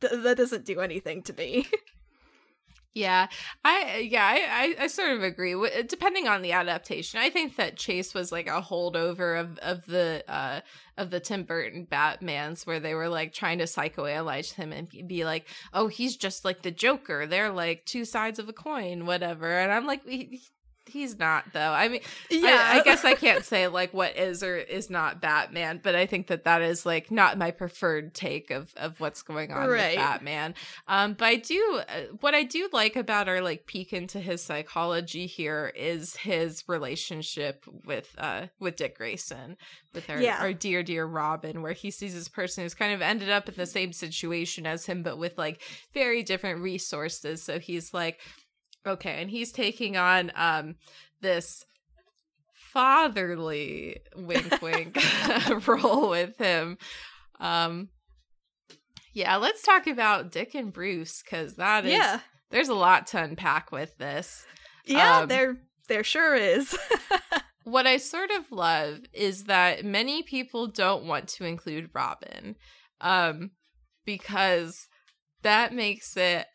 th- 0.00 0.22
that 0.22 0.36
doesn't 0.36 0.64
do 0.64 0.80
anything 0.80 1.22
to 1.22 1.32
me 1.34 1.66
Yeah, 2.96 3.26
I 3.62 4.08
yeah, 4.10 4.24
I, 4.24 4.74
I, 4.80 4.86
sort 4.86 5.10
of 5.10 5.22
agree. 5.22 5.54
Depending 5.86 6.28
on 6.28 6.40
the 6.40 6.52
adaptation, 6.52 7.20
I 7.20 7.28
think 7.28 7.56
that 7.56 7.76
Chase 7.76 8.14
was 8.14 8.32
like 8.32 8.46
a 8.46 8.62
holdover 8.62 9.38
of 9.38 9.58
of 9.58 9.84
the 9.84 10.24
uh 10.26 10.62
of 10.96 11.10
the 11.10 11.20
Tim 11.20 11.42
Burton 11.42 11.84
Batman's, 11.84 12.66
where 12.66 12.80
they 12.80 12.94
were 12.94 13.10
like 13.10 13.34
trying 13.34 13.58
to 13.58 13.64
psychoanalyze 13.64 14.54
him 14.54 14.72
and 14.72 14.88
be- 14.88 15.02
be 15.02 15.26
like, 15.26 15.46
"Oh, 15.74 15.88
he's 15.88 16.16
just 16.16 16.42
like 16.42 16.62
the 16.62 16.70
Joker. 16.70 17.26
They're 17.26 17.52
like 17.52 17.84
two 17.84 18.06
sides 18.06 18.38
of 18.38 18.48
a 18.48 18.54
coin, 18.54 19.04
whatever." 19.04 19.58
And 19.58 19.70
I'm 19.70 19.86
like, 19.86 20.08
he, 20.08 20.40
he's 20.86 21.18
not 21.18 21.44
though. 21.52 21.72
I 21.72 21.88
mean, 21.88 22.00
I, 22.30 22.78
I 22.78 22.82
guess 22.84 23.04
I 23.04 23.14
can't 23.14 23.44
say 23.44 23.68
like 23.68 23.92
what 23.92 24.16
is 24.16 24.42
or 24.42 24.56
is 24.56 24.88
not 24.90 25.20
Batman, 25.20 25.80
but 25.82 25.94
I 25.94 26.06
think 26.06 26.28
that 26.28 26.44
that 26.44 26.62
is 26.62 26.86
like 26.86 27.10
not 27.10 27.38
my 27.38 27.50
preferred 27.50 28.14
take 28.14 28.50
of 28.50 28.72
of 28.76 29.00
what's 29.00 29.22
going 29.22 29.52
on 29.52 29.68
Right. 29.68 29.96
with 29.96 30.04
Batman. 30.04 30.54
Um, 30.88 31.14
but 31.14 31.24
I 31.26 31.36
do 31.36 31.80
uh, 31.88 32.00
what 32.20 32.34
I 32.34 32.42
do 32.44 32.68
like 32.72 32.96
about 32.96 33.28
our 33.28 33.40
like 33.40 33.66
peek 33.66 33.92
into 33.92 34.20
his 34.20 34.42
psychology 34.42 35.26
here 35.26 35.72
is 35.76 36.16
his 36.16 36.64
relationship 36.66 37.64
with 37.84 38.14
uh 38.18 38.46
with 38.58 38.76
Dick 38.76 38.96
Grayson, 38.96 39.56
with 39.94 40.08
our 40.10 40.20
Yeah. 40.20 40.38
our 40.40 40.52
dear 40.52 40.82
dear 40.82 41.04
Robin, 41.06 41.62
where 41.62 41.72
he 41.72 41.90
sees 41.90 42.14
this 42.14 42.28
person 42.28 42.64
who's 42.64 42.74
kind 42.74 42.92
of 42.94 43.02
ended 43.02 43.28
up 43.30 43.48
in 43.48 43.54
the 43.56 43.66
same 43.66 43.92
situation 43.92 44.66
as 44.66 44.86
him, 44.86 45.02
but 45.02 45.18
with 45.18 45.36
like 45.38 45.60
very 45.92 46.22
different 46.22 46.60
resources. 46.60 47.42
So 47.42 47.58
he's 47.58 47.92
like, 47.94 48.20
okay, 48.86 49.20
and 49.20 49.30
he's 49.30 49.52
taking 49.52 49.96
on 49.96 50.32
um 50.34 50.76
this 51.20 51.64
fatherly 52.52 53.98
wink 54.16 54.60
wink 54.62 54.98
role 55.66 56.10
with 56.10 56.36
him. 56.38 56.78
Um 57.40 57.88
yeah, 59.12 59.36
let's 59.36 59.62
talk 59.62 59.86
about 59.86 60.30
Dick 60.30 60.54
and 60.54 60.72
Bruce 60.72 61.22
because 61.22 61.54
that 61.56 61.84
is 61.86 61.92
yeah 61.92 62.20
there's 62.50 62.68
a 62.68 62.74
lot 62.74 63.06
to 63.08 63.22
unpack 63.22 63.72
with 63.72 63.96
this. 63.98 64.46
yeah 64.84 65.18
um, 65.20 65.28
there 65.28 65.56
there 65.88 66.04
sure 66.04 66.34
is 66.34 66.76
What 67.66 67.88
I 67.88 67.96
sort 67.96 68.30
of 68.30 68.52
love 68.52 69.00
is 69.12 69.44
that 69.44 69.84
many 69.84 70.22
people 70.22 70.68
don't 70.68 71.04
want 71.04 71.26
to 71.30 71.44
include 71.44 71.90
Robin, 71.92 72.54
um, 73.00 73.50
because 74.04 74.86
that 75.42 75.74
makes 75.74 76.16
it 76.16 76.46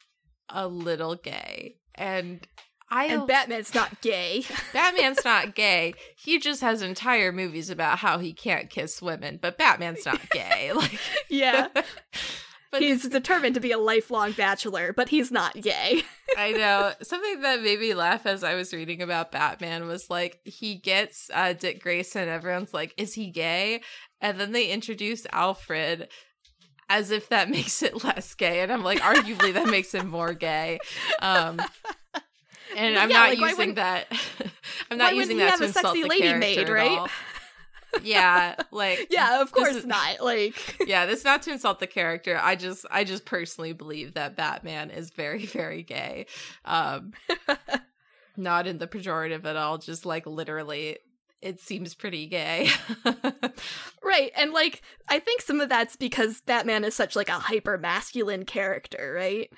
a 0.47 0.69
little 0.69 1.15
gay. 1.15 1.75
And 1.95 2.47
I 2.89 3.05
and 3.05 3.25
batman's 3.25 3.73
not 3.73 4.01
gay 4.01 4.43
Batman's 4.73 5.23
not 5.23 5.55
gay. 5.55 5.93
He 6.17 6.39
just 6.39 6.61
has 6.61 6.81
entire 6.81 7.31
movies 7.31 7.69
about 7.69 7.99
how 7.99 8.19
he 8.19 8.33
can't 8.33 8.69
kiss 8.69 9.01
women, 9.01 9.39
but 9.41 9.57
Batman's 9.57 10.05
not 10.05 10.29
gay. 10.29 10.71
Like 10.75 10.99
yeah 11.29 11.67
but 12.71 12.81
he's 12.81 13.07
determined 13.07 13.55
to 13.55 13.61
be 13.61 13.71
a 13.71 13.77
lifelong 13.77 14.31
bachelor 14.31 14.93
but 14.93 15.09
he's 15.09 15.31
not 15.31 15.53
gay 15.61 16.03
I 16.37 16.51
know. 16.51 16.93
Something 17.01 17.41
that 17.41 17.61
made 17.61 17.79
me 17.79 17.93
laugh 17.93 18.25
as 18.25 18.43
I 18.43 18.55
was 18.55 18.73
reading 18.73 19.01
about 19.01 19.31
Batman 19.31 19.87
was 19.87 20.09
like 20.09 20.39
he 20.45 20.75
gets 20.75 21.29
uh, 21.33 21.53
Dick 21.53 21.81
Grayson. 21.81 22.29
Everyone's 22.29 22.73
like, 22.73 22.93
"Is 22.97 23.13
he 23.13 23.29
gay?" 23.29 23.81
And 24.21 24.39
then 24.39 24.51
they 24.51 24.67
introduce 24.67 25.25
Alfred 25.33 26.07
as 26.91 27.09
if 27.11 27.29
that 27.29 27.49
makes 27.57 27.81
it 27.81 28.03
less 28.03 28.33
gay, 28.35 28.61
and 28.61 28.71
I'm 28.71 28.83
like, 28.83 28.99
arguably 28.99 29.53
that 29.53 29.67
makes 29.67 29.93
it 29.93 30.05
more 30.05 30.33
gay. 30.33 30.79
Um, 31.19 31.59
and 32.75 32.97
I'm 32.97 33.09
Yeah, 33.09 33.17
not 33.17 33.29
like, 33.29 33.39
using 33.39 33.75
that. 33.75 34.07
I'm 34.91 34.97
not 34.97 35.15
using 35.15 35.37
that 35.37 35.57
to 35.57 35.65
insult 35.65 35.93
the 35.95 36.03
lady 36.03 36.21
character 36.27 36.39
maid, 36.39 36.59
at 36.59 36.69
right? 36.69 36.91
all. 36.99 37.07
Yeah, 38.03 38.55
like 38.71 39.07
yeah 39.09 39.41
of 39.41 39.51
course 39.51 39.75
is- 39.75 39.85
not 39.85 40.21
like 40.21 40.77
yeah, 40.87 41.05
this 41.05 41.19
is 41.19 41.25
not 41.25 41.41
to 41.43 41.51
insult 41.51 41.79
the 41.79 41.87
character. 41.87 42.39
I 42.41 42.55
just 42.55 42.85
I 42.89 43.03
just 43.03 43.25
personally 43.25 43.73
believe 43.73 44.13
that 44.13 44.37
Batman 44.37 44.91
is 44.91 45.09
very 45.09 45.45
very 45.45 45.83
gay. 45.83 46.25
Um 46.63 47.11
not 48.37 48.65
in 48.67 48.77
the 48.77 48.87
pejorative 48.87 49.43
at 49.45 49.57
all, 49.57 49.77
just 49.77 50.05
like 50.05 50.25
literally 50.25 50.99
it 51.41 51.59
seems 51.59 51.95
pretty 51.95 52.27
gay. 52.27 52.69
Right, 54.03 54.31
and 54.35 54.51
like 54.51 54.81
I 55.09 55.19
think 55.19 55.41
some 55.41 55.61
of 55.61 55.69
that's 55.69 55.95
because 55.95 56.41
Batman 56.41 56.83
is 56.83 56.95
such 56.95 57.15
like 57.15 57.29
a 57.29 57.33
hyper 57.33 57.77
masculine 57.77 58.45
character, 58.45 59.13
right? 59.15 59.49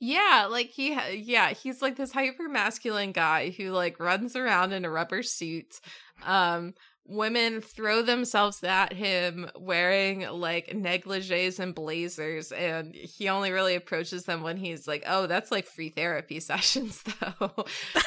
yeah, 0.00 0.46
like 0.50 0.68
he 0.68 0.94
ha- 0.94 1.08
yeah, 1.14 1.50
he's 1.50 1.80
like 1.82 1.96
this 1.96 2.12
hyper 2.12 2.48
masculine 2.48 3.12
guy 3.12 3.50
who 3.50 3.70
like 3.70 4.00
runs 4.00 4.36
around 4.36 4.72
in 4.72 4.84
a 4.84 4.90
rubber 4.90 5.22
suit. 5.22 5.80
Um 6.24 6.74
women 7.06 7.60
throw 7.60 8.00
themselves 8.00 8.64
at 8.64 8.94
him 8.94 9.50
wearing 9.58 10.20
like 10.30 10.74
negligees 10.74 11.60
and 11.60 11.74
blazers 11.74 12.50
and 12.50 12.94
he 12.94 13.28
only 13.28 13.50
really 13.50 13.74
approaches 13.74 14.24
them 14.24 14.42
when 14.42 14.56
he's 14.56 14.88
like 14.88 15.04
oh 15.06 15.26
that's 15.26 15.50
like 15.50 15.66
free 15.66 15.90
therapy 15.90 16.40
sessions 16.50 17.02
though. 17.02 17.66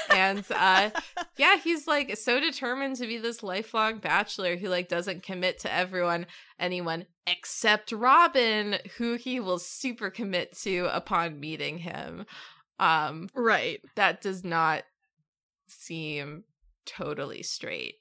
And 0.09 0.43
uh 0.49 0.89
yeah 1.37 1.57
he's 1.57 1.85
like 1.85 2.17
so 2.17 2.39
determined 2.39 2.95
to 2.95 3.05
be 3.05 3.17
this 3.19 3.43
lifelong 3.43 3.99
bachelor 3.99 4.55
who 4.55 4.67
like 4.67 4.87
doesn't 4.89 5.21
commit 5.21 5.59
to 5.59 5.71
everyone 5.71 6.25
anyone 6.59 7.05
except 7.27 7.91
robin 7.91 8.77
who 8.97 9.13
he 9.13 9.39
will 9.39 9.59
super 9.59 10.09
commit 10.09 10.57
to 10.63 10.87
upon 10.91 11.39
meeting 11.39 11.77
him. 11.79 12.25
Um 12.79 13.29
Right. 13.35 13.79
that 13.95 14.21
does 14.21 14.43
not 14.43 14.83
seem 15.67 16.45
totally 16.85 17.43
straight, 17.43 17.95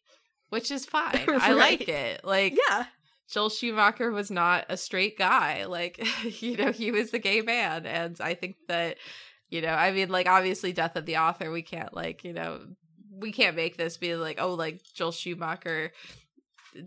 which 0.51 0.71
is 0.71 0.85
fine. 0.87 1.25
I 1.29 1.53
like 1.53 1.89
it. 1.89 2.25
Like 2.25 2.57
Yeah. 2.69 2.87
Joel 3.29 3.49
Schumacher 3.51 4.13
was 4.13 4.31
not 4.31 4.67
a 4.69 4.77
straight 4.77 5.19
guy. 5.19 5.65
Like, 5.69 6.01
you 6.43 6.57
know, 6.57 6.71
he 6.73 6.93
was 6.93 7.11
the 7.11 7.19
gay 7.19 7.41
man. 7.41 7.85
And 7.87 8.21
I 8.21 8.35
think 8.35 8.57
that, 8.69 8.99
you 9.51 9.61
know, 9.63 9.73
I 9.73 9.91
mean, 9.93 10.09
like, 10.11 10.29
obviously, 10.29 10.73
death 10.73 10.95
of 10.97 11.07
the 11.07 11.17
author, 11.17 11.51
we 11.51 11.63
can't, 11.63 11.93
like, 11.93 12.23
you 12.23 12.33
know, 12.33 12.61
we 13.11 13.33
can't 13.33 13.57
make 13.57 13.77
this 13.77 13.97
be 13.97 14.15
like, 14.15 14.39
oh, 14.41 14.55
like, 14.55 14.81
Joel 14.95 15.11
Schumacher 15.13 15.91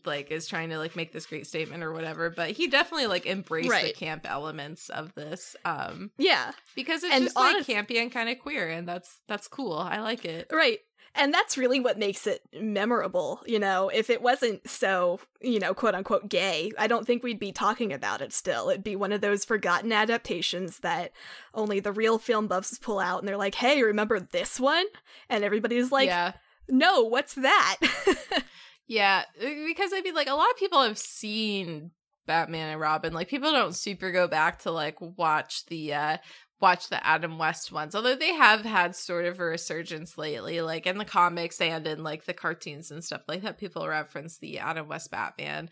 like 0.06 0.30
is 0.30 0.46
trying 0.46 0.70
to 0.70 0.78
like 0.78 0.96
make 0.96 1.12
this 1.12 1.26
great 1.26 1.48
statement 1.48 1.82
or 1.84 1.92
whatever 1.92 2.30
but 2.30 2.52
he 2.52 2.68
definitely 2.68 3.08
like 3.08 3.26
embraced 3.26 3.72
the 3.72 3.92
camp 3.92 4.24
elements 4.30 4.90
of 4.90 5.16
this 5.16 5.56
um 5.66 6.12
Yeah. 6.20 6.52
because 6.76 7.04
it's 7.04 7.12
And 7.12 7.24
just 7.24 7.36
honest- 7.36 7.68
like 7.68 7.76
campy 7.88 8.00
and 8.00 8.12
kind 8.12 8.30
of 8.30 8.38
queer 8.38 8.70
and 8.70 8.88
that's 8.88 9.18
that's 9.28 9.48
cool 9.48 9.74
i 9.74 10.00
like 10.00 10.26
it 10.26 10.46
Right. 10.52 10.78
And 11.16 11.34
that's 11.34 11.58
really 11.58 11.80
what 11.80 11.98
makes 11.98 12.28
it 12.28 12.42
memorable 12.60 13.42
you 13.46 13.60
know 13.60 13.90
if 13.90 14.10
it 14.10 14.22
wasn't 14.22 14.68
so 14.70 15.20
you 15.42 15.60
know 15.60 15.74
quote 15.74 15.96
unquote 15.96 16.30
gay 16.30 16.72
i 16.78 16.88
don't 16.88 17.06
think 17.06 17.24
we'd 17.24 17.40
be 17.40 17.52
talking 17.52 17.92
about 17.92 18.22
it 18.22 18.34
still 18.34 18.70
it'd 18.70 18.84
be 18.84 18.96
one 18.96 19.12
of 19.12 19.22
those 19.22 19.46
forgotten 19.46 19.92
adaptations 19.92 20.80
that 20.80 21.12
only 21.54 21.80
the 21.80 21.92
real 21.92 22.18
film 22.18 22.48
buffs 22.48 22.78
pull 22.78 23.00
out 23.00 23.20
and 23.20 23.28
they're 23.28 23.38
like 23.38 23.56
hey 23.56 23.84
remember 23.84 24.20
this 24.20 24.60
one 24.60 24.86
and 25.30 25.44
everybody's 25.44 25.92
like 25.92 26.08
yeah. 26.08 26.34
no 26.68 27.02
what's 27.02 27.36
that 27.36 27.78
Yeah, 28.90 29.24
uh, 29.40 29.50
because 29.68 29.92
I 29.94 30.02
mean, 30.02 30.16
like 30.16 30.28
a 30.28 30.34
lot 30.34 30.50
of 30.50 30.58
people 30.58 30.82
have 30.82 30.98
seen 30.98 31.92
Batman 32.26 32.72
and 32.72 32.82
Robin. 32.82 33.14
Like 33.14 33.30
people 33.30 33.52
don't 33.52 33.76
super 33.76 34.12
go 34.12 34.28
back 34.28 34.60
to 34.64 34.72
like 34.72 34.98
watch 35.00 35.68
the 35.68 35.94
uh 35.94 36.18
watch 36.62 36.90
the 36.90 37.06
Adam 37.06 37.38
West 37.38 37.72
ones, 37.72 37.96
although 37.96 38.16
they 38.16 38.34
have 38.34 38.66
had 38.66 38.96
sort 38.96 39.26
of 39.26 39.40
a 39.40 39.46
resurgence 39.46 40.18
lately, 40.18 40.62
like 40.62 40.86
in 40.86 40.98
the 40.98 41.06
comics 41.06 41.62
and 41.62 41.88
in 41.88 42.04
like 42.04 42.26
the 42.26 42.34
cartoons 42.34 42.92
and 42.92 43.04
stuff 43.04 43.22
like 43.28 43.42
that. 43.44 43.58
People 43.58 43.88
reference 43.88 44.38
the 44.38 44.60
Adam 44.60 44.88
West 44.88 45.10
Batman. 45.12 45.70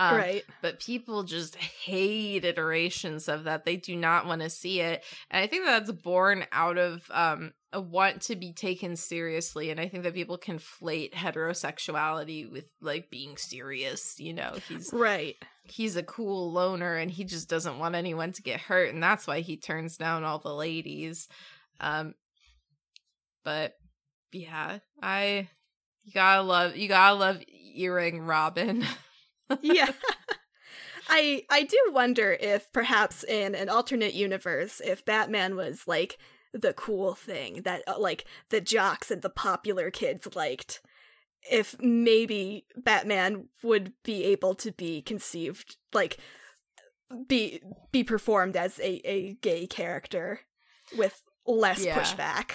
Um, 0.00 0.16
right 0.16 0.44
but 0.62 0.80
people 0.80 1.24
just 1.24 1.56
hate 1.56 2.42
iterations 2.42 3.28
of 3.28 3.44
that. 3.44 3.66
They 3.66 3.76
do 3.76 3.94
not 3.94 4.24
want 4.24 4.40
to 4.40 4.48
see 4.48 4.80
it. 4.80 5.04
And 5.30 5.44
I 5.44 5.46
think 5.46 5.66
that's 5.66 5.92
born 5.92 6.46
out 6.52 6.78
of 6.78 7.02
um, 7.10 7.52
a 7.70 7.82
want 7.82 8.22
to 8.22 8.36
be 8.36 8.54
taken 8.54 8.96
seriously. 8.96 9.70
And 9.70 9.78
I 9.78 9.88
think 9.88 10.04
that 10.04 10.14
people 10.14 10.38
conflate 10.38 11.12
heterosexuality 11.12 12.50
with 12.50 12.70
like 12.80 13.10
being 13.10 13.36
serious. 13.36 14.18
You 14.18 14.32
know, 14.32 14.54
he's 14.66 14.90
right 14.90 15.36
he's 15.64 15.96
a 15.96 16.02
cool 16.02 16.50
loner 16.50 16.96
and 16.96 17.10
he 17.10 17.24
just 17.24 17.48
doesn't 17.50 17.78
want 17.78 17.94
anyone 17.94 18.32
to 18.32 18.42
get 18.42 18.60
hurt. 18.60 18.94
And 18.94 19.02
that's 19.02 19.26
why 19.26 19.40
he 19.40 19.58
turns 19.58 19.98
down 19.98 20.24
all 20.24 20.38
the 20.38 20.54
ladies. 20.54 21.28
Um, 21.78 22.14
but 23.44 23.74
yeah, 24.32 24.78
I 25.02 25.48
you 26.04 26.12
gotta 26.12 26.42
love 26.42 26.76
you 26.76 26.88
gotta 26.88 27.16
love 27.16 27.42
earring 27.74 28.22
Robin. 28.22 28.84
yeah. 29.62 29.90
I 31.08 31.44
I 31.50 31.62
do 31.64 31.78
wonder 31.92 32.36
if 32.40 32.70
perhaps 32.72 33.24
in 33.24 33.54
an 33.54 33.68
alternate 33.68 34.14
universe 34.14 34.80
if 34.84 35.04
Batman 35.04 35.56
was 35.56 35.88
like 35.88 36.18
the 36.52 36.72
cool 36.72 37.14
thing 37.14 37.62
that 37.62 37.82
uh, 37.88 37.98
like 37.98 38.24
the 38.50 38.60
jocks 38.60 39.10
and 39.10 39.22
the 39.22 39.30
popular 39.30 39.90
kids 39.90 40.28
liked 40.34 40.80
if 41.50 41.74
maybe 41.80 42.66
Batman 42.76 43.48
would 43.62 43.92
be 44.04 44.24
able 44.24 44.54
to 44.56 44.70
be 44.72 45.02
conceived 45.02 45.76
like 45.92 46.18
be 47.26 47.60
be 47.90 48.04
performed 48.04 48.56
as 48.56 48.78
a, 48.78 49.00
a 49.08 49.34
gay 49.40 49.66
character 49.66 50.40
with 50.96 51.22
less 51.46 51.84
Yeah. 51.84 51.98
pushback. 51.98 52.52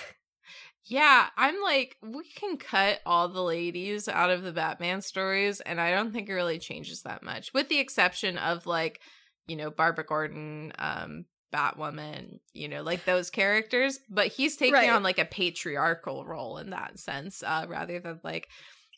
Yeah, 0.88 1.28
I'm 1.36 1.62
like, 1.64 1.98
we 2.04 2.24
can 2.36 2.58
cut 2.58 3.00
all 3.06 3.28
the 3.28 3.42
ladies 3.42 4.08
out 4.08 4.30
of 4.30 4.44
the 4.44 4.52
Batman 4.52 5.02
stories, 5.02 5.60
and 5.62 5.82
I 5.82 5.92
don't 5.92 6.12
think 6.14 6.30
it 6.30 6.34
really 6.34 6.60
changes 6.60 7.02
that 7.02 7.24
much, 7.24 7.52
with 7.54 7.70
the 7.70 7.80
exception 7.80 8.38
of 8.38 8.68
like, 8.68 9.02
you 9.48 9.56
know, 9.56 9.72
Barbara 9.72 10.06
Gordon, 10.06 10.74
um, 10.78 11.26
Batwoman, 11.54 12.40
you 12.54 12.68
know, 12.68 12.84
like 12.84 13.06
those 13.06 13.30
characters. 13.32 14.00
But 14.10 14.28
he's 14.28 14.58
taking 14.58 14.74
Right. 14.74 14.90
on 14.92 15.02
like 15.02 15.18
a 15.20 15.26
patriarchal 15.26 16.24
role 16.26 16.58
in 16.60 16.70
that 16.70 17.00
sense, 17.00 17.42
uh, 17.42 17.66
rather 17.68 18.00
than 18.00 18.20
like 18.24 18.48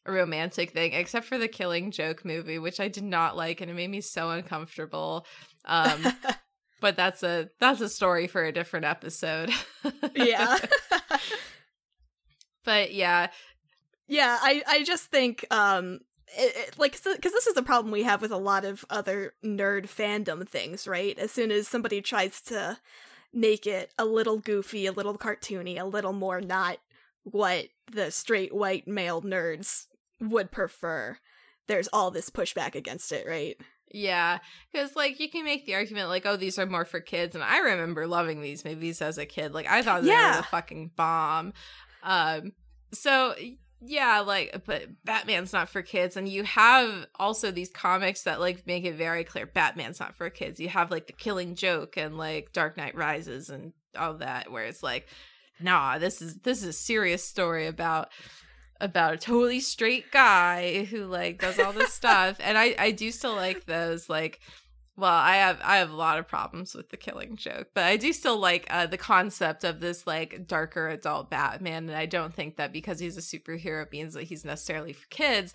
a 0.05 0.11
romantic 0.11 0.71
thing, 0.71 0.91
except 0.93 1.25
for 1.25 1.37
the 1.37 1.47
Killing 1.47 1.91
Joke 1.91 2.25
movie, 2.25 2.59
which 2.59 2.79
I 2.81 2.89
did 2.89 3.03
not 3.03 3.37
like, 3.37 3.61
and 3.61 3.71
it 3.71 3.75
made 3.75 3.89
me 3.89 4.01
so 4.01 4.29
uncomfortable. 4.31 5.25
Um, 5.63 6.05
but 6.81 6.95
that's 6.97 7.23
a 7.23 7.49
that's 7.61 7.79
a 7.81 7.89
story 7.89 8.27
for 8.27 8.43
a 8.43 8.51
different 8.51 8.85
episode. 8.85 9.51
yeah. 10.15 10.57
but 12.67 12.93
yeah, 12.93 13.29
Yeah, 14.07 14.37
I 14.39 14.61
I 14.67 14.83
just 14.83 15.05
think 15.11 15.45
um 15.51 15.99
it, 16.37 16.55
it- 16.55 16.77
like 16.77 16.91
because 17.01 17.31
this 17.33 17.47
is 17.47 17.57
a 17.57 17.63
problem 17.63 17.91
we 17.91 18.03
have 18.03 18.21
with 18.21 18.31
a 18.31 18.37
lot 18.37 18.63
of 18.65 18.85
other 18.89 19.33
nerd 19.43 19.87
fandom 19.87 20.47
things, 20.47 20.87
right? 20.87 21.17
As 21.17 21.31
soon 21.31 21.51
as 21.51 21.67
somebody 21.67 22.01
tries 22.01 22.41
to 22.43 22.77
make 23.33 23.65
it 23.67 23.91
a 23.97 24.05
little 24.05 24.37
goofy, 24.39 24.85
a 24.85 24.91
little 24.91 25.17
cartoony, 25.17 25.79
a 25.79 25.85
little 25.85 26.13
more 26.13 26.39
not 26.41 26.77
what 27.23 27.67
the 27.91 28.11
straight 28.11 28.53
white 28.53 28.87
male 28.87 29.21
nerds 29.21 29.87
would 30.19 30.49
prefer, 30.51 31.17
there's 31.67 31.89
all 31.93 32.11
this 32.11 32.29
pushback 32.29 32.73
against 32.75 33.11
it, 33.11 33.25
right? 33.27 33.57
Yeah, 33.91 34.39
because 34.71 34.95
like 34.95 35.19
you 35.19 35.29
can 35.29 35.45
make 35.45 35.65
the 35.65 35.75
argument 35.75 36.09
like, 36.09 36.25
oh, 36.25 36.35
these 36.37 36.57
are 36.59 36.65
more 36.65 36.83
for 36.85 36.99
kids, 36.99 37.35
and 37.35 37.43
I 37.43 37.59
remember 37.59 38.05
loving 38.07 38.41
these 38.41 38.65
movies 38.65 39.01
as 39.01 39.17
a 39.17 39.25
kid. 39.25 39.53
Like 39.53 39.67
I 39.67 39.81
thought 39.81 40.01
they 40.03 40.09
Yeah. 40.09 40.31
were 40.35 40.41
the 40.41 40.47
fucking 40.47 40.91
bomb. 40.97 41.53
Um, 42.07 42.53
so 42.93 43.35
yeah, 43.85 44.21
like, 44.21 44.63
but 44.65 44.87
Batman's 45.05 45.53
not 45.53 45.69
for 45.69 45.83
kids, 45.83 46.17
and 46.17 46.27
you 46.27 46.43
have 46.43 47.05
also 47.19 47.51
these 47.51 47.69
comics 47.69 48.23
that 48.23 48.39
like 48.39 48.65
make 48.65 48.85
it 48.85 48.95
very 48.95 49.23
clear 49.23 49.45
Batman's 49.45 49.99
not 49.99 50.15
for 50.15 50.31
kids. 50.31 50.59
You 50.59 50.69
have 50.69 50.89
like 50.89 51.05
the 51.05 51.13
Killing 51.13 51.53
Joke 51.53 51.95
and 51.97 52.17
like 52.17 52.53
Dark 52.53 52.77
Knight 52.77 52.95
Rises 52.95 53.49
and 53.49 53.73
all 53.95 54.15
that, 54.15 54.51
where 54.51 54.65
it's 54.65 54.81
like, 54.81 55.07
nah, 55.59 55.99
this 55.99 56.21
is 56.23 56.39
this 56.39 56.63
is 56.63 56.69
a 56.69 56.73
serious 56.73 57.23
story 57.23 57.67
about 57.67 58.09
about 58.79 59.13
a 59.13 59.17
totally 59.17 59.59
straight 59.59 60.11
guy 60.11 60.83
who 60.85 61.05
like 61.05 61.39
does 61.39 61.59
all 61.59 61.73
this 61.73 61.91
stuff 61.95 62.37
and 62.39 62.59
i 62.59 62.75
i 62.77 62.91
do 62.91 63.09
still 63.09 63.33
like 63.33 63.65
those 63.65 64.07
like 64.07 64.39
well 64.97 65.13
i 65.13 65.35
have 65.35 65.59
i 65.63 65.77
have 65.77 65.91
a 65.91 65.95
lot 65.95 66.17
of 66.17 66.27
problems 66.27 66.73
with 66.73 66.89
the 66.89 66.97
killing 66.97 67.35
joke 67.37 67.67
but 67.73 67.85
i 67.85 67.95
do 67.95 68.11
still 68.11 68.37
like 68.37 68.67
uh, 68.69 68.85
the 68.85 68.97
concept 68.97 69.63
of 69.63 69.79
this 69.79 70.05
like 70.05 70.47
darker 70.47 70.89
adult 70.89 71.29
batman 71.29 71.87
and 71.87 71.97
i 71.97 72.05
don't 72.05 72.33
think 72.33 72.57
that 72.57 72.73
because 72.73 72.99
he's 72.99 73.17
a 73.17 73.21
superhero 73.21 73.89
means 73.91 74.13
that 74.13 74.23
he's 74.23 74.43
necessarily 74.43 74.93
for 74.93 75.07
kids 75.07 75.53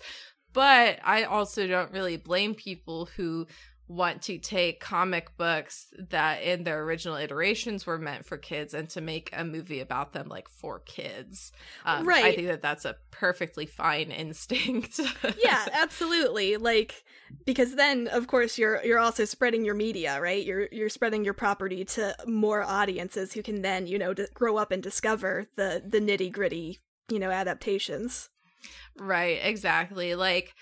but 0.53 0.99
i 1.03 1.23
also 1.23 1.67
don't 1.67 1.91
really 1.91 2.17
blame 2.17 2.55
people 2.55 3.09
who 3.17 3.45
want 3.87 4.21
to 4.21 4.37
take 4.37 4.79
comic 4.79 5.35
books 5.37 5.87
that 6.09 6.41
in 6.41 6.63
their 6.63 6.83
original 6.83 7.17
iterations 7.17 7.85
were 7.85 7.97
meant 7.97 8.25
for 8.25 8.37
kids 8.37 8.73
and 8.73 8.89
to 8.89 9.01
make 9.01 9.29
a 9.33 9.43
movie 9.43 9.79
about 9.79 10.13
them 10.13 10.27
like 10.27 10.47
for 10.47 10.79
kids 10.79 11.51
um, 11.85 12.07
i 12.09 12.33
think 12.33 12.47
that 12.47 12.61
that's 12.61 12.85
a 12.85 12.95
perfectly 13.11 13.65
fine 13.65 14.11
instinct 14.11 14.99
yeah, 15.43 15.65
absolutely. 15.73 16.57
Like 16.57 17.03
because 17.45 17.75
then 17.75 18.07
of 18.07 18.27
course 18.27 18.57
you're 18.57 18.83
you're 18.83 18.99
also 18.99 19.25
spreading 19.25 19.65
your 19.65 19.75
media, 19.75 20.19
right? 20.21 20.43
You're 20.43 20.67
you're 20.71 20.89
spreading 20.89 21.23
your 21.23 21.33
property 21.33 21.83
to 21.85 22.15
more 22.27 22.63
audiences 22.63 23.33
who 23.33 23.43
can 23.43 23.61
then, 23.61 23.87
you 23.87 23.97
know, 23.99 24.13
d- 24.13 24.27
grow 24.33 24.57
up 24.57 24.71
and 24.71 24.81
discover 24.81 25.47
the 25.55 25.81
the 25.85 25.99
nitty-gritty, 25.99 26.79
you 27.09 27.19
know, 27.19 27.31
adaptations. 27.31 28.29
right 28.97 29.39
exactly 29.43 30.15
like 30.15 30.53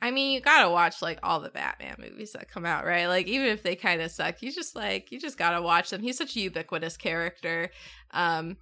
i 0.00 0.10
mean 0.10 0.30
you 0.32 0.40
gotta 0.40 0.70
watch 0.70 1.02
like 1.02 1.18
all 1.22 1.40
the 1.40 1.50
batman 1.50 1.96
movies 1.98 2.32
that 2.32 2.48
come 2.50 2.64
out 2.64 2.84
right? 2.84 3.06
Like 3.06 3.26
even 3.26 3.48
if 3.48 3.62
they 3.62 3.74
kind 3.76 4.00
of 4.00 4.10
suck 4.10 4.42
you 4.42 4.52
just 4.52 4.76
like 4.76 5.10
you 5.10 5.20
just 5.20 5.36
gotta 5.38 5.60
watch 5.60 5.90
them. 5.90 6.02
He's 6.02 6.16
such 6.18 6.36
a 6.36 6.40
ubiquitous 6.40 6.96
character. 6.96 7.70
Um 8.12 8.56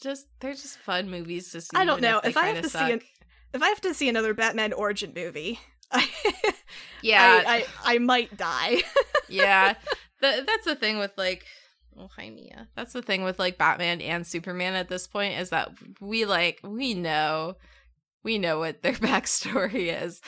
just 0.00 0.26
they're 0.40 0.52
just 0.52 0.78
fun 0.78 1.10
movies 1.10 1.50
to 1.52 1.60
see 1.60 1.68
I 1.74 1.84
don't 1.84 2.00
know. 2.00 2.20
they 2.22 2.30
If 2.30 2.36
I 2.36 2.46
have 2.46 2.62
to 2.62 2.68
see 2.68 2.92
an- 2.92 3.02
If 3.52 3.62
I 3.62 3.68
have 3.68 3.80
to 3.82 3.92
see 3.94 4.08
another 4.08 4.32
Batman 4.34 4.72
origin 4.72 5.12
movie, 5.14 5.58
I 5.92 6.08
yeah. 7.02 7.42
I, 7.46 7.66
I, 7.84 7.94
I 7.94 7.98
might 7.98 8.36
die. 8.36 8.82
yeah. 9.28 9.74
Th- 10.22 10.46
that's 10.46 10.64
the 10.64 10.76
thing 10.76 10.98
with 10.98 11.12
like 11.16 11.44
oh 11.98 12.08
hi 12.16 12.30
mia. 12.30 12.68
That's 12.76 12.92
the 12.92 13.02
thing 13.02 13.24
with 13.24 13.38
like 13.38 13.58
batman 13.58 14.00
and 14.00 14.26
superman 14.26 14.74
at 14.74 14.88
this 14.88 15.06
point 15.06 15.38
is 15.38 15.50
that 15.50 15.70
we 16.00 16.24
like 16.24 16.60
we 16.62 16.94
know 16.94 17.56
we 18.22 18.38
know 18.38 18.58
what 18.58 18.82
their 18.82 18.92
backstory 19.08 20.02
is 20.02 20.20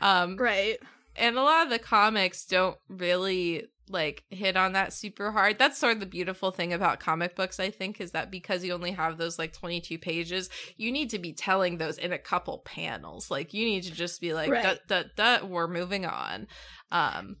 um 0.00 0.36
right. 0.36 0.78
and 1.16 1.36
a 1.36 1.42
lot 1.42 1.64
of 1.64 1.70
the 1.70 1.78
comics 1.78 2.44
don't 2.44 2.76
really 2.88 3.66
like 3.88 4.22
hit 4.30 4.56
on 4.56 4.72
that 4.72 4.92
super 4.92 5.32
hard 5.32 5.58
that's 5.58 5.78
sort 5.78 5.94
of 5.94 6.00
the 6.00 6.06
beautiful 6.06 6.52
thing 6.52 6.72
about 6.72 7.00
comic 7.00 7.34
books 7.34 7.58
i 7.58 7.68
think 7.70 8.00
is 8.00 8.12
that 8.12 8.30
because 8.30 8.64
you 8.64 8.72
only 8.72 8.92
have 8.92 9.18
those 9.18 9.36
like 9.36 9.52
22 9.52 9.98
pages 9.98 10.48
you 10.76 10.92
need 10.92 11.10
to 11.10 11.18
be 11.18 11.32
telling 11.32 11.78
those 11.78 11.98
in 11.98 12.12
a 12.12 12.18
couple 12.18 12.58
panels 12.58 13.32
like 13.32 13.52
you 13.52 13.64
need 13.64 13.82
to 13.82 13.90
just 13.92 14.20
be 14.20 14.32
like 14.32 14.50
Right. 14.50 14.78
duh, 14.86 15.02
duh, 15.16 15.38
duh, 15.40 15.46
we're 15.46 15.66
moving 15.66 16.06
on 16.06 16.46
um 16.92 17.36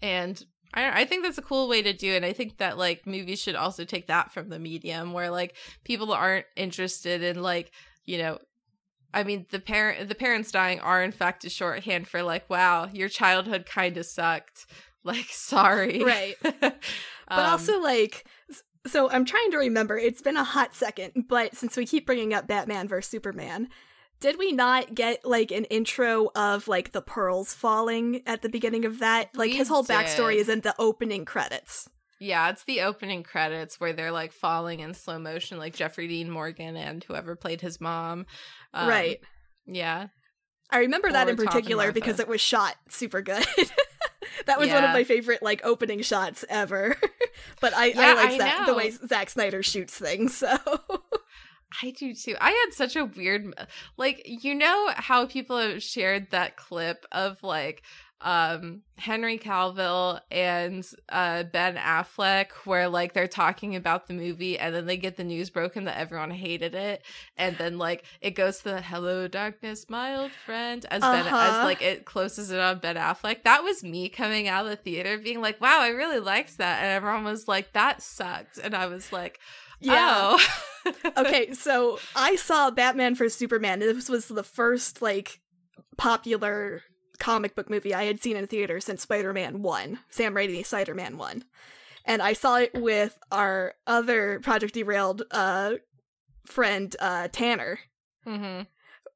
and 0.00 0.42
I, 0.74 1.02
I 1.02 1.04
think 1.04 1.22
that's 1.22 1.38
a 1.38 1.42
cool 1.42 1.68
way 1.68 1.82
to 1.82 1.92
do 1.92 2.12
it. 2.12 2.16
And 2.16 2.24
I 2.24 2.32
think 2.32 2.58
that 2.58 2.78
like 2.78 3.06
movies 3.06 3.40
should 3.40 3.54
also 3.56 3.84
take 3.84 4.06
that 4.06 4.32
from 4.32 4.48
the 4.48 4.58
medium 4.58 5.12
where 5.12 5.30
like 5.30 5.54
people 5.84 6.12
aren't 6.12 6.46
interested 6.56 7.22
in 7.22 7.42
like, 7.42 7.70
you 8.04 8.18
know, 8.18 8.38
I 9.14 9.24
mean 9.24 9.46
the 9.50 9.60
parent 9.60 10.08
the 10.08 10.14
parents 10.14 10.50
dying 10.50 10.80
are 10.80 11.02
in 11.02 11.12
fact 11.12 11.44
a 11.44 11.50
shorthand 11.50 12.08
for 12.08 12.22
like, 12.22 12.48
wow, 12.48 12.88
your 12.92 13.08
childhood 13.08 13.66
kind 13.66 13.96
of 13.96 14.06
sucked. 14.06 14.66
Like, 15.04 15.26
sorry. 15.30 16.04
Right. 16.04 16.36
but 16.42 16.80
But 17.26 17.46
also 17.46 17.80
like 17.80 18.24
so 18.86 19.10
I'm 19.10 19.24
trying 19.24 19.50
to 19.50 19.58
remember. 19.58 19.98
It's 19.98 20.22
been 20.22 20.36
a 20.36 20.44
hot 20.44 20.76
second, 20.76 21.24
but 21.28 21.56
since 21.56 21.76
we 21.76 21.86
keep 21.86 22.06
bringing 22.06 22.32
up 22.32 22.46
Batman 22.46 22.86
versus 22.86 23.10
Superman, 23.10 23.68
did 24.20 24.38
we 24.38 24.52
not 24.52 24.94
get 24.94 25.24
like 25.24 25.50
an 25.50 25.64
intro 25.64 26.30
of 26.36 26.68
like 26.68 26.92
the 26.92 27.02
pearls 27.02 27.52
falling 27.52 28.22
at 28.26 28.42
the 28.42 28.48
beginning 28.48 28.84
of 28.84 29.00
that? 29.00 29.30
Like 29.36 29.50
his 29.50 29.68
whole 29.68 29.84
backstory 29.84 30.34
did. 30.34 30.40
is 30.42 30.48
in 30.48 30.60
the 30.60 30.74
opening 30.78 31.24
credits. 31.24 31.88
Yeah, 32.20 32.50
it's 32.50 32.62
the 32.62 32.82
opening 32.82 33.24
credits 33.24 33.80
where 33.80 33.92
they're 33.92 34.12
like 34.12 34.32
falling 34.32 34.78
in 34.78 34.94
slow 34.94 35.18
motion, 35.18 35.58
like 35.58 35.74
Jeffrey 35.74 36.06
Dean 36.06 36.30
Morgan 36.30 36.76
and 36.76 37.02
whoever 37.02 37.34
played 37.34 37.60
his 37.60 37.80
mom. 37.80 38.26
Um, 38.74 38.88
right. 38.88 39.20
Yeah. 39.66 40.08
I 40.70 40.78
remember 40.78 41.12
that 41.12 41.28
in 41.28 41.36
particular 41.36 41.92
because 41.92 42.18
it 42.18 42.26
was 42.26 42.40
shot 42.40 42.74
super 42.88 43.20
good. 43.20 43.44
that 44.46 44.58
was 44.58 44.70
one 44.70 44.84
of 44.84 44.90
my 44.90 45.04
favorite 45.04 45.42
like 45.42 45.60
opening 45.64 46.00
shots 46.02 46.44
ever. 46.48 46.96
but 47.60 47.74
I, 47.74 47.92
I 47.96 48.14
like 48.14 48.30
I 48.30 48.38
Zack, 48.38 48.66
the 48.66 48.74
way 48.74 48.90
Zack 48.90 49.30
Snyder 49.30 49.62
shoots 49.62 49.96
things. 49.96 50.42
So 50.52 51.82
I 51.82 51.90
do 51.90 52.14
too. 52.14 52.36
I 52.38 52.50
had 52.50 52.74
such 52.74 52.96
a 52.96 53.06
weird 53.06 53.54
like 53.96 54.22
you 54.26 54.54
know 54.54 54.90
how 54.94 55.24
people 55.24 55.56
have 55.58 55.82
shared 55.82 56.30
that 56.30 56.56
clip 56.56 57.06
of 57.12 57.42
like 57.42 57.82
um 58.22 58.82
Henry 58.98 59.36
Cavill 59.36 60.20
and 60.30 60.86
uh 61.08 61.42
Ben 61.42 61.76
Affleck 61.76 62.52
where 62.64 62.88
like 62.88 63.12
they're 63.14 63.26
talking 63.26 63.74
about 63.76 64.06
the 64.06 64.14
movie 64.14 64.58
and 64.58 64.74
then 64.74 64.86
they 64.86 64.96
get 64.96 65.16
the 65.16 65.24
news 65.24 65.50
broken 65.50 65.84
that 65.84 65.98
everyone 65.98 66.30
hated 66.30 66.74
it 66.74 67.02
and 67.36 67.58
then 67.58 67.78
like 67.78 68.04
it 68.20 68.30
goes 68.32 68.58
to 68.58 68.64
the 68.64 68.80
hello 68.80 69.26
darkness 69.26 69.86
my 69.88 70.14
old 70.16 70.30
friend 70.30 70.86
as 70.90 71.00
Ben 71.02 71.26
as 71.26 71.32
Uh-huh. 71.32 71.64
like 71.64 71.82
it 71.82 72.04
closes 72.04 72.50
it 72.50 72.60
on 72.60 72.78
Ben 72.78 72.96
Affleck. 72.96 73.42
That 73.42 73.64
was 73.64 73.82
me 73.82 74.08
coming 74.08 74.46
out 74.46 74.64
of 74.66 74.70
the 74.70 74.76
theater 74.76 75.18
being 75.18 75.40
like, 75.40 75.60
"Wow, 75.60 75.80
I 75.80 75.88
really 75.88 76.20
liked 76.20 76.58
that." 76.58 76.78
And 76.82 76.92
everyone 76.92 77.24
was 77.24 77.48
like, 77.48 77.72
"That 77.72 78.02
sucked." 78.02 78.58
And 78.58 78.74
I 78.74 78.86
was 78.86 79.12
like, 79.12 79.40
yeah. 79.80 80.36
"Oh." 80.36 80.92
okay, 81.16 81.52
so 81.54 81.98
I 82.14 82.36
saw 82.36 82.70
Batman 82.70 83.14
for 83.16 83.28
Superman. 83.28 83.80
This 83.80 84.08
was 84.08 84.28
the 84.28 84.42
first 84.44 85.02
like 85.02 85.40
popular 85.96 86.82
comic 87.18 87.54
book 87.54 87.70
movie 87.70 87.94
I 87.94 88.04
had 88.04 88.22
seen 88.22 88.36
in 88.36 88.46
theater 88.46 88.80
since 88.80 89.02
Spider-Man 89.02 89.62
1, 89.62 89.98
Sam 90.10 90.34
Raimi 90.34 90.64
Spider-Man 90.64 91.18
1. 91.18 91.44
And 92.04 92.20
I 92.20 92.32
saw 92.32 92.56
it 92.56 92.72
with 92.74 93.16
our 93.30 93.74
other 93.86 94.40
Project 94.40 94.74
Derailed 94.74 95.22
uh 95.30 95.74
friend 96.44 96.94
uh 97.00 97.28
Tanner. 97.30 97.78
Mhm. 98.26 98.66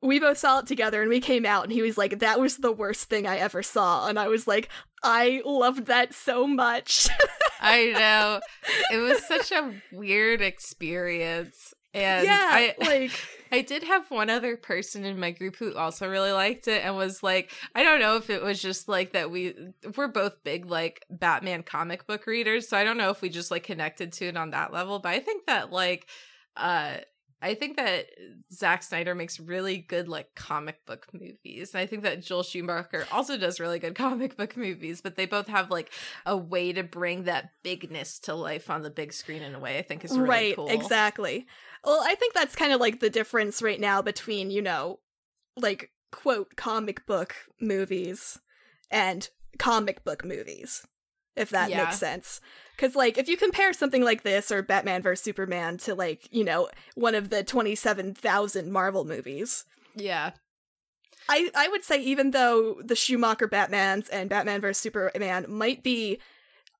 We 0.02 0.20
both 0.20 0.38
saw 0.38 0.60
it 0.60 0.66
together 0.66 1.00
and 1.00 1.08
we 1.10 1.20
came 1.20 1.44
out 1.46 1.64
and 1.64 1.72
he 1.72 1.82
was 1.82 1.98
like 1.98 2.18
that 2.20 2.38
was 2.38 2.58
the 2.58 2.70
worst 2.70 3.08
thing 3.08 3.26
I 3.26 3.38
ever 3.38 3.62
saw 3.62 4.06
and 4.08 4.18
I 4.18 4.28
was 4.28 4.46
like 4.46 4.68
I 5.02 5.42
loved 5.44 5.86
that 5.86 6.14
so 6.14 6.46
much. 6.46 7.08
I 7.60 7.86
know. 7.92 8.40
It 8.92 8.98
was 8.98 9.26
such 9.26 9.50
a 9.50 9.72
weird 9.92 10.40
experience. 10.40 11.74
And 11.96 12.26
yeah, 12.26 12.48
I 12.50 12.74
like 12.78 13.12
I 13.52 13.62
did 13.62 13.84
have 13.84 14.10
one 14.10 14.28
other 14.28 14.56
person 14.56 15.04
in 15.04 15.18
my 15.18 15.30
group 15.30 15.56
who 15.56 15.74
also 15.74 16.08
really 16.08 16.32
liked 16.32 16.68
it 16.68 16.84
and 16.84 16.96
was 16.96 17.22
like, 17.22 17.50
I 17.74 17.82
don't 17.82 18.00
know 18.00 18.16
if 18.16 18.28
it 18.28 18.42
was 18.42 18.60
just 18.60 18.88
like 18.88 19.12
that 19.12 19.30
we 19.30 19.54
we're 19.96 20.08
both 20.08 20.44
big 20.44 20.66
like 20.66 21.06
Batman 21.08 21.62
comic 21.62 22.06
book 22.06 22.26
readers, 22.26 22.68
so 22.68 22.76
I 22.76 22.84
don't 22.84 22.98
know 22.98 23.10
if 23.10 23.22
we 23.22 23.30
just 23.30 23.50
like 23.50 23.64
connected 23.64 24.12
to 24.14 24.26
it 24.26 24.36
on 24.36 24.50
that 24.50 24.72
level, 24.72 24.98
but 24.98 25.10
I 25.10 25.20
think 25.20 25.46
that 25.46 25.72
like 25.72 26.06
uh 26.56 26.98
I 27.42 27.54
think 27.54 27.76
that 27.76 28.06
Zack 28.52 28.82
Snyder 28.82 29.14
makes 29.14 29.38
really 29.38 29.76
good 29.76 30.08
like 30.08 30.34
comic 30.34 30.84
book 30.86 31.06
movies. 31.12 31.74
And 31.74 31.80
I 31.80 31.86
think 31.86 32.02
that 32.02 32.22
Joel 32.22 32.42
Schumacher 32.42 33.06
also 33.12 33.36
does 33.36 33.60
really 33.60 33.78
good 33.78 33.94
comic 33.96 34.36
book 34.36 34.56
movies, 34.56 35.00
but 35.02 35.16
they 35.16 35.26
both 35.26 35.46
have 35.48 35.70
like 35.70 35.92
a 36.24 36.36
way 36.36 36.72
to 36.72 36.82
bring 36.82 37.24
that 37.24 37.50
bigness 37.62 38.18
to 38.20 38.34
life 38.34 38.70
on 38.70 38.82
the 38.82 38.90
big 38.90 39.12
screen 39.12 39.42
in 39.42 39.54
a 39.54 39.58
way 39.58 39.78
I 39.78 39.82
think 39.82 40.04
is 40.04 40.16
really 40.16 40.28
right, 40.28 40.56
cool. 40.56 40.68
exactly. 40.68 41.46
Well, 41.86 42.02
I 42.04 42.16
think 42.16 42.34
that's 42.34 42.56
kind 42.56 42.72
of 42.72 42.80
like 42.80 43.00
the 43.00 43.08
difference 43.08 43.62
right 43.62 43.80
now 43.80 44.02
between, 44.02 44.50
you 44.50 44.60
know, 44.60 44.98
like 45.56 45.90
quote 46.10 46.56
comic 46.56 47.06
book 47.06 47.34
movies 47.60 48.40
and 48.90 49.28
comic 49.58 50.04
book 50.04 50.24
movies, 50.24 50.84
if 51.36 51.50
that 51.50 51.70
Yeah. 51.70 51.84
makes 51.84 51.98
sense. 51.98 52.40
Because, 52.74 52.94
like, 52.96 53.16
if 53.16 53.28
you 53.28 53.36
compare 53.36 53.72
something 53.72 54.02
like 54.02 54.22
this 54.22 54.50
or 54.50 54.62
Batman 54.62 55.00
vs. 55.00 55.22
Superman 55.22 55.78
to, 55.78 55.94
like, 55.94 56.28
you 56.30 56.44
know, 56.44 56.68
one 56.94 57.14
of 57.14 57.30
the 57.30 57.42
27,000 57.44 58.70
Marvel 58.72 59.04
movies, 59.04 59.64
Yeah. 59.94 60.32
I, 61.28 61.50
I 61.56 61.68
would 61.68 61.82
say 61.82 62.00
even 62.02 62.30
though 62.32 62.80
the 62.84 62.94
Schumacher 62.94 63.48
Batmans 63.48 64.08
and 64.12 64.28
Batman 64.30 64.60
vs. 64.60 64.78
Superman 64.78 65.46
might 65.48 65.82
be 65.82 66.18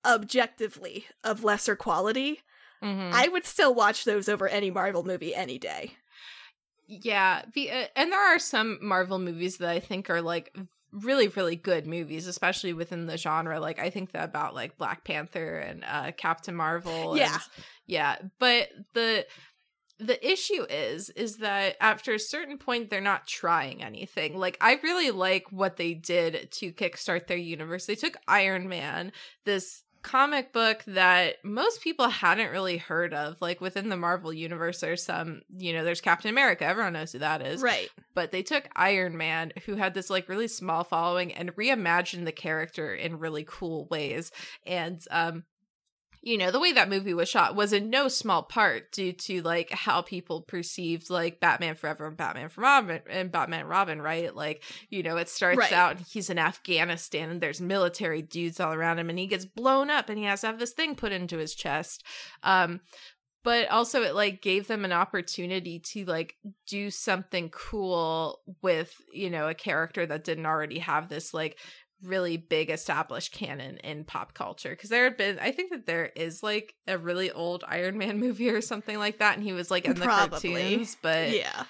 objectively 0.05 1.07
of 1.25 1.43
lesser 1.43 1.75
quality, 1.77 2.43
Mhm. 2.83 3.13
I 3.13 3.29
would 3.29 3.45
still 3.47 3.75
watch 3.75 4.05
those 4.05 4.29
over 4.29 4.47
any 4.49 4.71
Marvel 4.71 5.03
movie 5.05 5.35
any 5.35 5.59
day. 5.59 5.97
Yeah, 6.89 7.43
the, 7.53 7.71
uh, 7.71 7.87
and 7.97 8.13
there 8.13 8.35
are 8.35 8.39
some 8.39 8.79
Marvel 8.81 9.19
movies 9.19 9.57
that 9.59 9.69
I 9.71 9.81
think 9.81 10.09
are 10.09 10.23
like 10.23 10.57
really 10.93 11.27
really 11.29 11.57
good 11.57 11.87
movies, 11.87 12.27
especially 12.27 12.73
within 12.73 13.07
the 13.07 13.17
genre. 13.19 13.59
Like 13.59 13.79
I 13.81 13.91
think 13.91 14.13
that 14.13 14.25
about 14.25 14.55
like 14.55 14.79
Black 14.79 15.05
Panther 15.05 15.59
and 15.59 15.85
uh 15.85 16.13
Captain 16.17 16.55
Marvel. 16.55 17.11
and- 17.13 17.19
Yeah. 17.19 17.39
yeah, 17.87 18.17
but 18.39 18.69
the 18.95 19.27
the 19.99 20.25
issue 20.31 20.65
is 20.69 21.09
is 21.11 21.39
that 21.39 21.75
after 21.81 22.13
a 22.15 22.19
certain 22.21 22.57
point 22.59 22.89
they're 22.91 23.01
not 23.01 23.27
trying 23.27 23.83
anything. 23.83 24.39
Like 24.39 24.57
I 24.61 24.75
really 24.83 25.11
like 25.11 25.51
what 25.51 25.77
they 25.79 25.93
did 25.95 26.53
to 26.53 26.73
kickstart 26.73 27.27
their 27.27 27.37
universe. 27.37 27.87
They 27.87 27.95
took 27.97 28.17
Iron 28.29 28.69
Man, 28.69 29.11
this 29.45 29.83
comic 30.07 30.53
book 30.53 30.85
that 30.87 31.45
most 31.45 31.83
people 31.83 32.09
hadn't 32.09 32.53
really 32.53 32.77
heard 32.77 33.13
of. 33.13 33.41
Like 33.41 33.61
within 33.61 33.89
the 33.89 33.97
Marvel 33.97 34.33
universe, 34.33 34.79
there's 34.81 35.03
some, 35.03 35.43
you 35.51 35.73
know, 35.73 35.83
there's 35.83 36.01
Captain 36.01 36.31
America. 36.31 36.65
Everyone 36.65 36.93
knows 36.93 37.11
who 37.11 37.19
that 37.19 37.45
is. 37.45 37.61
Right. 37.61 37.91
But 38.15 38.31
they 38.31 38.43
took 38.43 38.69
Iron 38.77 39.17
Man, 39.17 39.53
who 39.67 39.75
had 39.75 39.95
this 39.95 40.09
like 40.09 40.29
really 40.29 40.47
small 40.47 40.85
following, 40.85 41.35
and 41.35 41.55
reimagined 41.57 42.25
the 42.25 42.31
character 42.31 42.95
in 42.95 43.19
really 43.19 43.45
cool 43.47 43.87
ways. 43.91 44.31
And 44.65 45.03
um 45.11 45.43
you 46.27 46.37
know, 46.37 46.51
the 46.51 46.59
way 46.59 46.73
that 46.73 46.89
movie 46.89 47.15
was 47.15 47.29
shot 47.29 47.55
was 47.55 47.73
in 47.73 47.89
no 47.89 48.09
small 48.09 48.43
part 48.43 48.91
due 48.91 49.13
to 49.13 49.43
like 49.43 49.71
how 49.71 50.03
people 50.03 50.43
perceived 50.43 51.09
like 51.09 51.39
Batman 51.39 51.77
Forever 51.77 52.09
and 52.09 52.17
Batman 52.17 52.49
from 52.49 52.65
Robin 52.65 53.01
and 53.09 53.31
Batman 53.31 53.61
and 53.61 53.69
Robin, 53.69 54.03
right? 54.03 54.35
Like, 54.35 54.65
you 54.91 55.05
know, 55.05 55.19
it 55.19 55.29
starts 55.29 55.57
Right. 55.57 55.73
out 55.73 55.99
and 55.99 56.07
he's 56.07 56.29
in 56.29 56.37
Afghanistan 56.37 57.31
and 57.31 57.41
there's 57.41 57.61
military 57.61 58.23
dudes 58.23 58.59
all 58.59 58.73
around 58.73 58.99
him 58.99 59.09
and 59.09 59.21
he 59.21 59.29
gets 59.29 59.45
blown 59.45 59.89
up 59.89 60.09
and 60.09 60.19
he 60.19 60.25
has 60.25 60.41
to 60.41 60.49
have 60.49 60.59
this 60.59 60.73
thing 60.73 60.97
put 60.97 61.13
into 61.13 61.39
his 61.39 61.55
chest. 61.55 62.03
Um 62.43 62.81
but 63.45 63.71
also 63.71 64.03
it 64.03 64.17
like 64.17 64.43
gave 64.43 64.67
them 64.67 64.85
an 64.85 64.91
opportunity 64.91 65.79
to 65.79 66.05
like 66.07 66.35
do 66.67 66.91
something 66.91 67.49
cool 67.51 68.41
with, 68.63 68.97
you 69.13 69.31
know, 69.31 69.47
a 69.47 69.55
character 69.55 70.05
that 70.05 70.25
didn't 70.25 70.47
already 70.47 70.81
have 70.81 71.09
this 71.09 71.33
like 71.33 71.57
really 72.03 72.37
big 72.37 72.71
established 72.71 73.33
canon 73.33 73.79
in 73.79 74.05
pop 74.05 74.35
culture 74.35 74.71
because 74.71 74.91
there 74.91 75.05
had 75.05 75.17
been 75.17 75.39
i 75.41 75.51
think 75.51 75.71
that 75.71 75.87
there 75.87 76.13
is 76.15 76.43
like 76.43 76.75
a 76.87 76.99
really 76.99 77.31
old 77.31 77.65
iron 77.67 77.97
man 77.97 78.19
movie 78.21 78.51
or 78.51 78.61
something 78.61 78.99
like 78.99 79.19
that 79.19 79.35
and 79.37 79.43
he 79.45 79.53
was 79.53 79.71
like 79.71 79.85
in 79.87 79.95
the 79.95 80.05
Probably. 80.05 80.53
cartoons 80.53 80.97
but 81.01 81.31
yeah. 81.31 81.65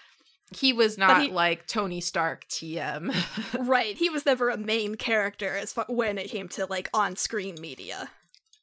he 0.56 0.72
was 0.72 0.98
not 0.98 1.22
he- 1.22 1.28
like 1.30 1.66
tony 1.66 2.00
stark 2.00 2.46
tm 2.48 3.14
Right. 3.58 3.96
He 3.96 4.10
was 4.10 4.24
never 4.26 4.48
a 4.50 4.56
main 4.56 4.94
character 4.96 5.56
as 5.56 5.72
far 5.72 5.86
when 5.88 6.18
it 6.18 6.28
came 6.28 6.48
to 6.50 6.66
like 6.66 6.88
on-screen 6.94 7.56
media. 7.60 8.10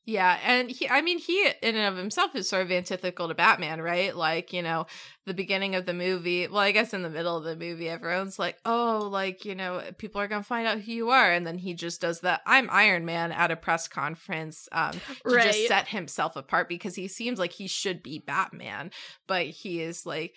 Yeah 0.06 0.38
and 0.44 0.70
he 0.70 0.90
i 0.90 1.02
mean 1.02 1.18
he 1.18 1.46
in 1.62 1.76
and 1.76 1.88
of 1.88 1.96
himself 1.98 2.36
is 2.36 2.50
sort 2.50 2.62
of 2.62 2.72
antithetical 2.72 3.28
to 3.30 3.34
batman 3.36 3.82
right 3.82 4.16
like 4.18 4.52
you 4.52 4.62
know 4.62 4.86
the 5.26 5.34
beginning 5.34 5.76
of 5.76 5.86
the 5.86 5.94
movie 5.94 6.46
well 6.48 6.60
i 6.60 6.72
guess 6.72 6.94
in 6.94 7.04
the 7.04 7.10
middle 7.10 7.38
of 7.38 7.44
the 7.46 7.56
movie 7.56 7.88
everyone's 7.88 8.38
like 8.38 8.58
oh 8.66 9.08
like 9.12 9.46
you 9.46 9.56
know 9.56 9.82
people 9.98 10.20
are 10.20 10.28
gonna 10.28 10.44
find 10.44 10.68
out 10.68 10.82
who 10.82 10.92
you 10.92 11.10
are 11.10 11.32
and 11.32 11.48
then 11.48 11.58
he 11.58 11.74
just 11.74 12.02
does 12.02 12.20
that 12.20 12.42
i'm 12.46 12.70
iron 12.70 13.06
man 13.06 13.32
at 13.32 13.50
a 13.52 13.56
press 13.56 13.88
conference 13.88 14.68
um 14.74 14.92
to 14.92 15.36
Right. 15.36 15.44
just 15.44 15.68
set 15.68 15.88
himself 15.88 16.36
apart 16.36 16.68
because 16.68 16.96
he 16.96 17.08
seems 17.08 17.40
like 17.40 17.54
he 17.54 17.68
should 17.68 18.04
be 18.04 18.20
batman 18.20 18.92
but 19.26 19.46
he 19.46 19.80
is 19.82 20.06
like 20.06 20.34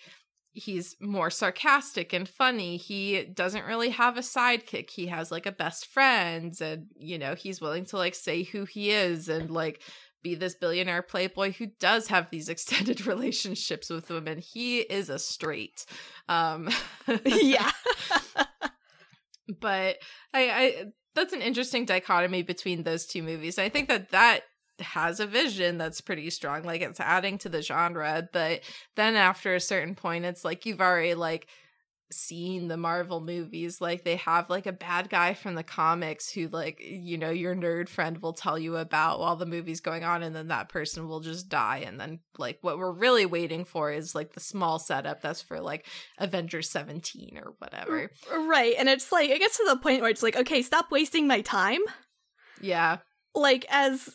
he's 0.57 0.95
more 0.99 1.29
sarcastic 1.29 2.13
and 2.13 2.27
funny 2.27 2.77
he 2.77 3.23
doesn't 3.25 3.65
really 3.65 3.89
have 3.89 4.17
a 4.17 4.21
sidekick 4.21 4.89
he 4.89 5.07
has 5.07 5.31
like 5.31 5.45
a 5.45 5.51
best 5.51 5.85
friend 5.85 6.59
and 6.61 6.87
you 6.97 7.17
know 7.17 7.35
he's 7.35 7.61
willing 7.61 7.85
to 7.85 7.97
like 7.97 8.15
say 8.15 8.43
who 8.43 8.65
he 8.65 8.89
is 8.91 9.29
and 9.29 9.51
like 9.51 9.81
be 10.23 10.33
this 10.33 10.55
billionaire 10.55 11.03
playboy 11.03 11.51
who 11.53 11.67
does 11.79 12.07
have 12.07 12.29
these 12.29 12.49
extended 12.55 13.05
relationships 13.05 13.89
with 13.89 14.09
women 14.09 14.39
he 14.39 14.79
is 14.79 15.09
a 15.09 15.19
straight 15.19 15.85
um 16.27 16.69
yeah. 17.25 17.71
but 19.59 19.97
I, 20.33 20.49
I 20.49 20.85
that's 21.17 21.33
an 21.33 21.41
interesting 21.41 21.85
dichotomy 21.85 22.43
between 22.43 22.83
those 22.83 23.07
two 23.07 23.23
movies. 23.23 23.57
I 23.57 23.69
think 23.69 23.89
that 23.89 24.11
that 24.11 24.41
has 24.79 25.19
a 25.19 25.27
vision 25.27 25.77
that's 25.77 26.01
pretty 26.01 26.29
strong 26.29 26.63
like 26.63 26.81
it's 26.81 26.99
adding 26.99 27.37
to 27.37 27.49
the 27.49 27.61
genre 27.61 28.27
but 28.31 28.61
then 28.95 29.15
after 29.15 29.55
a 29.55 29.61
certain 29.61 29.95
point 29.95 30.25
it's 30.25 30.45
like 30.45 30.65
you've 30.65 30.81
already 30.81 31.13
like 31.13 31.47
seen 32.09 32.69
the 32.69 32.77
marvel 32.77 33.19
movies 33.19 33.81
like 33.81 34.05
they 34.05 34.15
have 34.15 34.49
like 34.49 34.65
a 34.65 34.71
bad 34.71 35.09
guy 35.09 35.33
from 35.33 35.55
the 35.55 35.63
comics 35.63 36.31
who 36.31 36.47
like 36.47 36.79
you 36.79 37.17
know 37.17 37.31
your 37.31 37.53
nerd 37.53 37.89
friend 37.89 38.21
will 38.21 38.31
tell 38.31 38.57
you 38.57 38.77
about 38.77 39.19
while 39.19 39.35
the 39.35 39.45
movie's 39.45 39.81
going 39.81 40.05
on 40.05 40.23
and 40.23 40.33
then 40.33 40.47
that 40.47 40.69
person 40.69 41.09
will 41.09 41.19
just 41.19 41.49
die 41.49 41.83
and 41.85 41.99
then 41.99 42.19
like 42.37 42.59
what 42.61 42.77
we're 42.77 42.93
really 42.93 43.25
waiting 43.25 43.65
for 43.65 43.91
is 43.91 44.15
like 44.15 44.31
the 44.31 44.39
small 44.39 44.79
setup 44.79 45.21
that's 45.21 45.41
for 45.41 45.59
like 45.59 45.85
avengers 46.17 46.69
17 46.69 47.37
or 47.43 47.55
whatever 47.57 48.09
Right. 48.31 48.75
And 48.77 48.89
it's 48.89 49.11
like 49.11 49.29
it 49.29 49.39
gets 49.39 49.57
to 49.57 49.65
the 49.67 49.77
point 49.77 50.01
where 50.01 50.09
it's 50.09 50.23
like, 50.23 50.35
okay, 50.35 50.61
stop 50.61 50.91
wasting 50.91 51.27
my 51.27 51.41
time. 51.41 51.81
yeah 52.61 52.97
Like 53.35 53.65
as 53.69 54.09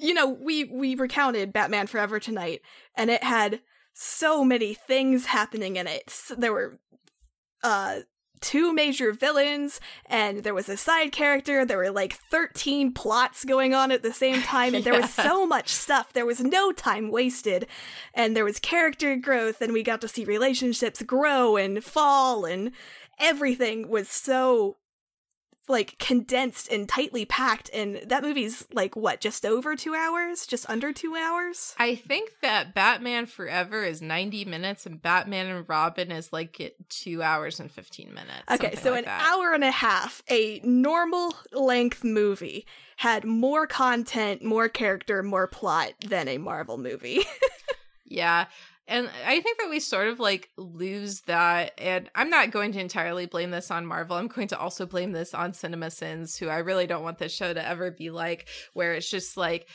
you 0.00 0.14
know, 0.14 0.28
we 0.28 0.64
we 0.64 0.94
recounted 0.94 1.52
Batman 1.52 1.86
Forever 1.86 2.18
tonight, 2.18 2.62
and 2.94 3.10
it 3.10 3.22
had 3.22 3.60
so 3.94 4.44
many 4.44 4.74
things 4.74 5.26
happening 5.26 5.76
in 5.76 5.86
it. 5.86 6.12
There 6.36 6.52
were 6.52 6.78
uh 7.62 8.00
two 8.40 8.72
major 8.72 9.12
villains 9.12 9.80
and 10.06 10.42
there 10.42 10.54
was 10.54 10.68
a 10.68 10.76
side 10.76 11.10
character 11.10 11.64
there 11.64 11.78
were 11.78 11.90
like 11.90 12.12
13 12.30 12.92
plots 12.92 13.44
going 13.44 13.74
on 13.74 13.90
at 13.90 14.02
the 14.02 14.12
same 14.12 14.42
time 14.42 14.74
and 14.74 14.84
there 14.84 15.00
was 15.00 15.10
so 15.14 15.46
much 15.46 15.68
stuff 15.68 16.12
there 16.12 16.26
was 16.26 16.40
no 16.40 16.70
time 16.70 17.10
wasted 17.10 17.66
and 18.12 18.36
there 18.36 18.44
was 18.44 18.58
character 18.58 19.16
growth 19.16 19.62
and 19.62 19.72
we 19.72 19.82
got 19.82 20.00
to 20.00 20.08
see 20.08 20.24
relationships 20.24 21.02
grow 21.02 21.56
and 21.56 21.82
fall 21.82 22.44
and 22.44 22.72
everything 23.18 23.88
was 23.88 24.08
so 24.08 24.76
like 25.68 25.98
condensed 25.98 26.70
and 26.70 26.88
tightly 26.88 27.24
packed 27.24 27.70
and 27.72 28.00
that 28.06 28.22
movie's 28.22 28.66
like 28.72 28.94
what 28.96 29.20
just 29.20 29.44
over 29.44 29.74
two 29.76 29.94
hours? 29.94 30.46
Just 30.46 30.68
under 30.68 30.92
two 30.92 31.16
hours? 31.16 31.74
I 31.78 31.94
think 31.94 32.30
that 32.42 32.74
batman 32.74 33.26
forever 33.26 33.84
is 33.84 34.00
90 34.02 34.44
minutes 34.44 34.86
and 34.86 35.00
batman 35.00 35.46
and 35.46 35.68
robin 35.68 36.10
is 36.10 36.32
like 36.32 36.76
two 36.88 37.22
hours 37.22 37.58
and 37.60 37.70
15 37.70 38.08
minutes 38.14 38.30
okay 38.50 38.74
so 38.76 38.90
like 38.92 39.00
an 39.00 39.04
that. 39.06 39.22
hour 39.22 39.52
and 39.52 39.64
a 39.64 39.70
half 39.70 40.22
a 40.30 40.60
normal 40.64 41.34
length 41.52 42.04
movie 42.04 42.66
had 42.96 43.24
more 43.24 43.66
content 43.66 44.42
more 44.44 44.68
character 44.68 45.22
more 45.22 45.46
plot 45.46 45.92
than 46.06 46.28
a 46.28 46.38
marvel 46.38 46.78
movie. 46.78 47.22
Yeah 48.08 48.46
and 48.88 49.10
I 49.26 49.40
think 49.40 49.58
that 49.58 49.68
we 49.68 49.80
sort 49.80 50.08
of 50.08 50.20
like 50.20 50.50
lose 50.56 51.22
that. 51.22 51.72
And 51.78 52.08
I'm 52.14 52.30
not 52.30 52.52
going 52.52 52.72
to 52.72 52.80
entirely 52.80 53.26
blame 53.26 53.50
this 53.50 53.70
on 53.70 53.84
Marvel. 53.84 54.16
I'm 54.16 54.28
going 54.28 54.48
to 54.48 54.58
also 54.58 54.86
blame 54.86 55.12
this 55.12 55.34
on 55.34 55.52
CinemaSins, 55.52 56.38
who 56.38 56.48
I 56.48 56.58
really 56.58 56.86
don't 56.86 57.02
want 57.02 57.18
this 57.18 57.34
show 57.34 57.52
to 57.52 57.68
ever 57.68 57.90
be 57.90 58.10
like, 58.10 58.48
where 58.74 58.94
it's 58.94 59.10
just 59.10 59.36
like 59.36 59.66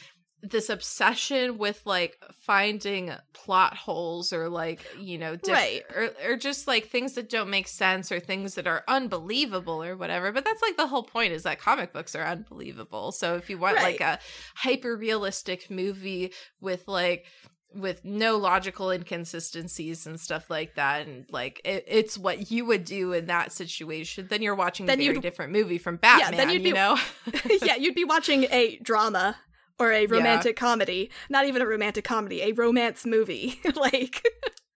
this 0.44 0.70
obsession 0.70 1.58
with 1.58 1.82
like 1.86 2.18
finding 2.42 3.12
plot 3.34 3.76
holes 3.76 4.34
or 4.34 4.50
like 4.50 4.84
you 5.00 5.18
know 5.18 5.36
diff- 5.36 5.54
right 5.54 5.84
or, 5.96 6.10
or 6.26 6.36
just 6.36 6.68
like 6.68 6.88
things 6.88 7.14
that 7.14 7.30
don't 7.30 7.50
make 7.50 7.68
sense 7.68 8.12
or 8.12 8.20
things 8.20 8.56
that 8.56 8.66
are 8.66 8.84
unbelievable 8.88 9.84
or 9.84 9.96
whatever 9.96 10.32
but 10.32 10.44
that's 10.44 10.62
like 10.64 10.78
the 10.78 10.88
whole 10.88 11.04
point 11.04 11.32
is 11.32 11.44
that 11.44 11.60
comic 11.60 11.94
books 11.94 12.16
are 12.16 12.26
unbelievable 12.26 13.12
so 13.12 13.36
if 13.36 13.50
you 13.50 13.58
want 13.58 13.76
right. 13.76 14.00
like 14.00 14.02
a 14.02 14.20
hyper 14.56 14.96
realistic 14.96 15.70
movie 15.70 16.34
with 16.60 16.88
like 16.88 17.26
with 17.74 18.04
no 18.04 18.38
logical 18.38 18.92
inconsistencies 18.92 20.06
and 20.06 20.20
stuff 20.20 20.50
like 20.50 20.76
that 20.76 21.08
and 21.08 21.26
like 21.30 21.62
it, 21.64 21.84
it's 21.88 22.18
what 22.18 22.52
you 22.52 22.66
would 22.66 22.84
do 22.84 23.14
in 23.14 23.28
that 23.28 23.52
situation 23.52 24.28
then 24.30 24.42
you're 24.42 24.56
watching 24.56 24.86
then 24.86 25.00
a 25.00 25.06
very 25.06 25.20
different 25.20 25.52
movie 25.52 25.78
from 25.78 25.96
batman 25.98 26.34
yeah, 26.34 26.38
then 26.38 26.50
you'd 26.50 26.64
be, 26.64 26.70
you 26.70 26.76
know 26.76 26.98
yeah 27.64 27.76
you'd 27.76 27.96
be 27.96 28.04
watching 28.04 28.46
a 28.52 28.78
drama 28.78 29.38
or 29.80 29.92
a 29.92 30.06
romantic 30.08 30.58
yeah. 30.58 30.68
comedy 30.68 31.12
not 31.30 31.46
even 31.46 31.62
a 31.62 31.66
romantic 31.66 32.04
comedy 32.04 32.42
a 32.42 32.52
romance 32.52 33.06
movie 33.06 33.60
like 33.76 34.28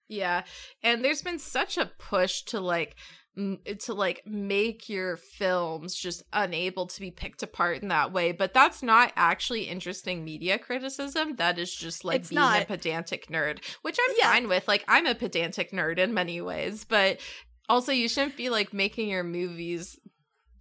yeah 0.08 0.42
and 0.82 1.04
there's 1.04 1.22
been 1.22 1.38
such 1.38 1.76
a 1.76 1.90
push 1.98 2.42
to 2.42 2.60
like 2.60 2.96
to 3.36 3.92
like 3.92 4.22
make 4.26 4.88
your 4.88 5.16
films 5.16 5.94
just 5.94 6.22
unable 6.32 6.86
to 6.86 7.00
be 7.00 7.10
picked 7.10 7.42
apart 7.42 7.82
in 7.82 7.88
that 7.88 8.10
way 8.10 8.32
but 8.32 8.54
that's 8.54 8.82
not 8.82 9.12
actually 9.14 9.64
interesting 9.64 10.24
media 10.24 10.58
criticism 10.58 11.36
that 11.36 11.58
is 11.58 11.74
just 11.74 12.04
like 12.04 12.20
it's 12.20 12.30
being 12.30 12.40
not. 12.40 12.62
a 12.62 12.64
pedantic 12.64 13.26
nerd 13.28 13.62
which 13.82 13.98
i'm 14.08 14.14
yeah. 14.18 14.32
fine 14.32 14.48
with 14.48 14.66
like 14.66 14.84
i'm 14.88 15.04
a 15.04 15.14
pedantic 15.14 15.70
nerd 15.70 15.98
in 15.98 16.14
many 16.14 16.40
ways 16.40 16.84
but 16.84 17.20
also 17.68 17.92
you 17.92 18.08
shouldn't 18.08 18.38
be 18.38 18.48
like 18.48 18.72
making 18.72 19.08
your 19.08 19.24
movies 19.24 19.98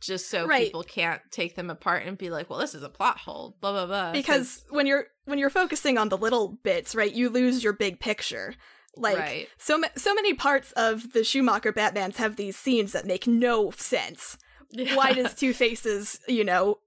just 0.02 0.30
so 0.30 0.46
right. 0.46 0.66
people 0.66 0.84
can't 0.84 1.22
take 1.32 1.56
them 1.56 1.70
apart 1.70 2.06
and 2.06 2.18
be 2.18 2.30
like 2.30 2.50
well 2.50 2.60
this 2.60 2.76
is 2.76 2.84
a 2.84 2.90
plot 2.90 3.18
hole 3.18 3.56
blah 3.62 3.72
blah 3.72 3.86
blah 3.86 4.12
because 4.12 4.66
when 4.70 4.86
you're 4.86 5.06
when 5.24 5.40
you're 5.40 5.50
focusing 5.50 5.98
on 5.98 6.10
the 6.10 6.18
little 6.18 6.60
bits 6.64 6.94
right 6.94 7.14
you 7.14 7.30
lose 7.30 7.64
your 7.64 7.74
big 7.74 8.00
picture 8.00 8.54
like 8.98 9.18
right. 9.18 9.48
so 9.58 9.82
so 9.96 10.14
many 10.14 10.34
parts 10.34 10.72
of 10.74 11.14
the 11.14 11.24
Schumacher 11.24 11.74
Batmans 11.74 12.18
have 12.18 12.36
these 12.36 12.58
scenes 12.58 12.92
that 12.94 13.06
make 13.06 13.28
no 13.28 13.72
sense. 13.72 14.38
Yeah. 14.72 14.96
Why 14.96 15.14
does 15.14 15.34
Two 15.36 15.54
Faces, 15.54 16.20
you 16.28 16.44
know, 16.44 16.80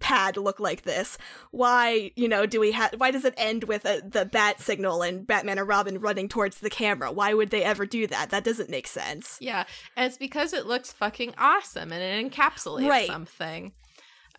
pad 0.00 0.36
look 0.36 0.58
like 0.58 0.82
this? 0.82 1.18
Why, 1.50 2.12
you 2.16 2.28
know, 2.28 2.46
do 2.46 2.60
we 2.60 2.72
have? 2.72 2.94
Why 2.96 3.10
does 3.10 3.24
it 3.24 3.34
end 3.36 3.64
with 3.64 3.84
a, 3.84 4.02
the 4.04 4.24
bat 4.24 4.60
signal 4.60 5.02
and 5.02 5.26
Batman 5.26 5.58
and 5.58 5.68
Robin 5.68 5.98
running 5.98 6.28
towards 6.28 6.60
the 6.60 6.70
camera? 6.70 7.12
Why 7.12 7.34
would 7.34 7.50
they 7.50 7.62
ever 7.62 7.86
do 7.86 8.06
that? 8.08 8.30
That 8.30 8.44
doesn't 8.44 8.70
make 8.70 8.86
sense. 8.86 9.38
Yeah, 9.40 9.64
and 9.96 10.06
it's 10.06 10.18
because 10.18 10.52
it 10.52 10.66
looks 10.66 10.92
fucking 10.92 11.34
awesome 11.38 11.92
and 11.92 12.02
it 12.02 12.32
encapsulates 12.32 12.88
right. 12.88 13.06
something. 13.06 13.72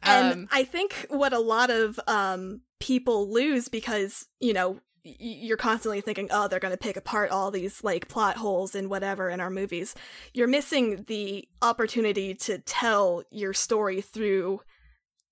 And 0.03 0.33
um, 0.33 0.47
I 0.51 0.63
think 0.63 1.07
what 1.09 1.33
a 1.33 1.39
lot 1.39 1.69
of 1.69 1.99
um, 2.07 2.61
people 2.79 3.31
lose 3.31 3.67
because 3.67 4.27
you 4.39 4.53
know 4.53 4.79
you're 5.19 5.57
constantly 5.57 6.01
thinking, 6.01 6.27
oh, 6.31 6.47
they're 6.47 6.59
going 6.59 6.73
to 6.73 6.77
pick 6.77 6.97
apart 6.97 7.31
all 7.31 7.51
these 7.51 7.83
like 7.83 8.07
plot 8.07 8.37
holes 8.37 8.75
and 8.75 8.89
whatever 8.89 9.29
in 9.29 9.39
our 9.39 9.49
movies. 9.49 9.95
You're 10.33 10.47
missing 10.47 11.05
the 11.07 11.47
opportunity 11.61 12.33
to 12.35 12.59
tell 12.59 13.23
your 13.31 13.53
story 13.53 14.01
through, 14.01 14.61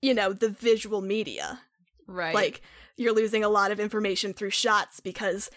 you 0.01 0.13
know, 0.13 0.33
the 0.33 0.49
visual 0.49 1.01
media. 1.01 1.61
Right. 2.07 2.35
Like, 2.35 2.61
you're 2.97 3.13
losing 3.13 3.43
a 3.43 3.49
lot 3.49 3.71
of 3.71 3.79
information 3.79 4.33
through 4.33 4.51
shots 4.51 4.99
because 4.99 5.49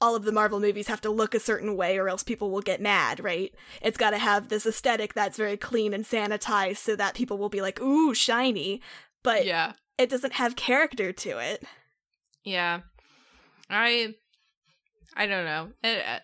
all 0.00 0.16
of 0.16 0.24
the 0.24 0.32
Marvel 0.32 0.60
movies 0.60 0.88
have 0.88 1.00
to 1.02 1.10
look 1.10 1.34
a 1.34 1.40
certain 1.40 1.76
way 1.76 1.96
or 1.96 2.08
else 2.08 2.22
people 2.22 2.50
will 2.50 2.60
get 2.60 2.80
mad, 2.80 3.22
right? 3.22 3.54
It's 3.80 3.96
got 3.96 4.10
to 4.10 4.18
have 4.18 4.48
this 4.48 4.66
aesthetic 4.66 5.14
that's 5.14 5.36
very 5.36 5.56
clean 5.56 5.94
and 5.94 6.04
sanitized 6.04 6.78
so 6.78 6.96
that 6.96 7.14
people 7.14 7.38
will 7.38 7.48
be 7.48 7.60
like, 7.60 7.80
ooh, 7.80 8.12
shiny. 8.14 8.80
But 9.22 9.46
yeah. 9.46 9.72
it 9.96 10.10
doesn't 10.10 10.34
have 10.34 10.56
character 10.56 11.12
to 11.12 11.38
it. 11.38 11.64
Yeah. 12.42 12.80
I 13.70 14.14
I 15.16 15.26
don't 15.26 15.44
know. 15.44 15.68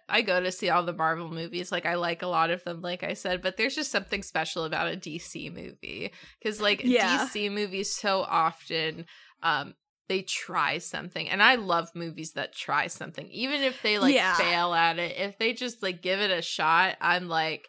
I 0.09 0.23
go 0.23 0.41
to 0.41 0.51
see 0.51 0.69
all 0.69 0.83
the 0.83 0.93
Marvel 0.93 1.31
movies. 1.31 1.71
Like 1.71 1.87
I 1.87 1.95
like 1.95 2.23
a 2.23 2.27
lot 2.27 2.51
of 2.51 2.65
them, 2.65 2.83
like 2.83 3.05
I 3.05 3.15
said, 3.15 3.41
but 3.41 3.57
there's 3.57 3.77
just 3.77 3.93
something 3.93 4.23
special 4.23 4.65
about 4.65 4.93
a 4.93 4.97
DC 4.97 5.55
movie 5.55 6.13
because, 6.39 6.61
like, 6.61 6.83
yeah. 6.85 7.29
DC 7.33 7.53
movies 7.53 7.95
so 7.95 8.23
often, 8.23 9.07
um, 9.43 9.75
they 10.09 10.23
try 10.23 10.79
something, 10.79 11.29
and 11.29 11.41
I 11.41 11.55
love 11.55 11.91
movies 11.95 12.33
that 12.33 12.53
try 12.53 12.89
something, 12.89 13.29
even 13.29 13.63
if 13.63 13.81
they 13.81 13.99
like 14.01 14.15
yeah. 14.15 14.35
fail 14.35 14.75
at 14.75 14.99
it. 14.99 15.17
If 15.17 15.39
they 15.39 15.53
just 15.53 15.85
like 15.85 16.03
give 16.03 16.19
it 16.19 16.31
a 16.31 16.43
shot, 16.43 16.97
I'm 17.01 17.29
like. 17.29 17.69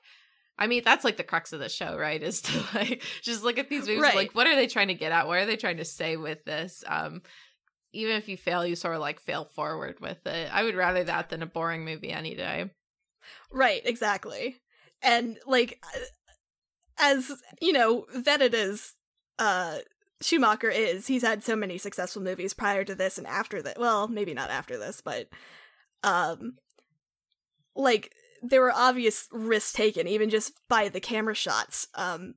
I 0.59 0.67
mean, 0.67 0.83
that's 0.85 1.03
like 1.03 1.17
the 1.17 1.23
crux 1.23 1.53
of 1.53 1.59
the 1.59 1.69
show, 1.69 1.97
right? 1.97 2.21
Is 2.23 2.41
to 2.41 2.63
like 2.75 3.01
just 3.23 3.43
look 3.43 3.57
at 3.57 3.67
these 3.67 3.87
movies, 3.87 4.01
right. 4.01 4.15
like 4.15 4.35
what 4.35 4.45
are 4.45 4.55
they 4.55 4.67
trying 4.67 4.89
to 4.89 4.93
get 4.93 5.11
at? 5.11 5.25
What 5.25 5.39
are 5.39 5.45
they 5.47 5.55
trying 5.55 5.77
to 5.77 5.85
say 5.85 6.17
with 6.17 6.43
this? 6.43 6.83
Um, 6.85 7.23
even 7.93 8.15
if 8.15 8.27
you 8.27 8.37
fail, 8.37 8.65
you 8.65 8.75
sort 8.75 8.95
of 8.95 9.01
like 9.01 9.19
fail 9.19 9.45
forward 9.45 9.99
with 9.99 10.25
it. 10.25 10.49
I 10.51 10.63
would 10.63 10.75
rather 10.75 11.03
that 11.03 11.29
than 11.29 11.43
a 11.43 11.47
boring 11.47 11.85
movie 11.85 12.11
any 12.11 12.35
day. 12.35 12.71
Right, 13.51 13.81
exactly. 13.85 14.57
And 15.01 15.37
like 15.45 15.83
as, 16.99 17.31
you 17.61 17.73
know, 17.73 18.05
vetted 18.15 18.53
as 18.53 18.93
uh 19.39 19.79
Schumacher 20.21 20.69
is, 20.69 21.07
he's 21.07 21.23
had 21.23 21.43
so 21.43 21.55
many 21.55 21.77
successful 21.77 22.21
movies 22.21 22.53
prior 22.53 22.83
to 22.83 22.93
this 22.93 23.17
and 23.17 23.25
after 23.25 23.61
that. 23.63 23.79
Well, 23.79 24.07
maybe 24.07 24.33
not 24.33 24.49
after 24.49 24.77
this, 24.77 25.01
but 25.01 25.27
um 26.03 26.57
like 27.75 28.13
there 28.41 28.61
were 28.61 28.73
obvious 28.73 29.27
risks 29.31 29.73
taken 29.73 30.07
even 30.07 30.29
just 30.29 30.53
by 30.69 30.89
the 30.89 30.99
camera 30.99 31.35
shots. 31.35 31.87
Um 31.95 32.35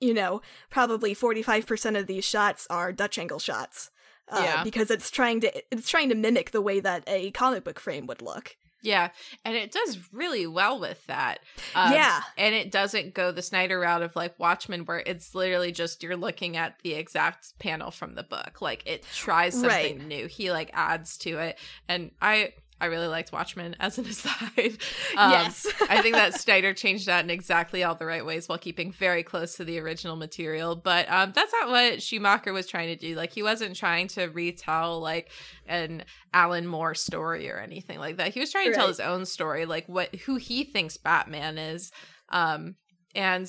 you 0.00 0.14
know, 0.14 0.40
probably 0.70 1.12
45% 1.12 1.98
of 1.98 2.06
these 2.06 2.24
shots 2.24 2.68
are 2.70 2.92
Dutch 2.92 3.18
angle 3.18 3.40
shots 3.40 3.90
uh, 4.30 4.40
yeah. 4.42 4.64
because 4.64 4.90
it's 4.90 5.10
trying 5.10 5.40
to 5.40 5.62
it's 5.72 5.88
trying 5.88 6.08
to 6.08 6.14
mimic 6.14 6.50
the 6.50 6.62
way 6.62 6.80
that 6.80 7.04
a 7.06 7.30
comic 7.32 7.64
book 7.64 7.80
frame 7.80 8.06
would 8.06 8.22
look. 8.22 8.56
Yeah, 8.80 9.08
and 9.44 9.56
it 9.56 9.72
does 9.72 9.98
really 10.12 10.46
well 10.46 10.78
with 10.78 11.04
that. 11.06 11.40
Um, 11.74 11.92
yeah, 11.92 12.20
and 12.36 12.54
it 12.54 12.70
doesn't 12.70 13.12
go 13.12 13.32
the 13.32 13.42
Snyder 13.42 13.80
route 13.80 14.02
of 14.02 14.14
like 14.14 14.38
Watchmen, 14.38 14.84
where 14.84 15.02
it's 15.04 15.34
literally 15.34 15.72
just 15.72 16.02
you're 16.02 16.16
looking 16.16 16.56
at 16.56 16.78
the 16.82 16.94
exact 16.94 17.58
panel 17.58 17.90
from 17.90 18.14
the 18.14 18.22
book. 18.22 18.62
Like 18.62 18.84
it 18.86 19.04
tries 19.12 19.54
something 19.54 19.98
right. 19.98 20.06
new. 20.06 20.26
He 20.26 20.52
like 20.52 20.70
adds 20.74 21.18
to 21.18 21.38
it, 21.38 21.58
and 21.88 22.12
I 22.22 22.52
I 22.80 22.86
really 22.86 23.08
liked 23.08 23.32
Watchmen 23.32 23.74
as 23.80 23.98
an 23.98 24.06
aside. 24.08 24.78
Um, 25.16 25.32
yes. 25.32 25.66
I 25.88 26.00
think 26.00 26.14
that 26.14 26.34
Snyder 26.34 26.72
changed 26.72 27.06
that 27.06 27.24
in 27.24 27.30
exactly 27.30 27.82
all 27.82 27.94
the 27.94 28.06
right 28.06 28.24
ways 28.24 28.48
while 28.48 28.58
keeping 28.58 28.92
very 28.92 29.22
close 29.22 29.56
to 29.56 29.64
the 29.64 29.78
original 29.78 30.16
material. 30.16 30.76
But 30.76 31.10
um, 31.10 31.32
that's 31.34 31.52
not 31.60 31.70
what 31.70 32.02
Schumacher 32.02 32.52
was 32.52 32.66
trying 32.66 32.88
to 32.88 32.96
do. 32.96 33.14
Like, 33.16 33.32
he 33.32 33.42
wasn't 33.42 33.76
trying 33.76 34.08
to 34.08 34.26
retell, 34.26 35.00
like, 35.00 35.30
an 35.66 36.04
Alan 36.32 36.66
Moore 36.66 36.94
story 36.94 37.50
or 37.50 37.58
anything 37.58 37.98
like 37.98 38.16
that. 38.18 38.34
He 38.34 38.40
was 38.40 38.52
trying 38.52 38.66
to 38.66 38.70
right. 38.70 38.78
tell 38.78 38.88
his 38.88 39.00
own 39.00 39.26
story, 39.26 39.66
like, 39.66 39.88
what 39.88 40.14
who 40.14 40.36
he 40.36 40.64
thinks 40.64 40.96
Batman 40.96 41.58
is. 41.58 41.90
Um, 42.30 42.76
and 43.14 43.48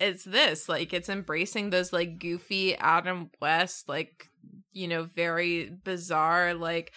it's 0.00 0.24
this, 0.24 0.68
like, 0.68 0.92
it's 0.92 1.08
embracing 1.08 1.70
those, 1.70 1.92
like, 1.92 2.18
goofy 2.18 2.74
Adam 2.76 3.30
West, 3.40 3.88
like, 3.88 4.28
you 4.72 4.88
know, 4.88 5.04
very 5.04 5.70
bizarre, 5.84 6.54
like, 6.54 6.92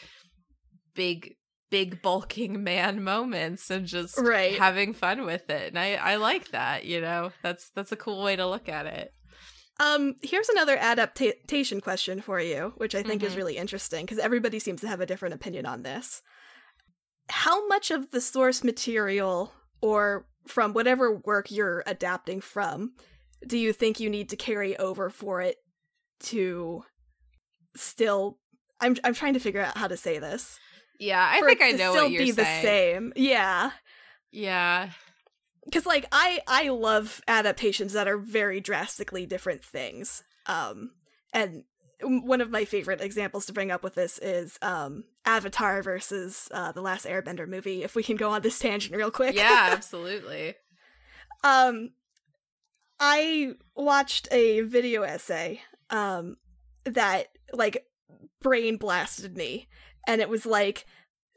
big 0.96 1.36
big 1.70 2.02
bulking 2.02 2.64
man 2.64 3.04
moments 3.04 3.70
and 3.70 3.86
just 3.86 4.18
right. 4.20 4.58
having 4.58 4.94
fun 4.94 5.26
with 5.26 5.50
it. 5.50 5.70
And 5.70 5.80
I 5.80 5.96
I 5.96 6.16
like 6.16 6.52
that, 6.52 6.86
you 6.86 7.02
know. 7.02 7.32
That's 7.42 7.70
that's 7.72 7.92
a 7.92 7.98
cool 7.98 8.24
way 8.24 8.36
to 8.36 8.48
look 8.48 8.70
at 8.70 8.86
it. 8.86 9.12
Um, 9.78 10.16
here's 10.22 10.48
another 10.48 10.78
adaptation 10.78 11.82
question 11.82 12.22
for 12.22 12.40
you, 12.40 12.74
which 12.78 12.96
I 12.96 13.04
think 13.04 13.22
mm-hmm. 13.22 13.32
is 13.32 13.36
really 13.36 13.58
interesting 13.58 14.06
because 14.06 14.20
everybody 14.20 14.58
seems 14.58 14.80
to 14.82 14.88
have 14.88 15.02
a 15.02 15.06
different 15.06 15.36
opinion 15.36 15.66
on 15.66 15.84
this. 15.84 16.22
How 17.28 17.68
much 17.68 17.92
of 17.92 18.12
the 18.12 18.22
source 18.22 18.64
material 18.64 19.52
or 19.82 20.28
from 20.48 20.74
whatever 20.74 21.20
work 21.26 21.52
you're 21.52 21.84
adapting 21.86 22.40
from 22.40 22.94
do 23.46 23.58
you 23.58 23.74
think 23.74 24.00
you 24.00 24.10
need 24.10 24.30
to 24.30 24.36
carry 24.36 24.78
over 24.78 25.10
for 25.10 25.42
it 25.42 25.58
to 26.20 26.84
still 27.76 28.40
I'm 28.80 28.96
I'm 29.04 29.14
trying 29.14 29.34
to 29.34 29.40
figure 29.40 29.62
out 29.62 29.78
how 29.78 29.88
to 29.88 29.98
say 29.98 30.20
this. 30.20 30.60
Yeah, 31.00 31.28
I 31.30 31.42
think 31.42 31.62
I 31.62 31.72
know 31.72 31.92
still 31.92 32.04
what 32.06 32.12
you're 32.12 32.22
be 32.24 32.32
saying. 32.32 32.36
the 32.64 32.68
same. 32.68 33.14
Yeah. 33.16 33.72
Yeah. 34.32 34.90
Cuz 35.72 35.86
like 35.86 36.06
I 36.12 36.42
I 36.48 36.70
love 36.70 37.22
adaptations 37.28 37.94
that 37.94 38.08
are 38.08 38.18
very 38.18 38.60
drastically 38.62 39.26
different 39.26 39.64
things. 39.64 40.24
Um 40.46 40.92
and 41.34 41.64
one 42.02 42.42
of 42.42 42.52
my 42.52 42.66
favorite 42.66 43.02
examples 43.02 43.46
to 43.46 43.54
bring 43.54 43.72
up 43.72 43.84
with 43.84 43.96
this 43.96 44.20
is 44.20 44.60
um 44.62 45.06
Avatar 45.26 45.82
versus 45.82 46.50
uh 46.52 46.72
the 46.72 46.82
last 46.82 47.06
Airbender 47.06 47.48
movie. 47.48 47.84
If 47.84 47.96
we 47.96 48.04
can 48.04 48.16
go 48.16 48.30
on 48.30 48.42
this 48.42 48.60
tangent 48.60 48.96
real 48.96 49.12
quick. 49.12 49.36
Yeah, 49.36 49.70
absolutely. 49.72 50.56
um 51.44 51.92
I 53.00 53.54
watched 53.76 54.28
a 54.32 54.62
video 54.62 55.02
essay 55.04 55.62
um 55.90 56.38
that 56.86 57.28
like 57.54 57.86
brain 58.42 58.78
blasted 58.78 59.36
me 59.36 59.68
and 60.08 60.22
it 60.22 60.30
was 60.30 60.46
like 60.46 60.86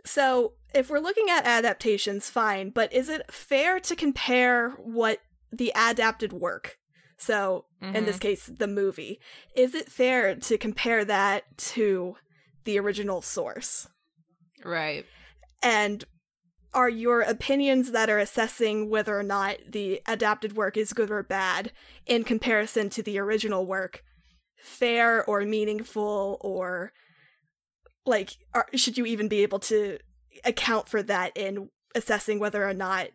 so 0.05 0.53
if 0.75 0.91
we're 0.91 0.99
looking 0.99 1.29
at 1.31 1.47
adaptations 1.47 2.31
fine 2.31 2.71
but 2.71 2.93
is 2.93 3.09
it 3.09 3.33
fair 3.33 3.81
to 3.81 3.97
compare 3.97 4.71
what 4.79 5.21
the 5.53 5.73
adapted 5.75 6.33
work 6.33 6.79
so 7.17 7.65
mm-hmm. 7.83 7.97
in 7.97 8.05
this 8.05 8.17
mm-hmm. 8.17 8.29
case 8.29 8.51
the 8.59 8.67
movie 8.67 9.19
is 9.57 9.75
it 9.75 9.91
fair 9.91 10.35
to 10.35 10.59
compare 10.59 11.05
that 11.05 11.45
to 11.57 12.17
the 12.65 12.79
original 12.79 13.23
source 13.23 13.89
right 14.65 15.07
and 15.63 16.05
are 16.75 16.89
your 16.89 17.23
opinions 17.23 17.93
that 17.93 18.11
are 18.11 18.19
assessing 18.19 18.91
whether 18.91 19.19
or 19.19 19.23
not 19.23 19.57
the 19.67 20.03
adapted 20.07 20.55
work 20.55 20.77
is 20.77 20.93
good 20.93 21.11
or 21.11 21.23
bad 21.23 21.73
in 22.07 22.25
comparison 22.25 22.91
to 22.91 23.03
the 23.03 23.19
original 23.19 23.67
work 23.67 24.05
fair 24.61 25.25
or 25.25 25.41
meaningful 25.43 26.37
or 26.41 26.93
like 28.09 28.37
are, 28.55 28.67
should 28.75 28.99
you 28.99 29.07
even 29.07 29.29
be 29.29 29.43
able 29.43 29.59
to 29.61 29.99
account 30.45 30.89
for 30.89 31.03
that 31.03 31.37
in 31.37 31.71
assessing 31.95 32.39
whether 32.39 32.67
or 32.67 32.75
not 32.75 33.09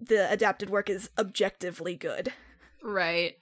the 0.00 0.30
adapted 0.30 0.70
work 0.70 0.90
is 0.90 1.10
objectively 1.18 1.96
good? 1.96 2.32
Right. 2.82 3.36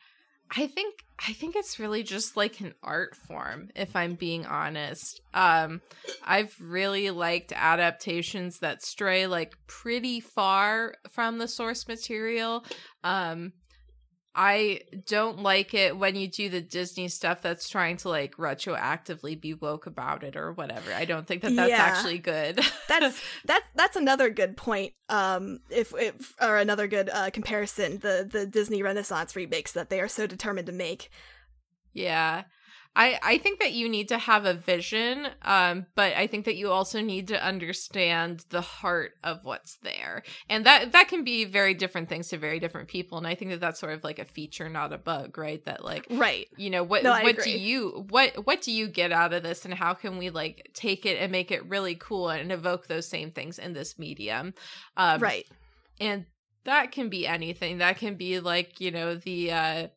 I 0.54 0.66
think 0.66 1.04
i 1.28 1.32
think 1.32 1.54
it's 1.54 1.78
really 1.78 2.02
just 2.02 2.34
like 2.34 2.60
an 2.60 2.72
art 2.82 3.14
form 3.14 3.68
if 3.76 3.94
i'm 3.94 4.14
being 4.14 4.46
honest. 4.46 5.20
Um 5.34 5.80
i've 6.24 6.56
really 6.60 7.10
liked 7.10 7.52
adaptations 7.52 8.58
that 8.60 8.82
stray 8.82 9.26
like 9.26 9.54
pretty 9.66 10.20
far 10.20 10.94
from 11.10 11.38
the 11.38 11.48
source 11.48 11.86
material. 11.86 12.64
Um 13.04 13.52
I 14.34 14.82
don't 15.06 15.42
like 15.42 15.74
it 15.74 15.96
when 15.96 16.14
you 16.14 16.28
do 16.28 16.48
the 16.48 16.60
Disney 16.60 17.08
stuff 17.08 17.42
that's 17.42 17.68
trying 17.68 17.96
to 17.98 18.08
like 18.08 18.36
retroactively 18.36 19.40
be 19.40 19.54
woke 19.54 19.86
about 19.86 20.22
it 20.22 20.36
or 20.36 20.52
whatever. 20.52 20.92
I 20.92 21.04
don't 21.04 21.26
think 21.26 21.42
that 21.42 21.56
that's 21.56 21.70
yeah. 21.70 21.82
actually 21.82 22.18
good. 22.18 22.60
that's 22.88 23.20
that's 23.44 23.66
that's 23.74 23.96
another 23.96 24.30
good 24.30 24.56
point. 24.56 24.92
Um, 25.08 25.60
if, 25.68 25.92
if 25.96 26.34
or 26.40 26.58
another 26.58 26.86
good 26.86 27.10
uh, 27.12 27.30
comparison, 27.30 27.98
the 27.98 28.28
the 28.30 28.46
Disney 28.46 28.82
Renaissance 28.82 29.34
remakes 29.34 29.72
that 29.72 29.90
they 29.90 30.00
are 30.00 30.08
so 30.08 30.28
determined 30.28 30.66
to 30.66 30.72
make. 30.72 31.10
Yeah. 31.92 32.44
I, 33.00 33.18
I 33.22 33.38
think 33.38 33.60
that 33.60 33.72
you 33.72 33.88
need 33.88 34.10
to 34.10 34.18
have 34.18 34.44
a 34.44 34.52
vision, 34.52 35.26
um, 35.40 35.86
but 35.94 36.14
I 36.14 36.26
think 36.26 36.44
that 36.44 36.56
you 36.56 36.70
also 36.70 37.00
need 37.00 37.28
to 37.28 37.42
understand 37.42 38.44
the 38.50 38.60
heart 38.60 39.12
of 39.24 39.42
what's 39.42 39.76
there, 39.76 40.22
and 40.50 40.66
that 40.66 40.92
that 40.92 41.08
can 41.08 41.24
be 41.24 41.46
very 41.46 41.72
different 41.72 42.10
things 42.10 42.28
to 42.28 42.36
very 42.36 42.60
different 42.60 42.88
people. 42.88 43.16
And 43.16 43.26
I 43.26 43.34
think 43.34 43.52
that 43.52 43.60
that's 43.60 43.80
sort 43.80 43.94
of 43.94 44.04
like 44.04 44.18
a 44.18 44.26
feature, 44.26 44.68
not 44.68 44.92
a 44.92 44.98
bug, 44.98 45.38
right? 45.38 45.64
That 45.64 45.82
like, 45.82 46.08
right? 46.10 46.46
You 46.58 46.68
know 46.68 46.84
what? 46.84 47.02
No, 47.02 47.12
what 47.12 47.42
do 47.42 47.50
you 47.50 48.04
what 48.10 48.46
what 48.46 48.60
do 48.60 48.70
you 48.70 48.86
get 48.86 49.12
out 49.12 49.32
of 49.32 49.42
this, 49.44 49.64
and 49.64 49.72
how 49.72 49.94
can 49.94 50.18
we 50.18 50.28
like 50.28 50.68
take 50.74 51.06
it 51.06 51.16
and 51.16 51.32
make 51.32 51.50
it 51.50 51.66
really 51.70 51.94
cool 51.94 52.28
and 52.28 52.52
evoke 52.52 52.86
those 52.86 53.08
same 53.08 53.30
things 53.30 53.58
in 53.58 53.72
this 53.72 53.98
medium? 53.98 54.52
Um, 54.98 55.22
right. 55.22 55.46
And 55.98 56.26
that 56.64 56.92
can 56.92 57.08
be 57.08 57.26
anything. 57.26 57.78
That 57.78 57.96
can 57.96 58.16
be 58.16 58.40
like 58.40 58.78
you 58.78 58.90
know 58.90 59.14
the. 59.14 59.52
uh 59.52 59.88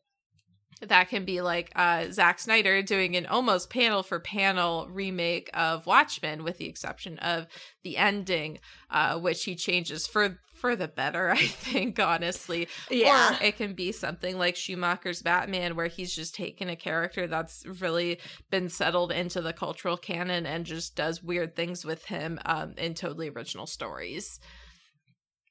that 0.88 1.08
can 1.08 1.24
be 1.24 1.40
like 1.40 1.72
uh, 1.76 2.10
Zack 2.10 2.38
Snyder 2.38 2.82
doing 2.82 3.16
an 3.16 3.26
almost 3.26 3.70
panel 3.70 4.02
for 4.02 4.20
panel 4.20 4.88
remake 4.90 5.50
of 5.54 5.86
Watchmen, 5.86 6.44
with 6.44 6.58
the 6.58 6.68
exception 6.68 7.18
of 7.18 7.46
the 7.82 7.96
ending, 7.96 8.58
uh, 8.90 9.18
which 9.18 9.44
he 9.44 9.54
changes 9.54 10.06
for 10.06 10.38
for 10.54 10.76
the 10.76 10.88
better, 10.88 11.30
I 11.32 11.46
think, 11.46 12.00
honestly. 12.00 12.68
Yeah. 12.90 13.34
Or 13.34 13.42
it 13.44 13.56
can 13.56 13.74
be 13.74 13.92
something 13.92 14.38
like 14.38 14.56
Schumacher's 14.56 15.22
Batman, 15.22 15.76
where 15.76 15.88
he's 15.88 16.14
just 16.14 16.34
taken 16.34 16.68
a 16.68 16.76
character 16.76 17.26
that's 17.26 17.64
really 17.80 18.18
been 18.50 18.68
settled 18.68 19.12
into 19.12 19.42
the 19.42 19.52
cultural 19.52 19.96
canon 19.96 20.46
and 20.46 20.64
just 20.64 20.96
does 20.96 21.22
weird 21.22 21.54
things 21.54 21.84
with 21.84 22.06
him 22.06 22.38
um, 22.46 22.74
in 22.78 22.94
totally 22.94 23.28
original 23.28 23.66
stories. 23.66 24.40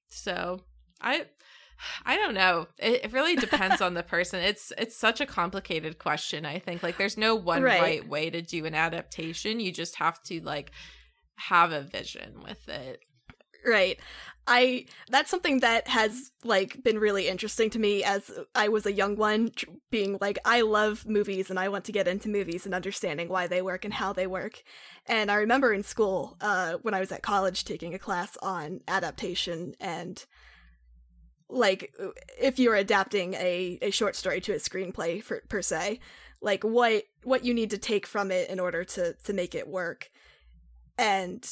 So 0.10 0.62
I 1.02 1.26
I 2.06 2.16
don't 2.18 2.34
know. 2.34 2.68
It, 2.80 3.06
it 3.06 3.14
really 3.14 3.36
depends 3.36 3.82
on 3.82 3.94
the 3.94 4.04
person. 4.04 4.40
It's 4.42 4.72
it's 4.78 4.98
such 4.98 5.22
a 5.22 5.26
complicated 5.26 6.00
question. 6.00 6.46
I 6.46 6.60
think 6.60 6.84
like 6.84 6.98
there's 6.98 7.18
no 7.18 7.36
one 7.36 7.64
right. 7.64 7.82
right 7.82 8.08
way 8.08 8.30
to 8.30 8.42
do 8.42 8.66
an 8.66 8.76
adaptation. 8.76 9.60
You 9.60 9.72
just 9.72 9.96
have 9.96 10.22
to 10.24 10.42
like 10.42 10.72
have 11.36 11.72
a 11.72 11.82
vision 11.82 12.42
with 12.44 12.68
it. 12.70 13.00
Right. 13.66 14.00
I 14.46 14.88
that's 15.10 15.32
something 15.32 15.62
that 15.62 15.88
has 15.88 16.32
like 16.44 16.84
been 16.84 17.00
really 17.00 17.30
interesting 17.30 17.70
to 17.72 17.80
me 17.80 18.04
as 18.04 18.30
I 18.54 18.68
was 18.68 18.86
a 18.86 18.92
young 18.92 19.16
one 19.16 19.52
being 19.90 20.18
like 20.20 20.38
I 20.44 20.62
love 20.62 21.06
movies 21.08 21.50
and 21.50 21.58
I 21.58 21.70
want 21.70 21.86
to 21.86 21.94
get 21.94 22.10
into 22.10 22.28
movies 22.28 22.66
and 22.66 22.76
understanding 22.76 23.30
why 23.30 23.48
they 23.48 23.62
work 23.62 23.86
and 23.86 23.94
how 23.94 24.12
they 24.12 24.28
work. 24.28 24.62
And 25.06 25.32
I 25.32 25.36
remember 25.36 25.72
in 25.72 25.84
school 25.84 26.36
uh 26.42 26.74
when 26.82 26.94
I 26.94 27.00
was 27.00 27.12
at 27.14 27.24
college 27.24 27.64
taking 27.64 27.94
a 27.94 28.00
class 28.00 28.36
on 28.42 28.82
adaptation 28.86 29.76
and 29.80 30.26
like 31.54 31.94
if 32.40 32.60
you're 32.60 32.76
adapting 32.76 33.34
a, 33.36 33.78
a 33.82 33.92
short 33.92 34.16
story 34.16 34.42
to 34.42 34.54
a 34.54 34.58
screenplay 34.58 35.24
for, 35.24 35.42
per 35.50 35.62
se 35.62 36.00
like 36.42 36.64
what 36.64 37.04
what 37.24 37.46
you 37.46 37.54
need 37.54 37.70
to 37.70 37.78
take 37.78 38.06
from 38.06 38.32
it 38.32 38.50
in 38.50 38.60
order 38.60 38.84
to 38.84 39.14
to 39.24 39.34
make 39.34 39.56
it 39.56 39.68
work. 39.68 40.12
And 40.98 41.46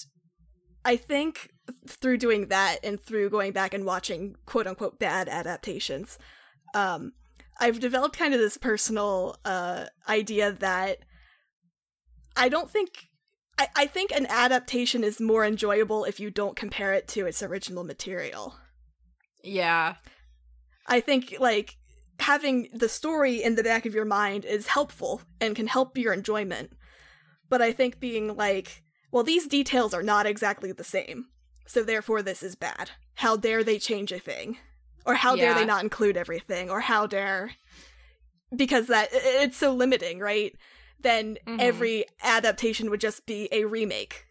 i 0.83 0.95
think 0.95 1.51
through 1.87 2.17
doing 2.17 2.47
that 2.47 2.77
and 2.83 2.99
through 2.99 3.29
going 3.29 3.51
back 3.51 3.73
and 3.73 3.85
watching 3.85 4.35
quote 4.45 4.67
unquote 4.67 4.99
bad 4.99 5.29
adaptations 5.29 6.17
um 6.73 7.13
i've 7.59 7.79
developed 7.79 8.17
kind 8.17 8.33
of 8.33 8.39
this 8.39 8.57
personal 8.57 9.37
uh 9.45 9.85
idea 10.09 10.51
that 10.51 10.97
i 12.35 12.49
don't 12.49 12.69
think 12.69 13.07
I, 13.57 13.67
I 13.75 13.85
think 13.85 14.11
an 14.11 14.25
adaptation 14.27 15.03
is 15.03 15.19
more 15.19 15.45
enjoyable 15.45 16.03
if 16.03 16.19
you 16.19 16.31
don't 16.31 16.55
compare 16.55 16.93
it 16.93 17.07
to 17.09 17.25
its 17.25 17.43
original 17.43 17.83
material 17.83 18.55
yeah. 19.43 19.95
I 20.87 20.99
think 20.99 21.35
like 21.39 21.77
having 22.19 22.69
the 22.73 22.89
story 22.89 23.41
in 23.41 23.55
the 23.55 23.63
back 23.63 23.85
of 23.85 23.95
your 23.95 24.05
mind 24.05 24.45
is 24.45 24.67
helpful 24.67 25.21
and 25.39 25.55
can 25.55 25.67
help 25.67 25.97
your 25.97 26.13
enjoyment. 26.13 26.71
But 27.49 27.61
I 27.61 27.71
think 27.71 27.99
being 27.99 28.35
like, 28.35 28.83
well, 29.11 29.23
these 29.23 29.47
details 29.47 29.93
are 29.93 30.03
not 30.03 30.25
exactly 30.25 30.71
the 30.71 30.83
same, 30.83 31.25
so 31.67 31.83
therefore 31.83 32.21
this 32.21 32.43
is 32.43 32.55
bad. 32.55 32.91
How 33.15 33.35
dare 33.35 33.63
they 33.63 33.77
change 33.77 34.11
a 34.11 34.19
thing? 34.19 34.57
Or 35.05 35.15
how 35.15 35.35
yeah. 35.35 35.45
dare 35.45 35.55
they 35.55 35.65
not 35.65 35.83
include 35.83 36.15
everything? 36.15 36.69
Or 36.69 36.79
how 36.79 37.07
dare. 37.07 37.51
Because 38.55 38.87
that 38.87 39.09
it's 39.11 39.57
so 39.57 39.73
limiting, 39.73 40.19
right? 40.19 40.55
Then 40.99 41.37
mm-hmm. 41.47 41.59
every 41.59 42.05
adaptation 42.21 42.89
would 42.89 43.01
just 43.01 43.25
be 43.25 43.49
a 43.51 43.65
remake. 43.65 44.25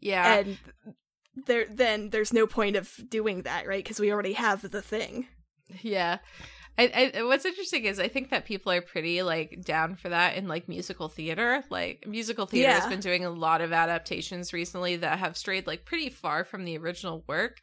Yeah. 0.00 0.34
And 0.34 0.58
there 1.34 1.66
then 1.70 2.10
there's 2.10 2.32
no 2.32 2.46
point 2.46 2.76
of 2.76 2.92
doing 3.08 3.42
that, 3.42 3.66
right? 3.66 3.82
Because 3.82 4.00
we 4.00 4.12
already 4.12 4.34
have 4.34 4.70
the 4.70 4.82
thing. 4.82 5.28
Yeah. 5.80 6.18
I, 6.78 7.12
I, 7.14 7.22
what's 7.24 7.44
interesting 7.44 7.84
is 7.84 7.98
I 7.98 8.08
think 8.08 8.30
that 8.30 8.46
people 8.46 8.72
are 8.72 8.80
pretty 8.80 9.22
like 9.22 9.62
down 9.62 9.94
for 9.94 10.08
that 10.08 10.36
in 10.36 10.48
like 10.48 10.68
musical 10.68 11.08
theater. 11.08 11.62
Like 11.68 12.04
musical 12.06 12.46
theater 12.46 12.70
yeah. 12.70 12.80
has 12.80 12.88
been 12.88 13.00
doing 13.00 13.24
a 13.24 13.30
lot 13.30 13.60
of 13.60 13.72
adaptations 13.72 14.52
recently 14.52 14.96
that 14.96 15.18
have 15.18 15.36
strayed 15.36 15.66
like 15.66 15.84
pretty 15.84 16.08
far 16.08 16.44
from 16.44 16.64
the 16.64 16.78
original 16.78 17.24
work. 17.26 17.60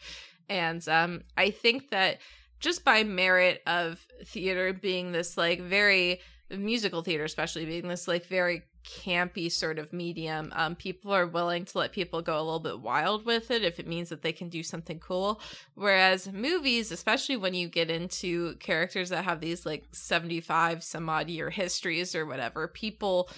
And 0.47 0.87
um 0.87 1.21
I 1.37 1.49
think 1.49 1.89
that 1.89 2.19
just 2.59 2.83
by 2.83 3.03
merit 3.03 3.61
of 3.65 4.05
theater 4.25 4.73
being 4.73 5.11
this 5.11 5.37
like 5.37 5.61
very 5.61 6.19
musical 6.51 7.03
theater 7.03 7.23
especially 7.23 7.65
being 7.65 7.87
this 7.87 8.07
like 8.07 8.25
very 8.25 8.63
campy 8.85 9.51
sort 9.51 9.77
of 9.77 9.91
medium 9.91 10.51
um 10.55 10.75
people 10.75 11.11
are 11.11 11.27
willing 11.27 11.65
to 11.65 11.77
let 11.77 11.91
people 11.91 12.21
go 12.21 12.37
a 12.37 12.41
little 12.41 12.59
bit 12.59 12.79
wild 12.79 13.25
with 13.25 13.51
it 13.51 13.63
if 13.63 13.79
it 13.79 13.87
means 13.87 14.09
that 14.09 14.21
they 14.21 14.31
can 14.31 14.49
do 14.49 14.63
something 14.63 14.99
cool. 14.99 15.41
Whereas 15.75 16.31
movies 16.31 16.91
especially 16.91 17.35
when 17.35 17.53
you 17.53 17.67
get 17.67 17.91
into 17.91 18.55
characters 18.55 19.09
that 19.09 19.25
have 19.25 19.41
these 19.41 19.65
like 19.65 19.85
75 19.91 20.83
some 20.83 21.09
odd 21.09 21.29
year 21.29 21.49
histories 21.49 22.15
or 22.15 22.25
whatever 22.25 22.67
people 22.67 23.29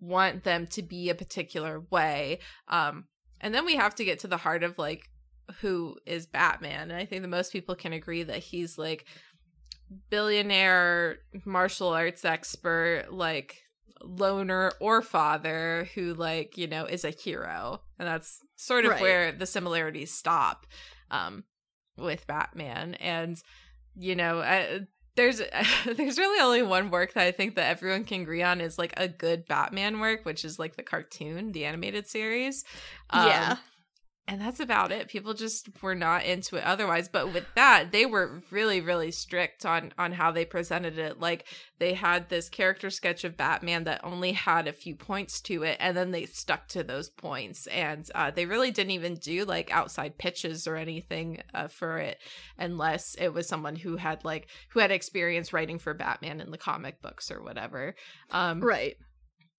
want 0.00 0.44
them 0.44 0.66
to 0.68 0.82
be 0.82 1.08
a 1.08 1.14
particular 1.14 1.80
way. 1.90 2.38
Um 2.68 3.06
and 3.40 3.54
then 3.54 3.64
we 3.64 3.76
have 3.76 3.94
to 3.96 4.04
get 4.04 4.18
to 4.20 4.28
the 4.28 4.36
heart 4.36 4.62
of 4.62 4.78
like 4.78 5.08
who 5.60 5.96
is 6.06 6.26
batman. 6.26 6.90
And 6.90 7.00
i 7.00 7.06
think 7.06 7.22
that 7.22 7.28
most 7.28 7.52
people 7.52 7.74
can 7.74 7.94
agree 7.94 8.22
that 8.22 8.38
he's 8.38 8.76
like 8.76 9.06
billionaire 10.08 11.18
martial 11.44 11.88
arts 11.88 12.24
expert 12.24 13.06
like 13.10 13.56
loner 14.02 14.72
or 14.80 15.02
father 15.02 15.88
who 15.94 16.14
like 16.14 16.56
you 16.56 16.66
know 16.66 16.84
is 16.84 17.04
a 17.04 17.10
hero 17.10 17.80
and 17.98 18.08
that's 18.08 18.40
sort 18.56 18.84
of 18.84 18.92
Right. 18.92 19.00
where 19.00 19.32
the 19.32 19.46
similarities 19.46 20.12
stop 20.12 20.66
um 21.10 21.44
with 21.98 22.26
batman 22.26 22.94
and 22.94 23.42
you 23.96 24.14
know 24.16 24.38
uh, 24.40 24.78
there's 25.16 25.42
there's 25.96 26.18
really 26.18 26.40
only 26.40 26.62
one 26.62 26.90
work 26.90 27.12
that 27.12 27.26
i 27.26 27.30
think 27.30 27.56
that 27.56 27.68
everyone 27.68 28.04
can 28.04 28.22
agree 28.22 28.42
on 28.42 28.60
is 28.60 28.78
like 28.78 28.94
a 28.96 29.06
good 29.08 29.46
batman 29.46 30.00
work 30.00 30.24
which 30.24 30.44
is 30.44 30.58
like 30.58 30.76
the 30.76 30.82
cartoon 30.82 31.52
the 31.52 31.64
animated 31.66 32.06
series 32.06 32.64
Um, 33.10 33.26
yeah. 33.26 33.56
And 34.30 34.40
that's 34.40 34.60
about 34.60 34.92
it. 34.92 35.08
People 35.08 35.34
just 35.34 35.68
were 35.82 35.96
not 35.96 36.24
into 36.24 36.54
it 36.54 36.62
otherwise. 36.62 37.08
But 37.08 37.34
with 37.34 37.46
that 37.56 37.90
they 37.90 38.06
were 38.06 38.40
really 38.52 38.80
really 38.80 39.10
strict 39.10 39.66
on 39.66 39.92
on 39.98 40.12
how 40.12 40.30
they 40.30 40.44
presented 40.44 40.98
it. 40.98 41.18
Like 41.18 41.44
they 41.80 41.94
had 41.94 42.28
this 42.28 42.48
character 42.48 42.90
sketch 42.90 43.24
of 43.24 43.36
batman 43.36 43.82
that 43.84 44.04
only 44.04 44.32
had 44.32 44.68
a 44.68 44.72
few 44.72 44.94
points 44.94 45.40
to 45.42 45.64
it 45.64 45.76
and 45.80 45.96
then 45.96 46.12
they 46.12 46.26
stuck 46.26 46.68
to 46.68 46.84
those 46.84 47.10
points. 47.10 47.66
And 47.66 48.08
uh, 48.14 48.30
they 48.30 48.46
really 48.46 48.70
didn't 48.70 48.92
even 48.92 49.16
do 49.16 49.44
like 49.44 49.72
outside 49.72 50.16
pitches 50.16 50.68
or 50.68 50.76
anything 50.76 51.42
uh, 51.52 51.66
for 51.66 51.98
it 51.98 52.18
unless 52.56 53.16
it 53.16 53.34
was 53.34 53.48
someone 53.48 53.74
who 53.74 53.96
had 53.96 54.24
like 54.24 54.46
who 54.70 54.78
had 54.78 54.92
experience 54.92 55.52
writing 55.52 55.80
for 55.80 55.92
batman 55.92 56.40
in 56.40 56.52
the 56.52 56.58
comic 56.58 57.02
books 57.02 57.32
or 57.32 57.42
whatever. 57.42 57.96
Um 58.30 58.60
Right. 58.60 58.96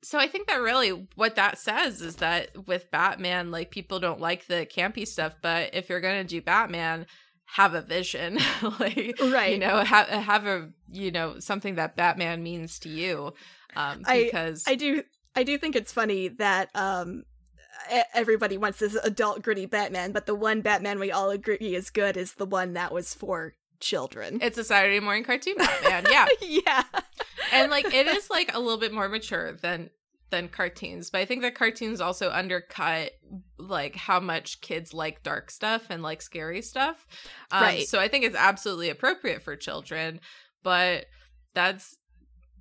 So 0.03 0.17
I 0.17 0.27
think 0.27 0.47
that 0.47 0.61
really 0.61 1.07
what 1.15 1.35
that 1.35 1.57
says 1.57 2.01
is 2.01 2.17
that 2.17 2.67
with 2.67 2.91
Batman, 2.91 3.51
like 3.51 3.71
people 3.71 3.99
don't 3.99 4.19
like 4.19 4.47
the 4.47 4.65
campy 4.65 5.07
stuff, 5.07 5.35
but 5.41 5.73
if 5.73 5.89
you're 5.89 6.01
gonna 6.01 6.23
do 6.23 6.41
Batman, 6.41 7.05
have 7.45 7.73
a 7.73 7.81
vision, 7.81 8.39
like 8.79 9.19
Right. 9.21 9.53
you 9.53 9.59
know, 9.59 9.79
have 9.83 10.07
have 10.07 10.45
a 10.47 10.69
you 10.91 11.11
know 11.11 11.39
something 11.39 11.75
that 11.75 11.95
Batman 11.95 12.43
means 12.43 12.79
to 12.79 12.89
you, 12.89 13.33
um, 13.75 14.03
because 14.07 14.63
I 14.67 14.75
do 14.75 15.03
I 15.35 15.43
do 15.43 15.57
think 15.57 15.75
it's 15.75 15.93
funny 15.93 16.29
that 16.29 16.69
um 16.75 17.23
everybody 18.13 18.57
wants 18.57 18.79
this 18.79 18.95
adult 18.95 19.41
gritty 19.41 19.65
Batman, 19.65 20.11
but 20.11 20.25
the 20.25 20.35
one 20.35 20.61
Batman 20.61 20.99
we 20.99 21.11
all 21.11 21.29
agree 21.29 21.57
is 21.75 21.89
good 21.89 22.17
is 22.17 22.35
the 22.35 22.45
one 22.45 22.73
that 22.73 22.93
was 22.93 23.13
for 23.13 23.53
children. 23.81 24.39
it's 24.41 24.57
a 24.57 24.63
Saturday 24.63 24.99
morning 24.99 25.23
cartoon 25.23 25.55
Batman, 25.57 26.05
yeah, 26.11 26.25
yeah. 26.41 26.83
and 27.51 27.69
like 27.71 27.93
it 27.93 28.07
is 28.07 28.29
like 28.29 28.53
a 28.55 28.59
little 28.59 28.77
bit 28.79 28.93
more 28.93 29.09
mature 29.09 29.53
than 29.53 29.89
than 30.29 30.47
cartoons 30.47 31.09
but 31.09 31.19
i 31.19 31.25
think 31.25 31.41
that 31.41 31.55
cartoons 31.55 31.99
also 31.99 32.31
undercut 32.31 33.11
like 33.57 33.97
how 33.97 34.17
much 34.17 34.61
kids 34.61 34.93
like 34.93 35.21
dark 35.23 35.51
stuff 35.51 35.87
and 35.89 36.01
like 36.01 36.21
scary 36.21 36.61
stuff 36.61 37.05
um, 37.51 37.61
Right. 37.63 37.85
so 37.85 37.99
i 37.99 38.07
think 38.07 38.23
it's 38.23 38.35
absolutely 38.37 38.89
appropriate 38.89 39.41
for 39.41 39.57
children 39.57 40.21
but 40.63 41.07
that's 41.53 41.97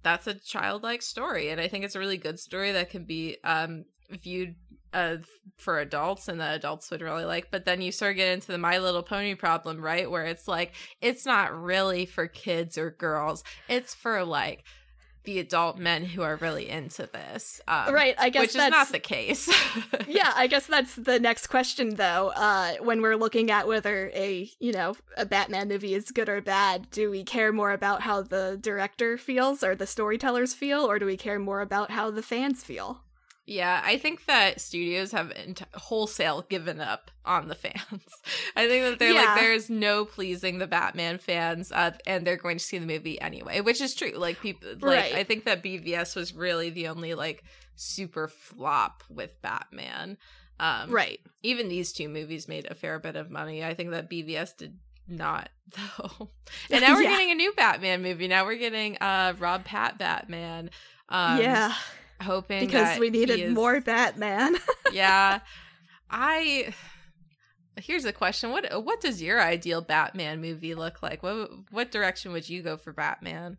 that's 0.02 0.26
a 0.26 0.34
childlike 0.34 1.00
story 1.00 1.48
and 1.50 1.60
i 1.60 1.68
think 1.68 1.84
it's 1.84 1.94
a 1.94 2.00
really 2.00 2.16
good 2.18 2.40
story 2.40 2.72
that 2.72 2.90
can 2.90 3.04
be 3.04 3.36
um 3.44 3.84
viewed 4.10 4.56
uh 4.92 5.16
for 5.56 5.78
adults 5.78 6.28
and 6.28 6.40
that 6.40 6.56
adults 6.56 6.90
would 6.90 7.02
really 7.02 7.24
like 7.24 7.50
but 7.50 7.64
then 7.64 7.80
you 7.80 7.92
sort 7.92 8.12
of 8.12 8.16
get 8.16 8.32
into 8.32 8.48
the 8.48 8.58
my 8.58 8.78
little 8.78 9.02
pony 9.02 9.34
problem 9.34 9.80
right 9.80 10.10
where 10.10 10.24
it's 10.24 10.48
like 10.48 10.72
it's 11.00 11.26
not 11.26 11.56
really 11.56 12.06
for 12.06 12.26
kids 12.26 12.76
or 12.78 12.90
girls 12.90 13.44
it's 13.68 13.94
for 13.94 14.24
like 14.24 14.64
the 15.24 15.38
adult 15.38 15.78
men 15.78 16.04
who 16.04 16.22
are 16.22 16.36
really 16.36 16.68
into 16.68 17.06
this 17.12 17.60
um, 17.68 17.92
right, 17.92 18.14
I 18.18 18.30
guess 18.30 18.40
which 18.40 18.48
is 18.50 18.54
that's 18.54 18.70
not 18.70 18.88
the 18.88 18.98
case 18.98 19.48
yeah, 20.08 20.32
I 20.34 20.46
guess 20.46 20.66
that's 20.66 20.94
the 20.94 21.20
next 21.20 21.48
question 21.48 21.96
though. 21.96 22.32
Uh 22.34 22.72
when 22.80 23.02
we're 23.02 23.16
looking 23.16 23.50
at 23.50 23.68
whether 23.68 24.10
a, 24.14 24.50
you 24.58 24.72
know, 24.72 24.96
a 25.16 25.26
Batman 25.26 25.68
movie 25.68 25.94
is 25.94 26.10
good 26.10 26.28
or 26.28 26.40
bad, 26.40 26.90
do 26.90 27.10
we 27.10 27.22
care 27.22 27.52
more 27.52 27.72
about 27.72 28.02
how 28.02 28.22
the 28.22 28.58
director 28.60 29.18
feels 29.18 29.62
or 29.62 29.74
the 29.74 29.86
storytellers 29.86 30.54
feel 30.54 30.80
or 30.80 30.98
do 30.98 31.06
we 31.06 31.16
care 31.16 31.38
more 31.38 31.60
about 31.60 31.90
how 31.90 32.10
the 32.10 32.22
fans 32.22 32.64
feel? 32.64 33.02
Yeah, 33.50 33.82
I 33.84 33.98
think 33.98 34.26
that 34.26 34.60
studios 34.60 35.10
have 35.10 35.32
ent- 35.34 35.62
wholesale 35.74 36.42
given 36.48 36.80
up 36.80 37.10
on 37.24 37.48
the 37.48 37.54
fans. 37.56 38.04
I 38.54 38.68
think 38.68 38.84
that 38.84 38.98
they're 39.00 39.10
Yeah. 39.12 39.24
like, 39.24 39.40
there's 39.40 39.68
no 39.68 40.04
pleasing 40.04 40.58
the 40.58 40.68
Batman 40.68 41.18
fans, 41.18 41.72
uh, 41.72 41.90
and 42.06 42.24
they're 42.24 42.36
going 42.36 42.58
to 42.58 42.64
see 42.64 42.78
the 42.78 42.86
movie 42.86 43.20
anyway, 43.20 43.60
which 43.60 43.80
is 43.80 43.96
true. 43.96 44.12
Like 44.14 44.40
people, 44.40 44.68
like 44.74 44.82
Right. 44.82 45.14
I 45.16 45.24
think 45.24 45.46
that 45.46 45.64
BVS 45.64 46.14
was 46.14 46.32
really 46.32 46.70
the 46.70 46.86
only 46.86 47.14
like 47.14 47.42
super 47.74 48.28
flop 48.28 49.02
with 49.10 49.42
Batman. 49.42 50.16
Um, 50.60 50.88
Right. 50.90 51.18
Even 51.42 51.68
these 51.68 51.92
two 51.92 52.08
movies 52.08 52.46
made 52.46 52.66
a 52.70 52.74
fair 52.76 53.00
bit 53.00 53.16
of 53.16 53.30
money. 53.32 53.64
I 53.64 53.74
think 53.74 53.90
that 53.90 54.08
BVS 54.08 54.56
did 54.58 54.78
not 55.08 55.48
though. 55.98 56.30
And 56.70 56.82
now 56.82 56.94
we're 56.94 57.02
Yeah. 57.02 57.10
getting 57.10 57.32
a 57.32 57.34
new 57.34 57.52
Batman 57.56 58.00
movie. 58.00 58.28
Now 58.28 58.44
we're 58.44 58.54
getting 58.58 58.96
uh 58.98 59.34
Rob 59.40 59.64
Pat 59.64 59.98
Batman. 59.98 60.70
Um, 61.08 61.40
yeah, 61.40 61.74
hoping 62.22 62.66
because 62.66 62.98
we 62.98 63.10
needed 63.10 63.40
is- 63.40 63.54
more 63.54 63.80
Batman. 63.80 64.56
yeah 64.92 65.40
i 66.10 66.72
here's 67.76 68.04
a 68.04 68.12
question 68.12 68.50
what 68.50 68.84
what 68.84 69.00
does 69.00 69.22
your 69.22 69.40
ideal 69.40 69.80
batman 69.80 70.40
movie 70.40 70.74
look 70.74 71.02
like 71.02 71.22
what 71.22 71.48
what 71.70 71.90
direction 71.90 72.32
would 72.32 72.48
you 72.48 72.62
go 72.62 72.76
for 72.76 72.92
batman 72.92 73.56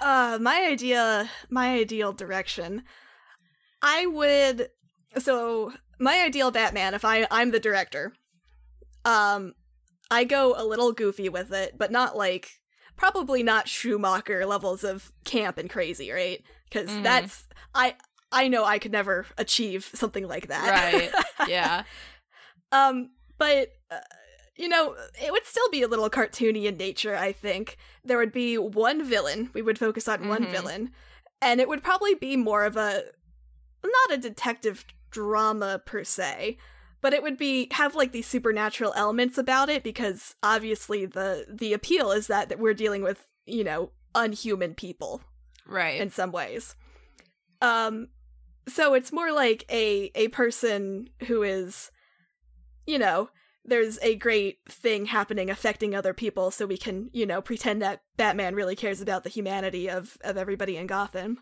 Uh, 0.00 0.38
my 0.40 0.66
idea, 0.66 1.30
my 1.50 1.74
ideal 1.74 2.12
direction. 2.12 2.82
I 3.80 4.06
would. 4.06 4.68
So 5.18 5.72
my 6.00 6.20
ideal 6.20 6.50
Batman, 6.50 6.94
if 6.94 7.04
I 7.04 7.26
I'm 7.30 7.52
the 7.52 7.60
director, 7.60 8.12
um, 9.04 9.54
I 10.10 10.24
go 10.24 10.54
a 10.56 10.64
little 10.66 10.92
goofy 10.92 11.28
with 11.28 11.52
it, 11.52 11.78
but 11.78 11.92
not 11.92 12.16
like 12.16 12.58
probably 12.96 13.42
not 13.44 13.68
Schumacher 13.68 14.44
levels 14.44 14.82
of 14.84 15.12
camp 15.24 15.58
and 15.58 15.70
crazy, 15.70 16.10
right? 16.10 16.42
Because 16.64 16.90
Mhm. 16.90 17.02
that's 17.02 17.46
I 17.74 17.96
I 18.32 18.48
know 18.48 18.64
I 18.64 18.78
could 18.78 18.92
never 18.92 19.26
achieve 19.38 19.90
something 19.94 20.26
like 20.26 20.48
that. 20.48 20.68
right 20.68 21.10
yeah 21.48 21.84
Um, 22.72 23.10
but 23.38 23.68
uh, 23.90 24.00
you 24.56 24.68
know, 24.68 24.94
it 25.20 25.32
would 25.32 25.44
still 25.44 25.68
be 25.70 25.82
a 25.82 25.88
little 25.88 26.08
cartoony 26.10 26.64
in 26.64 26.76
nature. 26.76 27.16
I 27.16 27.32
think 27.32 27.76
there 28.04 28.18
would 28.18 28.32
be 28.32 28.56
one 28.58 29.04
villain. 29.04 29.50
We 29.52 29.62
would 29.62 29.78
focus 29.78 30.06
on 30.08 30.28
one 30.28 30.46
Mhm. 30.46 30.50
villain, 30.50 30.90
and 31.40 31.60
it 31.60 31.68
would 31.68 31.82
probably 31.82 32.14
be 32.14 32.36
more 32.36 32.64
of 32.64 32.76
a 32.76 33.04
not 33.84 34.12
a 34.12 34.18
detective 34.18 34.84
drama 35.10 35.80
per 35.84 36.02
se, 36.04 36.56
but 37.00 37.12
it 37.12 37.22
would 37.22 37.36
be 37.36 37.68
have 37.72 37.94
like 37.94 38.12
these 38.12 38.26
supernatural 38.26 38.92
elements 38.96 39.38
about 39.38 39.68
it 39.68 39.82
because 39.84 40.34
obviously 40.42 41.04
the 41.06 41.46
the 41.48 41.72
appeal 41.72 42.10
is 42.10 42.26
that, 42.28 42.48
that 42.48 42.58
we're 42.58 42.74
dealing 42.74 43.02
with 43.02 43.26
you 43.46 43.62
know 43.62 43.90
unhuman 44.14 44.74
people 44.74 45.20
right 45.66 46.00
in 46.00 46.10
some 46.10 46.32
ways. 46.32 46.74
Um 47.60 48.08
so 48.68 48.94
it's 48.94 49.12
more 49.12 49.32
like 49.32 49.64
a 49.70 50.10
a 50.14 50.28
person 50.28 51.08
who 51.26 51.42
is 51.42 51.90
you 52.86 52.98
know, 52.98 53.30
there's 53.64 53.98
a 54.02 54.14
great 54.16 54.58
thing 54.68 55.06
happening 55.06 55.48
affecting 55.48 55.94
other 55.94 56.12
people 56.12 56.50
so 56.50 56.66
we 56.66 56.76
can, 56.76 57.08
you 57.14 57.24
know, 57.24 57.40
pretend 57.40 57.80
that 57.80 58.02
Batman 58.18 58.54
really 58.54 58.76
cares 58.76 59.00
about 59.00 59.24
the 59.24 59.30
humanity 59.30 59.88
of 59.88 60.18
of 60.22 60.36
everybody 60.36 60.76
in 60.76 60.86
Gotham. 60.86 61.38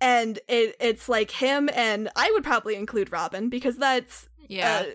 And 0.00 0.40
it 0.48 0.74
it's 0.80 1.08
like 1.08 1.30
him 1.30 1.70
and 1.74 2.08
I 2.16 2.30
would 2.32 2.42
probably 2.42 2.74
include 2.74 3.12
Robin 3.12 3.48
because 3.48 3.76
that's 3.76 4.28
yeah 4.48 4.84
uh, 4.86 4.92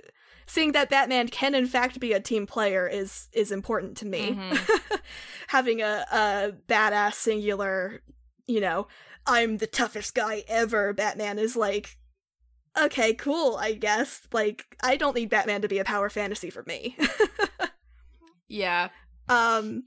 seeing 0.48 0.74
that 0.74 0.90
Batman 0.90 1.30
can 1.30 1.56
in 1.56 1.66
fact 1.66 2.00
be 2.02 2.12
a 2.12 2.20
team 2.20 2.46
player 2.46 2.88
is 2.88 3.30
is 3.32 3.52
important 3.52 3.96
to 3.98 4.06
me. 4.06 4.32
Mhm. 4.34 4.80
Having 5.48 5.82
a 5.82 6.06
a 6.12 6.54
badass 6.68 7.14
singular, 7.14 8.02
you 8.48 8.62
know, 8.62 8.88
I'm 9.26 9.58
the 9.58 9.68
toughest 9.68 10.16
guy 10.16 10.44
ever. 10.48 10.94
Batman 10.94 11.38
is 11.38 11.56
like, 11.56 11.98
okay, 12.80 13.14
cool. 13.14 13.58
I 13.58 13.74
guess 13.74 14.22
like 14.32 14.66
I 14.82 14.96
don't 14.96 15.16
need 15.16 15.30
Batman 15.30 15.62
to 15.62 15.68
be 15.68 15.80
a 15.80 15.84
power 15.84 16.10
fantasy 16.10 16.50
for 16.50 16.64
me. 16.64 16.98
yeah 18.48 18.90
um. 19.30 19.84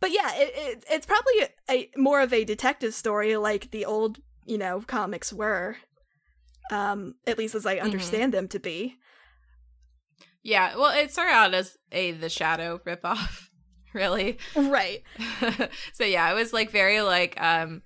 But 0.00 0.10
yeah, 0.10 0.32
it, 0.34 0.52
it 0.54 0.84
it's 0.90 1.06
probably 1.06 1.32
a, 1.42 1.48
a 1.70 1.90
more 1.96 2.20
of 2.20 2.32
a 2.32 2.44
detective 2.44 2.92
story 2.92 3.36
like 3.36 3.70
the 3.70 3.84
old, 3.84 4.18
you 4.44 4.58
know, 4.58 4.80
comics 4.80 5.32
were. 5.32 5.76
Um, 6.70 7.14
at 7.26 7.38
least 7.38 7.54
as 7.54 7.66
I 7.66 7.76
understand 7.76 8.32
them 8.32 8.48
to 8.48 8.58
be. 8.58 8.96
yeah 10.42 10.76
well 10.76 10.90
it 10.90 11.12
started 11.12 11.32
out 11.32 11.54
as 11.54 11.76
a 11.90 12.12
the 12.12 12.28
shadow 12.28 12.80
ripoff 12.86 13.48
really. 13.94 14.38
Right. 14.56 15.02
so 15.92 16.04
yeah, 16.04 16.30
it 16.30 16.34
was 16.34 16.52
like 16.52 16.70
very 16.70 17.00
like 17.02 17.40
um 17.40 17.82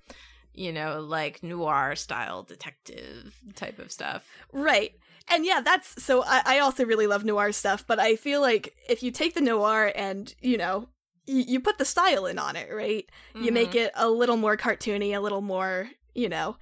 you 0.53 0.73
know, 0.73 0.99
like 1.01 1.43
noir 1.43 1.95
style 1.95 2.41
detective 2.43 3.39
type 3.55 3.77
of 3.77 3.91
stuff. 3.91 4.27
Right. 4.51 4.93
And 5.29 5.45
yeah, 5.45 5.61
that's 5.61 6.01
so 6.03 6.23
I, 6.25 6.41
I 6.45 6.59
also 6.59 6.83
really 6.85 7.05
love 7.05 7.23
noir 7.25 7.51
stuff, 7.51 7.85
but 7.85 7.99
I 7.99 8.15
feel 8.15 8.41
like 8.41 8.73
if 8.89 9.03
you 9.03 9.11
take 9.11 9.35
the 9.35 9.41
noir 9.41 9.91
and, 9.95 10.33
you 10.41 10.57
know, 10.57 10.89
y- 11.27 11.45
you 11.47 11.59
put 11.59 11.77
the 11.77 11.85
style 11.85 12.25
in 12.25 12.39
on 12.39 12.55
it, 12.55 12.69
right? 12.73 13.05
You 13.35 13.51
make 13.51 13.71
Mhm. 13.71 13.75
it 13.85 13.91
a 13.95 14.09
little 14.09 14.37
more 14.37 14.57
cartoony, 14.57 15.13
a 15.15 15.19
little 15.19 15.41
more, 15.41 15.91
you 16.15 16.27
know, 16.29 16.57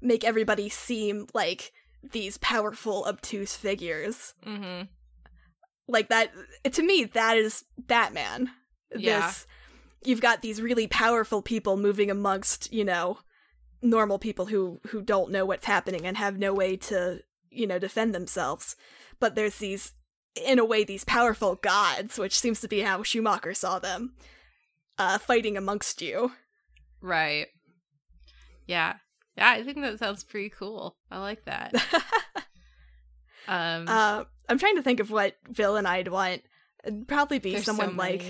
make 0.00 0.22
everybody 0.22 0.68
seem 0.68 1.26
like 1.34 1.72
these 2.12 2.38
powerful, 2.38 3.04
obtuse 3.08 3.56
figures. 3.56 4.34
Mhm. 4.46 4.88
Like 5.88 6.08
that 6.08 6.30
to 6.72 6.82
me, 6.84 7.04
that 7.04 7.36
is 7.36 7.64
Batman. 7.78 8.50
Yeah. 8.96 9.26
This 9.26 9.46
you've 10.02 10.20
got 10.20 10.40
these 10.40 10.62
really 10.62 10.86
powerful 10.86 11.42
people 11.42 11.76
moving 11.76 12.10
amongst, 12.10 12.72
you 12.72 12.84
know, 12.84 13.18
normal 13.82 14.18
people 14.18 14.46
who 14.46 14.80
who 14.88 15.02
don't 15.02 15.30
know 15.30 15.44
what's 15.44 15.66
happening 15.66 16.06
and 16.06 16.16
have 16.16 16.38
no 16.38 16.52
way 16.52 16.76
to, 16.76 17.20
you 17.50 17.66
know, 17.66 17.78
defend 17.78 18.14
themselves. 18.14 18.76
But 19.18 19.34
there's 19.34 19.58
these 19.58 19.92
in 20.36 20.58
a 20.58 20.64
way 20.64 20.84
these 20.84 21.04
powerful 21.04 21.56
gods, 21.56 22.18
which 22.18 22.38
seems 22.38 22.60
to 22.60 22.68
be 22.68 22.80
how 22.80 23.02
Schumacher 23.02 23.54
saw 23.54 23.78
them, 23.78 24.14
uh 24.98 25.18
fighting 25.18 25.56
amongst 25.56 26.00
you. 26.00 26.32
Right. 27.00 27.48
Yeah. 28.66 28.94
Yeah, 29.36 29.50
I 29.50 29.62
think 29.62 29.80
that 29.80 29.98
sounds 29.98 30.24
pretty 30.24 30.50
cool. 30.50 30.96
I 31.10 31.18
like 31.18 31.44
that. 31.44 31.72
Um 33.48 33.86
uh 33.88 34.24
I'm 34.48 34.58
trying 34.58 34.76
to 34.76 34.82
think 34.82 35.00
of 35.00 35.10
what 35.10 35.34
villain 35.48 35.86
I'd 35.86 36.08
want. 36.08 36.42
It'd 36.84 37.08
probably 37.08 37.38
be 37.38 37.52
there's 37.52 37.64
so 37.64 37.72
someone 37.72 37.96
like. 37.96 38.22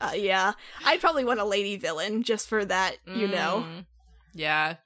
Uh, 0.00 0.12
yeah. 0.14 0.52
I'd 0.84 1.00
probably 1.00 1.24
want 1.24 1.40
a 1.40 1.44
lady 1.44 1.76
villain 1.76 2.22
just 2.22 2.48
for 2.48 2.64
that, 2.64 2.96
you 3.06 3.28
know. 3.28 3.64
Mm. 3.68 3.84
Yeah. 4.34 4.76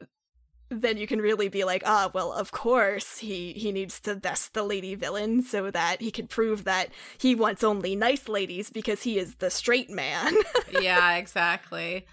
then 0.71 0.97
you 0.97 1.07
can 1.07 1.21
really 1.21 1.49
be 1.49 1.63
like, 1.65 1.83
ah, 1.87 2.11
well, 2.15 2.33
of 2.33 2.51
course 2.51 3.19
he 3.19 3.53
he 3.53 3.71
needs 3.71 4.01
to 4.01 4.15
best 4.17 4.55
the 4.55 4.63
lady 4.63 4.95
villain 4.95 5.43
so 5.43 5.71
that 5.71 6.01
he 6.01 6.11
can 6.11 6.27
prove 6.27 6.65
that 6.65 6.89
he 7.19 7.35
wants 7.35 7.63
only 7.63 7.95
nice 7.95 8.29
ladies 8.29 8.71
because 8.71 9.03
he 9.03 9.19
is 9.19 9.37
the 9.37 9.51
straight 9.51 9.91
man. 9.91 10.35
yeah, 10.81 11.15
exactly. 11.17 12.07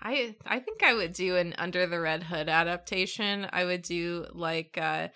I 0.00 0.36
I 0.46 0.60
think 0.60 0.82
I 0.82 0.94
would 0.94 1.12
do 1.12 1.36
an 1.36 1.54
Under 1.58 1.86
the 1.86 2.00
Red 2.00 2.22
Hood 2.22 2.48
adaptation. 2.48 3.48
I 3.52 3.64
would 3.64 3.82
do 3.82 4.26
like 4.32 4.78
uh 4.80 5.08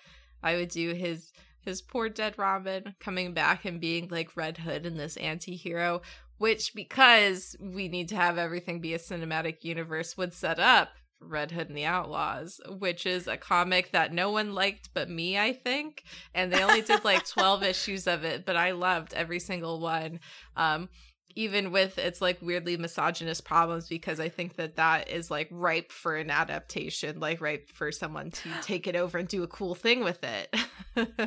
I 0.43 0.55
would 0.55 0.69
do 0.69 0.93
his 0.93 1.31
his 1.61 1.81
poor 1.81 2.09
dead 2.09 2.37
Robin 2.37 2.93
coming 2.99 3.33
back 3.33 3.63
and 3.63 3.79
being 3.79 4.09
like 4.09 4.35
Red 4.35 4.57
Hood 4.57 4.85
and 4.85 4.99
this 4.99 5.15
anti-hero, 5.15 6.01
which 6.43 6.73
because 6.73 7.55
we 7.57 7.87
need 7.87 8.09
to 8.09 8.17
have 8.17 8.37
everything 8.37 8.81
be 8.81 8.93
a 8.93 8.99
cinematic 8.99 9.63
universe 9.63 10.17
would 10.17 10.33
set 10.33 10.59
up 10.59 10.89
Red 11.21 11.51
Hood 11.51 11.69
and 11.69 11.77
the 11.77 11.85
Outlaws, 11.85 12.59
which 12.67 13.05
is 13.05 13.27
a 13.27 13.37
comic 13.37 13.93
that 13.93 14.11
no 14.11 14.29
one 14.29 14.53
liked 14.53 14.89
but 14.93 15.09
me, 15.09 15.39
I 15.39 15.53
think. 15.53 16.03
And 16.35 16.51
they 16.51 16.61
only 16.61 16.81
did 16.81 17.05
like 17.05 17.25
12 17.29 17.63
issues 17.63 18.07
of 18.07 18.25
it, 18.25 18.45
but 18.45 18.57
I 18.57 18.71
loved 18.71 19.13
every 19.13 19.39
single 19.39 19.79
one. 19.79 20.19
Um, 20.57 20.89
even 21.33 21.71
with 21.71 21.97
its 21.97 22.21
like 22.21 22.41
weirdly 22.41 22.75
misogynist 22.75 23.45
problems, 23.45 23.87
because 23.87 24.19
I 24.19 24.27
think 24.27 24.57
that 24.57 24.75
that 24.75 25.09
is 25.09 25.31
like 25.31 25.47
ripe 25.49 25.93
for 25.93 26.17
an 26.17 26.29
adaptation, 26.29 27.21
like 27.21 27.39
ripe 27.39 27.69
for 27.69 27.89
someone 27.89 28.31
to 28.31 28.49
take 28.61 28.85
it 28.85 28.97
over 28.97 29.17
and 29.17 29.29
do 29.29 29.43
a 29.43 29.47
cool 29.47 29.75
thing 29.75 30.03
with 30.03 30.19
it. 30.25 30.53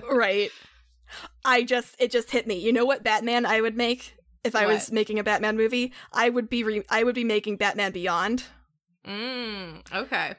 right. 0.10 0.50
I 1.42 1.62
just 1.62 1.96
it 1.98 2.10
just 2.10 2.32
hit 2.32 2.46
me. 2.46 2.58
You 2.58 2.74
know 2.74 2.84
what 2.84 3.02
Batman 3.02 3.46
I 3.46 3.62
would 3.62 3.78
make 3.78 4.15
if 4.46 4.56
I 4.56 4.66
was 4.66 4.90
making 4.92 5.18
a 5.18 5.24
Batman 5.24 5.56
movie? 5.56 5.92
I 6.12 6.28
would 6.30 6.48
be 6.48 6.62
re- 6.64 6.84
I 6.88 7.02
would 7.04 7.14
be 7.14 7.24
making 7.24 7.56
Batman 7.56 7.92
Beyond. 7.92 8.44
mm, 9.06 9.92
okay. 9.94 10.34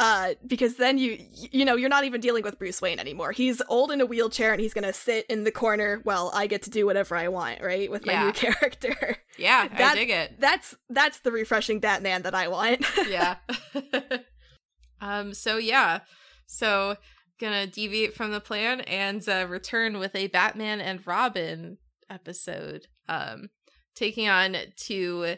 Uh, 0.00 0.34
because 0.46 0.76
then 0.76 0.96
you 0.96 1.18
you 1.50 1.64
know 1.64 1.74
you're 1.74 1.88
not 1.88 2.04
even 2.04 2.20
dealing 2.20 2.44
with 2.44 2.56
Bruce 2.56 2.80
Wayne 2.80 3.00
anymore. 3.00 3.32
He's 3.32 3.60
old 3.68 3.90
in 3.90 4.00
a 4.00 4.06
wheelchair 4.06 4.52
and 4.52 4.60
he's 4.60 4.72
gonna 4.72 4.92
sit 4.92 5.26
in 5.26 5.42
the 5.42 5.50
corner 5.50 5.98
while 6.04 6.30
I 6.32 6.46
get 6.46 6.62
to 6.62 6.70
do 6.70 6.86
whatever 6.86 7.16
I 7.16 7.26
want, 7.26 7.60
right? 7.60 7.90
With 7.90 8.06
my 8.06 8.12
Yeah. 8.12 8.24
new 8.26 8.32
character. 8.44 9.16
Yeah, 9.36 9.66
That- 9.66 9.92
I 9.92 9.94
dig 9.96 10.10
it. 10.10 10.38
That's 10.40 10.76
that's 10.88 11.18
the 11.20 11.32
refreshing 11.32 11.80
Batman 11.80 12.22
that 12.22 12.34
I 12.34 12.46
want. 12.46 12.84
yeah. 13.08 13.36
um. 15.00 15.34
So 15.34 15.56
yeah. 15.56 16.00
So 16.46 16.96
gonna 17.40 17.66
deviate 17.66 18.14
from 18.14 18.30
the 18.30 18.40
plan 18.40 18.80
and 18.82 19.28
uh, 19.28 19.46
return 19.48 19.98
with 19.98 20.14
a 20.14 20.28
Batman 20.28 20.80
and 20.80 21.04
Robin 21.06 21.78
episode. 22.10 22.86
Um, 23.08 23.48
taking 23.94 24.28
on 24.28 24.56
two 24.76 25.36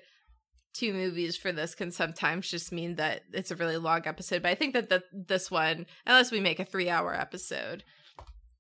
two 0.72 0.92
movies 0.92 1.36
for 1.36 1.50
this 1.50 1.74
can 1.74 1.90
sometimes 1.90 2.48
just 2.48 2.70
mean 2.72 2.94
that 2.94 3.22
it's 3.32 3.50
a 3.50 3.56
really 3.56 3.76
long 3.76 4.02
episode. 4.06 4.42
But 4.42 4.52
I 4.52 4.54
think 4.54 4.72
that 4.74 4.88
the, 4.88 5.02
this 5.12 5.50
one, 5.50 5.86
unless 6.06 6.30
we 6.30 6.38
make 6.40 6.60
a 6.60 6.64
three 6.64 6.88
hour 6.88 7.14
episode, 7.14 7.82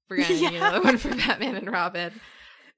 we're 0.08 0.16
gonna 0.18 0.34
need 0.34 0.54
another 0.54 0.82
one 0.82 0.96
for 0.98 1.10
Batman 1.14 1.54
and 1.56 1.70
Robin. 1.70 2.12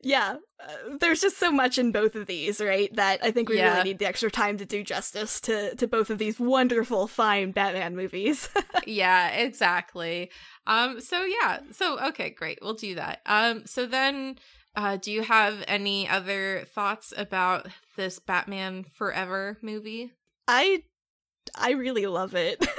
yeah, 0.03 0.37
uh, 0.63 0.97
there's 1.01 1.21
just 1.23 1.39
so 1.39 1.51
much 1.51 1.79
in 1.79 1.93
both 1.93 2.15
of 2.15 2.27
these, 2.27 2.61
right? 2.61 2.95
That 2.97 3.21
I 3.25 3.31
think 3.31 3.49
we 3.49 3.57
Yeah. 3.57 3.73
really 3.73 3.85
need 3.91 4.01
the 4.01 4.07
extra 4.07 4.31
time 4.31 4.59
to 4.59 4.67
do 4.67 4.83
justice 4.85 5.41
to 5.43 5.75
to 5.77 5.87
both 5.87 6.11
of 6.11 6.19
these 6.19 6.39
wonderful, 6.39 7.07
fine 7.07 7.53
Batman 7.53 7.97
movies. 7.97 8.51
yeah, 8.87 9.29
exactly. 9.29 10.31
Um 10.67 11.01
so 11.01 11.25
yeah. 11.25 11.61
So 11.71 11.99
okay, 12.09 12.31
great. 12.31 12.59
We'll 12.61 12.75
do 12.75 12.97
that. 12.97 13.21
Um 13.25 13.63
so 13.67 13.87
then 13.87 14.37
uh 14.75 14.97
do 14.97 15.13
you 15.13 15.23
have 15.23 15.63
any 15.69 16.09
other 16.09 16.65
thoughts 16.75 17.13
about 17.17 17.69
this 17.97 18.19
Batman 18.19 18.85
Forever 18.85 19.59
movie? 19.63 20.13
I 20.49 20.83
I 21.55 21.73
really 21.73 22.07
love 22.07 22.35
it. 22.35 22.65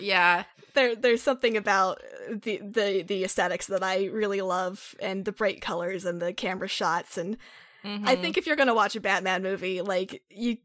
Yeah. 0.00 0.44
there 0.74 0.94
there's 0.94 1.22
something 1.22 1.56
about 1.56 2.00
the 2.30 2.58
the 2.58 3.02
the 3.02 3.24
aesthetics 3.24 3.66
that 3.66 3.82
I 3.82 4.04
really 4.06 4.40
love 4.42 4.94
and 5.00 5.24
the 5.24 5.32
bright 5.32 5.60
colors 5.60 6.04
and 6.04 6.22
the 6.22 6.32
camera 6.32 6.68
shots 6.68 7.18
and 7.18 7.36
I 7.84 7.88
Mhm. 8.16 8.20
think 8.20 8.36
if 8.36 8.46
you're 8.46 8.54
going 8.54 8.68
to 8.68 8.74
watch 8.74 8.94
a 8.94 9.00
Batman 9.00 9.42
movie 9.42 9.80
like 9.82 10.22
you 10.30 10.58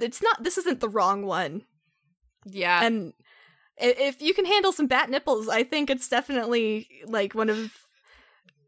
it's 0.00 0.20
not 0.22 0.42
this 0.42 0.58
isn't 0.58 0.80
the 0.80 0.88
wrong 0.88 1.24
one 1.24 1.62
yeah. 2.44 2.82
and 2.82 3.12
if 3.76 4.20
you 4.20 4.34
can 4.34 4.44
handle 4.46 4.72
some 4.72 4.88
bat 4.88 5.08
nipples 5.08 5.48
I 5.48 5.62
think 5.62 5.88
it's 5.88 6.08
definitely 6.08 6.88
like 7.06 7.34
one 7.34 7.50
of 7.50 7.72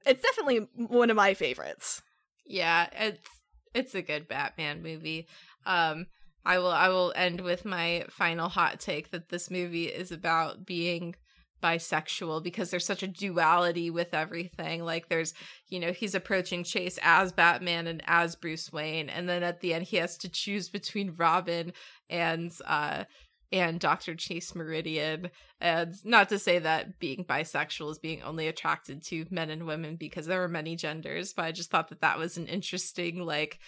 it's 0.07 0.23
definitely 0.23 0.69
one 0.77 1.11
of 1.11 1.17
my 1.17 1.35
favorites. 1.35 2.03
yeah, 2.47 2.89
it's 2.93 3.29
it's 3.75 3.95
a 3.95 4.03
good 4.03 4.29
Batman 4.29 4.83
movie. 4.83 5.27
Um 5.65 6.07
I 6.45 6.59
will 6.59 6.73
I 6.73 6.89
will 6.89 7.13
end 7.17 7.41
with 7.41 7.65
my 7.65 8.05
final 8.11 8.49
hot 8.49 8.81
take 8.81 9.11
that 9.11 9.29
this 9.29 9.51
movie 9.51 9.87
is 9.87 10.11
about 10.13 10.67
being 10.67 11.15
bisexual 11.63 12.43
because 12.43 12.71
there's 12.71 12.85
such 12.85 13.05
a 13.05 13.09
duality 13.09 13.89
with 13.89 14.13
everything. 14.13 14.83
Like 14.85 15.09
there's, 15.09 15.33
you 15.69 15.79
know, 15.79 15.93
he's 15.93 16.15
approaching 16.17 16.65
Chase 16.65 16.99
as 17.03 17.31
Batman 17.33 17.87
and 17.87 18.03
as 18.07 18.35
Bruce 18.35 18.73
Wayne 18.73 19.09
and 19.09 19.29
then 19.29 19.45
at 19.45 19.61
the 19.61 19.73
end 19.73 19.85
he 19.85 19.99
has 19.99 20.19
to 20.19 20.29
choose 20.29 20.69
between 20.69 21.15
Robin 21.17 21.73
and 22.11 22.51
uh 22.67 23.05
and 23.53 23.79
Dr. 23.79 24.15
Chase 24.15 24.55
Meridian. 24.55 25.31
And 25.61 25.95
not 26.05 26.29
to 26.31 26.39
say 26.39 26.59
that 26.59 26.99
being 26.99 27.25
bisexual 27.25 27.91
is 27.93 27.99
being 27.99 28.23
only 28.23 28.49
attracted 28.49 29.03
to 29.05 29.27
men 29.31 29.51
and 29.51 29.67
women 29.67 29.97
because 29.97 30.27
there 30.27 30.43
are 30.43 30.49
many 30.49 30.75
genders, 30.75 31.33
but 31.33 31.45
I 31.45 31.53
just 31.53 31.71
thought 31.71 31.89
that 31.91 32.01
that 32.01 32.19
was 32.19 32.37
an 32.37 32.47
interesting, 32.47 33.25
like, 33.25 33.59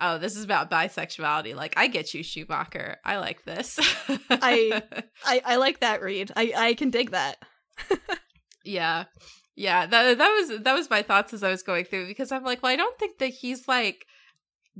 oh, 0.00 0.18
this 0.18 0.36
is 0.36 0.44
about 0.44 0.70
bisexuality. 0.70 1.54
Like, 1.54 1.74
I 1.76 1.86
get 1.86 2.12
you, 2.12 2.22
Schumacher. 2.22 2.96
I 3.04 3.16
like 3.18 3.44
this. 3.44 3.78
I- 4.30 4.82
I 5.24 5.42
I 5.44 5.56
like 5.56 5.80
that 5.80 6.02
read. 6.02 6.32
I 6.36 6.52
I 6.56 6.74
can 6.74 6.90
dig 6.90 7.12
that. 7.12 7.38
yeah. 8.64 9.04
Yeah, 9.56 9.86
that 9.86 10.18
that 10.18 10.28
was 10.30 10.62
that 10.62 10.74
was 10.74 10.90
my 10.90 11.02
thoughts 11.02 11.32
as 11.32 11.44
I 11.44 11.50
was 11.50 11.62
going 11.62 11.84
through 11.84 12.08
because 12.08 12.32
I'm 12.32 12.42
like, 12.42 12.62
well, 12.62 12.72
I 12.72 12.76
don't 12.76 12.98
think 12.98 13.18
that 13.18 13.28
he's 13.28 13.68
like 13.68 14.04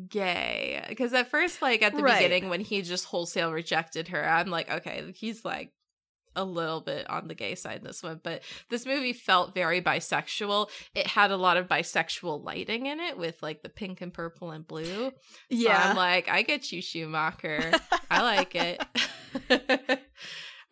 gay. 0.09 0.85
Because 0.89 1.13
at 1.13 1.31
first 1.31 1.63
like 1.63 1.83
at 1.83 1.95
the 1.95 2.03
Right. 2.03 2.23
beginning 2.23 2.49
when 2.51 2.61
he 2.61 2.83
just 2.83 3.07
wholesale 3.07 3.53
rejected 3.53 4.09
her 4.09 4.25
i'm 4.29 4.49
like 4.51 4.71
okay 4.71 5.13
he's 5.15 5.45
like 5.45 5.73
a 6.37 6.43
little 6.45 6.81
bit 6.81 7.09
on 7.09 7.29
the 7.29 7.35
gay 7.35 7.55
side 7.55 7.79
in 7.79 7.85
this 7.85 8.03
one 8.03 8.19
but 8.25 8.43
this 8.69 8.85
movie 8.87 9.13
felt 9.13 9.55
very 9.55 9.81
bisexual. 9.81 10.69
It 10.93 11.07
had 11.07 11.31
a 11.31 11.37
lot 11.37 11.57
of 11.57 11.69
bisexual 11.69 12.45
lighting 12.45 12.87
in 12.87 12.99
it 12.99 13.17
with 13.17 13.41
like 13.41 13.63
the 13.63 13.69
pink 13.69 14.01
and 14.01 14.13
purple 14.13 14.51
and 14.51 14.67
blue. 14.67 15.11
So 15.11 15.13
Yeah. 15.49 15.91
i'm 15.91 15.97
like 15.97 16.29
i 16.29 16.43
get 16.43 16.73
you 16.73 16.83
schumacher. 16.83 17.71
I 18.11 18.23
like 18.23 18.55
it. 18.57 18.83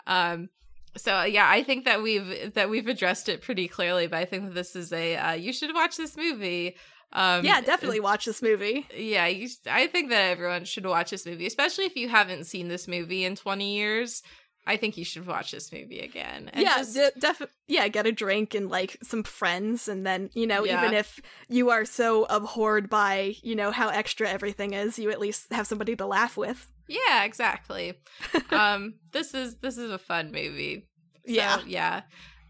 Um 0.06 0.48
so 0.96 1.22
yeah 1.22 1.48
i 1.48 1.62
think 1.62 1.84
that 1.86 2.02
we've 2.02 2.52
that 2.54 2.68
we've 2.68 2.86
addressed 2.88 3.28
it 3.28 3.40
pretty 3.40 3.66
clearly 3.68 4.08
but 4.08 4.18
i 4.18 4.24
think 4.26 4.44
that 4.44 4.54
this 4.54 4.76
is 4.76 4.92
a 4.92 5.16
uh, 5.16 5.32
you 5.32 5.52
should 5.52 5.72
watch 5.74 5.96
this 5.96 6.16
movie 6.18 6.76
um 7.12 7.44
yeah, 7.44 7.60
definitely 7.60 8.00
watch 8.00 8.24
this 8.24 8.40
movie. 8.42 8.86
yeah, 8.96 9.26
you, 9.26 9.48
I 9.70 9.86
think 9.86 10.10
that 10.10 10.30
everyone 10.30 10.64
should 10.64 10.86
watch 10.86 11.10
this 11.10 11.26
movie, 11.26 11.46
especially 11.46 11.84
if 11.84 11.96
you 11.96 12.08
haven't 12.08 12.44
seen 12.44 12.68
this 12.68 12.88
movie 12.88 13.24
in 13.24 13.36
20 13.36 13.74
years. 13.74 14.22
I 14.64 14.76
think 14.76 14.96
you 14.96 15.04
should 15.04 15.26
watch 15.26 15.50
this 15.50 15.72
movie 15.72 15.98
again. 15.98 16.48
And 16.52 16.62
yeah, 16.62 16.78
just- 16.78 16.94
de- 16.94 17.10
def- 17.18 17.50
yeah, 17.66 17.88
get 17.88 18.06
a 18.06 18.12
drink 18.12 18.54
and 18.54 18.68
like 18.70 18.96
some 19.02 19.24
friends, 19.24 19.88
and 19.88 20.06
then 20.06 20.30
you 20.34 20.46
know, 20.46 20.64
Yeah. 20.64 20.80
even 20.84 20.94
if 20.96 21.20
you 21.48 21.70
are 21.70 21.84
so 21.84 22.24
abhorred 22.30 22.88
by 22.88 23.34
you 23.42 23.56
know 23.56 23.72
how 23.72 23.88
extra 23.88 24.28
everything 24.30 24.72
is, 24.72 24.98
you 25.00 25.10
at 25.10 25.18
least 25.18 25.52
have 25.52 25.66
somebody 25.66 25.96
to 25.96 26.06
laugh 26.06 26.36
with. 26.36 26.70
yeah, 26.88 27.24
exactly. 27.24 27.94
um, 28.52 28.94
this 29.12 29.34
is 29.34 29.56
this 29.56 29.76
is 29.78 29.90
a 29.90 29.98
fun 29.98 30.26
movie. 30.30 30.86
So, 31.26 31.32
Yeah. 31.32 31.58
yeah. 31.66 32.02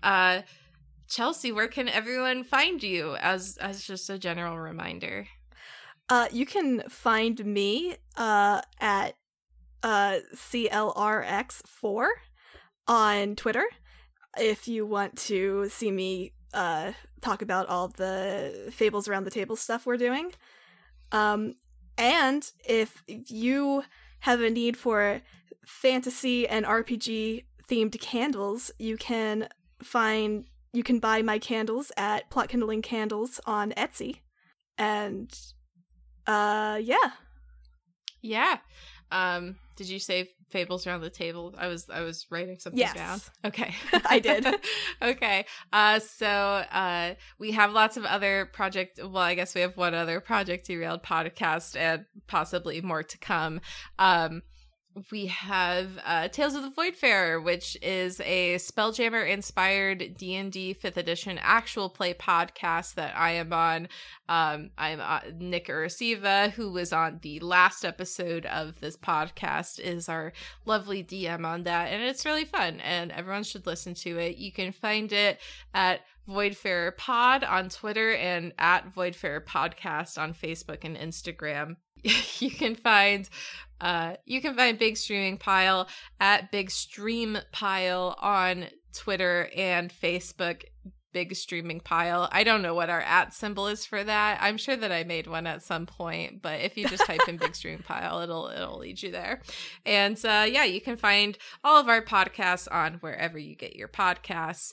Uh, 0.02 0.42
Chelsea, 1.12 1.52
where 1.52 1.68
can 1.68 1.90
everyone 1.90 2.42
find 2.42 2.82
you? 2.82 3.16
As 3.16 3.58
as 3.58 3.84
just 3.84 4.08
a 4.08 4.18
general 4.18 4.58
reminder. 4.58 5.28
Uh, 6.08 6.28
you 6.32 6.46
can 6.46 6.82
find 6.88 7.44
me 7.44 7.96
uh 8.16 8.62
at 8.80 9.14
uh 9.82 10.20
CLRX4 10.34 12.06
on 12.88 13.36
Twitter 13.36 13.64
if 14.38 14.66
you 14.66 14.86
want 14.86 15.18
to 15.18 15.68
see 15.68 15.90
me 15.90 16.32
uh 16.54 16.92
talk 17.20 17.42
about 17.42 17.68
all 17.68 17.88
the 17.88 18.70
fables 18.72 19.06
around 19.06 19.24
the 19.24 19.30
table 19.30 19.54
stuff 19.54 19.84
we're 19.84 19.98
doing. 19.98 20.32
Um 21.12 21.56
and 21.98 22.50
if 22.66 23.02
you 23.06 23.84
have 24.20 24.40
a 24.40 24.48
need 24.48 24.78
for 24.78 25.20
fantasy 25.66 26.48
and 26.48 26.64
RPG 26.64 27.44
themed 27.68 28.00
candles, 28.00 28.70
you 28.78 28.96
can 28.96 29.48
find 29.82 30.46
you 30.72 30.82
can 30.82 30.98
buy 30.98 31.22
my 31.22 31.38
candles 31.38 31.92
at 31.96 32.30
Plot 32.30 32.48
Kindling 32.48 32.82
Candles 32.82 33.40
on 33.46 33.72
Etsy. 33.72 34.20
And 34.78 35.30
uh 36.26 36.78
yeah. 36.82 37.12
Yeah. 38.20 38.58
Um, 39.10 39.56
did 39.76 39.88
you 39.88 39.98
say 39.98 40.30
fables 40.50 40.86
around 40.86 41.00
the 41.02 41.10
table? 41.10 41.54
I 41.58 41.66
was 41.66 41.90
I 41.90 42.00
was 42.00 42.26
writing 42.30 42.58
something 42.58 42.78
Yes. 42.78 42.94
down. 42.94 43.20
Okay. 43.44 43.74
I 44.06 44.18
did. 44.18 44.46
okay. 45.02 45.44
Uh 45.72 45.98
so 45.98 46.26
uh 46.28 47.14
we 47.38 47.50
have 47.52 47.72
lots 47.72 47.96
of 47.96 48.04
other 48.04 48.46
project 48.52 48.98
well, 49.02 49.16
I 49.18 49.34
guess 49.34 49.54
we 49.54 49.60
have 49.60 49.76
one 49.76 49.94
other 49.94 50.20
project 50.20 50.66
derailed 50.66 51.02
podcast 51.02 51.76
and 51.76 52.06
possibly 52.28 52.80
more 52.80 53.02
to 53.02 53.18
come. 53.18 53.60
Um 53.98 54.42
we 55.10 55.26
have 55.26 55.98
uh, 56.04 56.28
Tales 56.28 56.54
of 56.54 56.62
the 56.62 56.70
Voidfarer, 56.70 57.42
which 57.42 57.76
is 57.80 58.20
a 58.20 58.56
Spelljammer 58.56 59.28
inspired 59.28 60.16
D 60.16 60.34
and 60.34 60.52
D 60.52 60.72
Fifth 60.72 60.96
Edition 60.96 61.38
actual 61.40 61.88
play 61.88 62.14
podcast 62.14 62.94
that 62.94 63.16
I 63.16 63.32
am 63.32 63.52
on. 63.52 63.88
Um, 64.28 64.70
I'm 64.76 65.00
uh, 65.00 65.20
Nick 65.38 65.68
Urasiva, 65.68 66.50
who 66.52 66.70
was 66.70 66.92
on 66.92 67.20
the 67.22 67.40
last 67.40 67.84
episode 67.84 68.46
of 68.46 68.80
this 68.80 68.96
podcast, 68.96 69.80
is 69.80 70.08
our 70.08 70.32
lovely 70.64 71.02
DM 71.02 71.46
on 71.46 71.62
that, 71.64 71.86
and 71.86 72.02
it's 72.02 72.26
really 72.26 72.44
fun, 72.44 72.80
and 72.80 73.12
everyone 73.12 73.44
should 73.44 73.66
listen 73.66 73.94
to 73.94 74.18
it. 74.18 74.36
You 74.36 74.52
can 74.52 74.72
find 74.72 75.12
it 75.12 75.40
at 75.74 76.00
Voidfarer 76.28 76.96
Pod 76.96 77.44
on 77.44 77.68
Twitter 77.68 78.14
and 78.14 78.52
at 78.58 78.94
Voidfarer 78.94 79.44
Podcast 79.44 80.20
on 80.20 80.34
Facebook 80.34 80.84
and 80.84 80.96
Instagram. 80.96 81.76
you 82.40 82.50
can 82.50 82.74
find 82.74 83.28
uh 83.82 84.16
you 84.24 84.40
can 84.40 84.54
find 84.56 84.78
Big 84.78 84.96
Streaming 84.96 85.36
Pile 85.36 85.88
at 86.20 86.50
Big 86.50 86.70
Stream 86.70 87.38
Pile 87.52 88.16
on 88.18 88.66
Twitter 88.94 89.50
and 89.54 89.92
Facebook. 89.92 90.62
Big 91.12 91.34
Streaming 91.36 91.80
Pile. 91.80 92.28
I 92.32 92.42
don't 92.42 92.62
know 92.62 92.74
what 92.74 92.90
our 92.90 93.00
at 93.00 93.34
symbol 93.34 93.66
is 93.66 93.84
for 93.84 94.02
that. 94.02 94.38
I'm 94.40 94.56
sure 94.56 94.76
that 94.76 94.90
I 94.90 95.04
made 95.04 95.26
one 95.26 95.46
at 95.46 95.62
some 95.62 95.86
point, 95.86 96.42
but 96.42 96.60
if 96.60 96.76
you 96.76 96.88
just 96.88 97.04
type 97.04 97.28
in 97.28 97.36
Big 97.36 97.54
Streaming 97.54 97.82
Pile, 97.86 98.20
it'll 98.20 98.48
it'll 98.48 98.78
lead 98.78 99.02
you 99.02 99.12
there. 99.12 99.42
And 99.84 100.16
uh, 100.24 100.46
yeah, 100.48 100.64
you 100.64 100.80
can 100.80 100.96
find 100.96 101.36
all 101.62 101.78
of 101.78 101.88
our 101.88 102.02
podcasts 102.02 102.66
on 102.70 102.94
wherever 102.94 103.38
you 103.38 103.54
get 103.54 103.76
your 103.76 103.88
podcasts. 103.88 104.72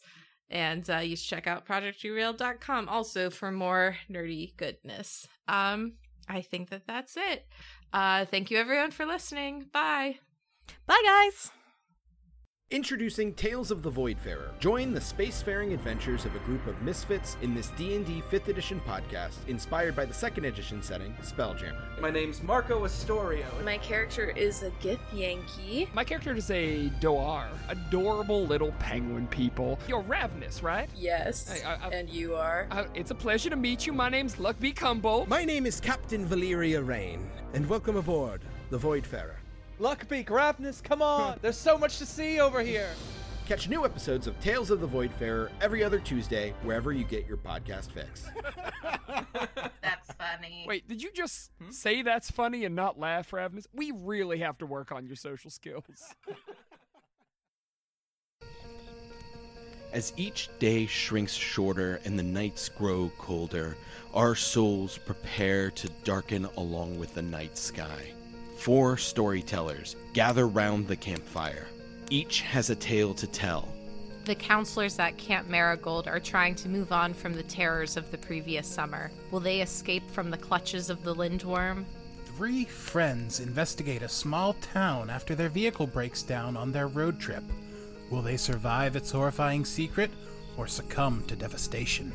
And 0.49 0.89
uh, 0.89 0.97
you 0.97 1.15
should 1.15 1.29
check 1.29 1.47
out 1.47 1.67
projectderailed.com 1.67 2.89
also 2.89 3.29
for 3.29 3.51
more 3.51 3.97
nerdy 4.09 4.55
goodness. 4.57 5.27
Um, 5.47 5.93
I 6.27 6.41
think 6.41 6.69
that 6.69 6.87
that's 6.87 7.17
it. 7.17 7.45
Uh, 7.93 8.25
thank 8.25 8.51
you 8.51 8.57
everyone 8.57 8.91
for 8.91 9.05
listening. 9.05 9.65
Bye. 9.71 10.19
Bye 10.85 11.01
guys. 11.05 11.51
Introducing 12.71 13.33
Tales 13.33 13.71
of 13.71 13.81
the 13.81 13.89
Voidfarer. 13.91 14.51
Join 14.59 14.93
the 14.93 14.99
spacefaring 14.99 15.73
adventures 15.73 16.25
of 16.25 16.35
a 16.35 16.39
group 16.39 16.67
of 16.67 16.79
misfits 16.83 17.35
in 17.41 17.55
this 17.55 17.69
D&D 17.69 18.21
5th 18.29 18.47
edition 18.47 18.79
podcast 18.87 19.37
inspired 19.47 19.95
by 19.95 20.05
the 20.05 20.13
2nd 20.13 20.45
edition 20.45 20.83
setting, 20.83 21.11
Spelljammer. 21.23 21.99
My 21.99 22.11
name's 22.11 22.43
Marco 22.43 22.85
Astorio. 22.85 23.43
My 23.65 23.79
character 23.79 24.29
is 24.37 24.61
a 24.61 24.69
Gith 24.83 24.99
Yankee. 25.11 25.89
My 25.95 26.03
character 26.03 26.35
is 26.35 26.51
a 26.51 26.89
Dohwar, 27.01 27.47
adorable 27.69 28.45
little 28.45 28.71
penguin 28.73 29.25
people. 29.25 29.79
You're 29.87 30.01
ravenous, 30.03 30.61
right? 30.61 30.91
Yes. 30.95 31.49
Hey, 31.51 31.63
I- 31.65 31.87
I- 31.87 31.89
and 31.89 32.07
you 32.07 32.35
are. 32.35 32.67
Uh, 32.69 32.83
it's 32.93 33.09
a 33.09 33.15
pleasure 33.15 33.49
to 33.49 33.55
meet 33.55 33.87
you. 33.87 33.93
My 33.93 34.09
name's 34.09 34.35
Luckbeak 34.35 34.75
Cumbo. 34.75 35.27
My 35.27 35.43
name 35.43 35.65
is 35.65 35.79
Captain 35.79 36.23
Valeria 36.23 36.83
Rain, 36.83 37.27
and 37.55 37.67
welcome 37.67 37.95
aboard 37.95 38.41
the 38.69 38.77
Voidfarer. 38.77 39.37
Luckbeak, 39.79 40.25
Ravnus, 40.25 40.83
come 40.83 41.01
on! 41.01 41.39
There's 41.41 41.57
so 41.57 41.77
much 41.77 41.99
to 41.99 42.05
see 42.05 42.41
over 42.41 42.61
here! 42.61 42.89
Catch 43.45 43.69
new 43.69 43.85
episodes 43.85 44.27
of 44.27 44.39
Tales 44.41 44.69
of 44.71 44.81
the 44.81 44.87
Voidfarer 44.87 45.49
every 45.61 45.83
other 45.83 45.99
Tuesday 45.99 46.53
wherever 46.63 46.91
you 46.91 47.05
get 47.05 47.25
your 47.25 47.37
podcast 47.37 47.89
fix. 47.91 48.27
That's 49.81 50.11
funny. 50.17 50.65
Wait, 50.67 50.87
did 50.87 51.01
you 51.01 51.11
just 51.13 51.49
hmm? 51.63 51.71
say 51.71 52.03
that's 52.03 52.29
funny 52.29 52.65
and 52.65 52.75
not 52.75 52.99
laugh, 52.99 53.33
Ravenous? 53.33 53.65
We 53.73 53.91
really 53.91 54.39
have 54.39 54.59
to 54.59 54.67
work 54.67 54.91
on 54.91 55.07
your 55.07 55.15
social 55.15 55.49
skills. 55.49 56.13
As 59.93 60.13
each 60.15 60.49
day 60.59 60.85
shrinks 60.85 61.33
shorter 61.33 61.99
and 62.05 62.19
the 62.19 62.23
nights 62.23 62.69
grow 62.69 63.11
colder, 63.17 63.75
our 64.13 64.35
souls 64.35 64.99
prepare 64.99 65.71
to 65.71 65.89
darken 66.03 66.45
along 66.57 66.99
with 66.99 67.15
the 67.15 67.23
night 67.23 67.57
sky. 67.57 68.13
Four 68.59 68.97
storytellers 68.97 69.95
gather 70.11 70.45
round 70.45 70.85
the 70.85 70.95
campfire. 70.97 71.67
Each 72.09 72.41
has 72.41 72.69
a 72.69 72.75
tale 72.75 73.13
to 73.13 73.25
tell. 73.25 73.69
The 74.25 74.35
counselors 74.35 74.99
at 74.99 75.17
Camp 75.17 75.47
Marigold 75.47 76.09
are 76.09 76.19
trying 76.19 76.55
to 76.55 76.67
move 76.67 76.91
on 76.91 77.13
from 77.13 77.33
the 77.33 77.43
terrors 77.43 77.95
of 77.95 78.11
the 78.11 78.17
previous 78.17 78.67
summer. 78.67 79.11
Will 79.31 79.39
they 79.39 79.61
escape 79.61 80.03
from 80.11 80.29
the 80.29 80.37
clutches 80.37 80.89
of 80.89 81.01
the 81.05 81.15
Lindworm? 81.15 81.85
Three 82.35 82.65
friends 82.65 83.39
investigate 83.39 84.01
a 84.01 84.09
small 84.09 84.53
town 84.55 85.09
after 85.09 85.35
their 85.35 85.47
vehicle 85.47 85.87
breaks 85.87 86.21
down 86.21 86.57
on 86.57 86.73
their 86.73 86.87
road 86.87 87.17
trip. 87.17 87.43
Will 88.09 88.21
they 88.21 88.37
survive 88.37 88.97
its 88.97 89.09
horrifying 89.09 89.63
secret 89.63 90.11
or 90.57 90.67
succumb 90.67 91.23
to 91.27 91.35
devastation? 91.37 92.11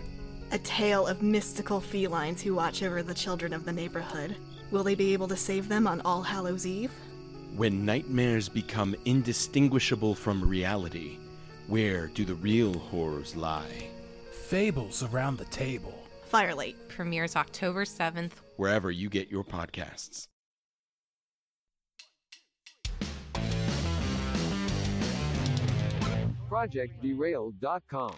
A 0.53 0.59
tale 0.59 1.07
of 1.07 1.23
mystical 1.23 1.81
felines 1.81 2.43
who 2.43 2.55
watch 2.55 2.83
over 2.83 3.03
the 3.03 3.15
children 3.15 3.55
of 3.55 3.65
the 3.65 3.73
neighborhood. 3.73 4.37
Will 4.75 4.83
they 4.83 4.97
be 4.97 5.13
able 5.13 5.29
to 5.29 5.37
save 5.37 5.69
them 5.69 5.87
on 5.87 6.01
All 6.01 6.21
Hallows 6.21 6.67
Eve? 6.67 6.91
When 7.55 7.87
nightmares 7.87 8.49
become 8.49 8.97
indistinguishable 9.05 10.17
from 10.17 10.43
reality, 10.43 11.17
where 11.69 12.09
do 12.09 12.25
the 12.25 12.35
real 12.35 12.77
horrors 12.77 13.37
lie? 13.37 13.89
Fables 14.49 15.05
around 15.05 15.39
the 15.39 15.45
table. 15.45 15.97
Firelight. 16.25 16.75
Premieres 16.89 17.37
October 17.37 17.85
7th. 17.85 18.33
Wherever 18.57 18.91
you 18.91 19.09
get 19.09 19.31
your 19.31 19.45
podcasts. 19.45 20.27
ProjectDerailed.com. 26.51 28.17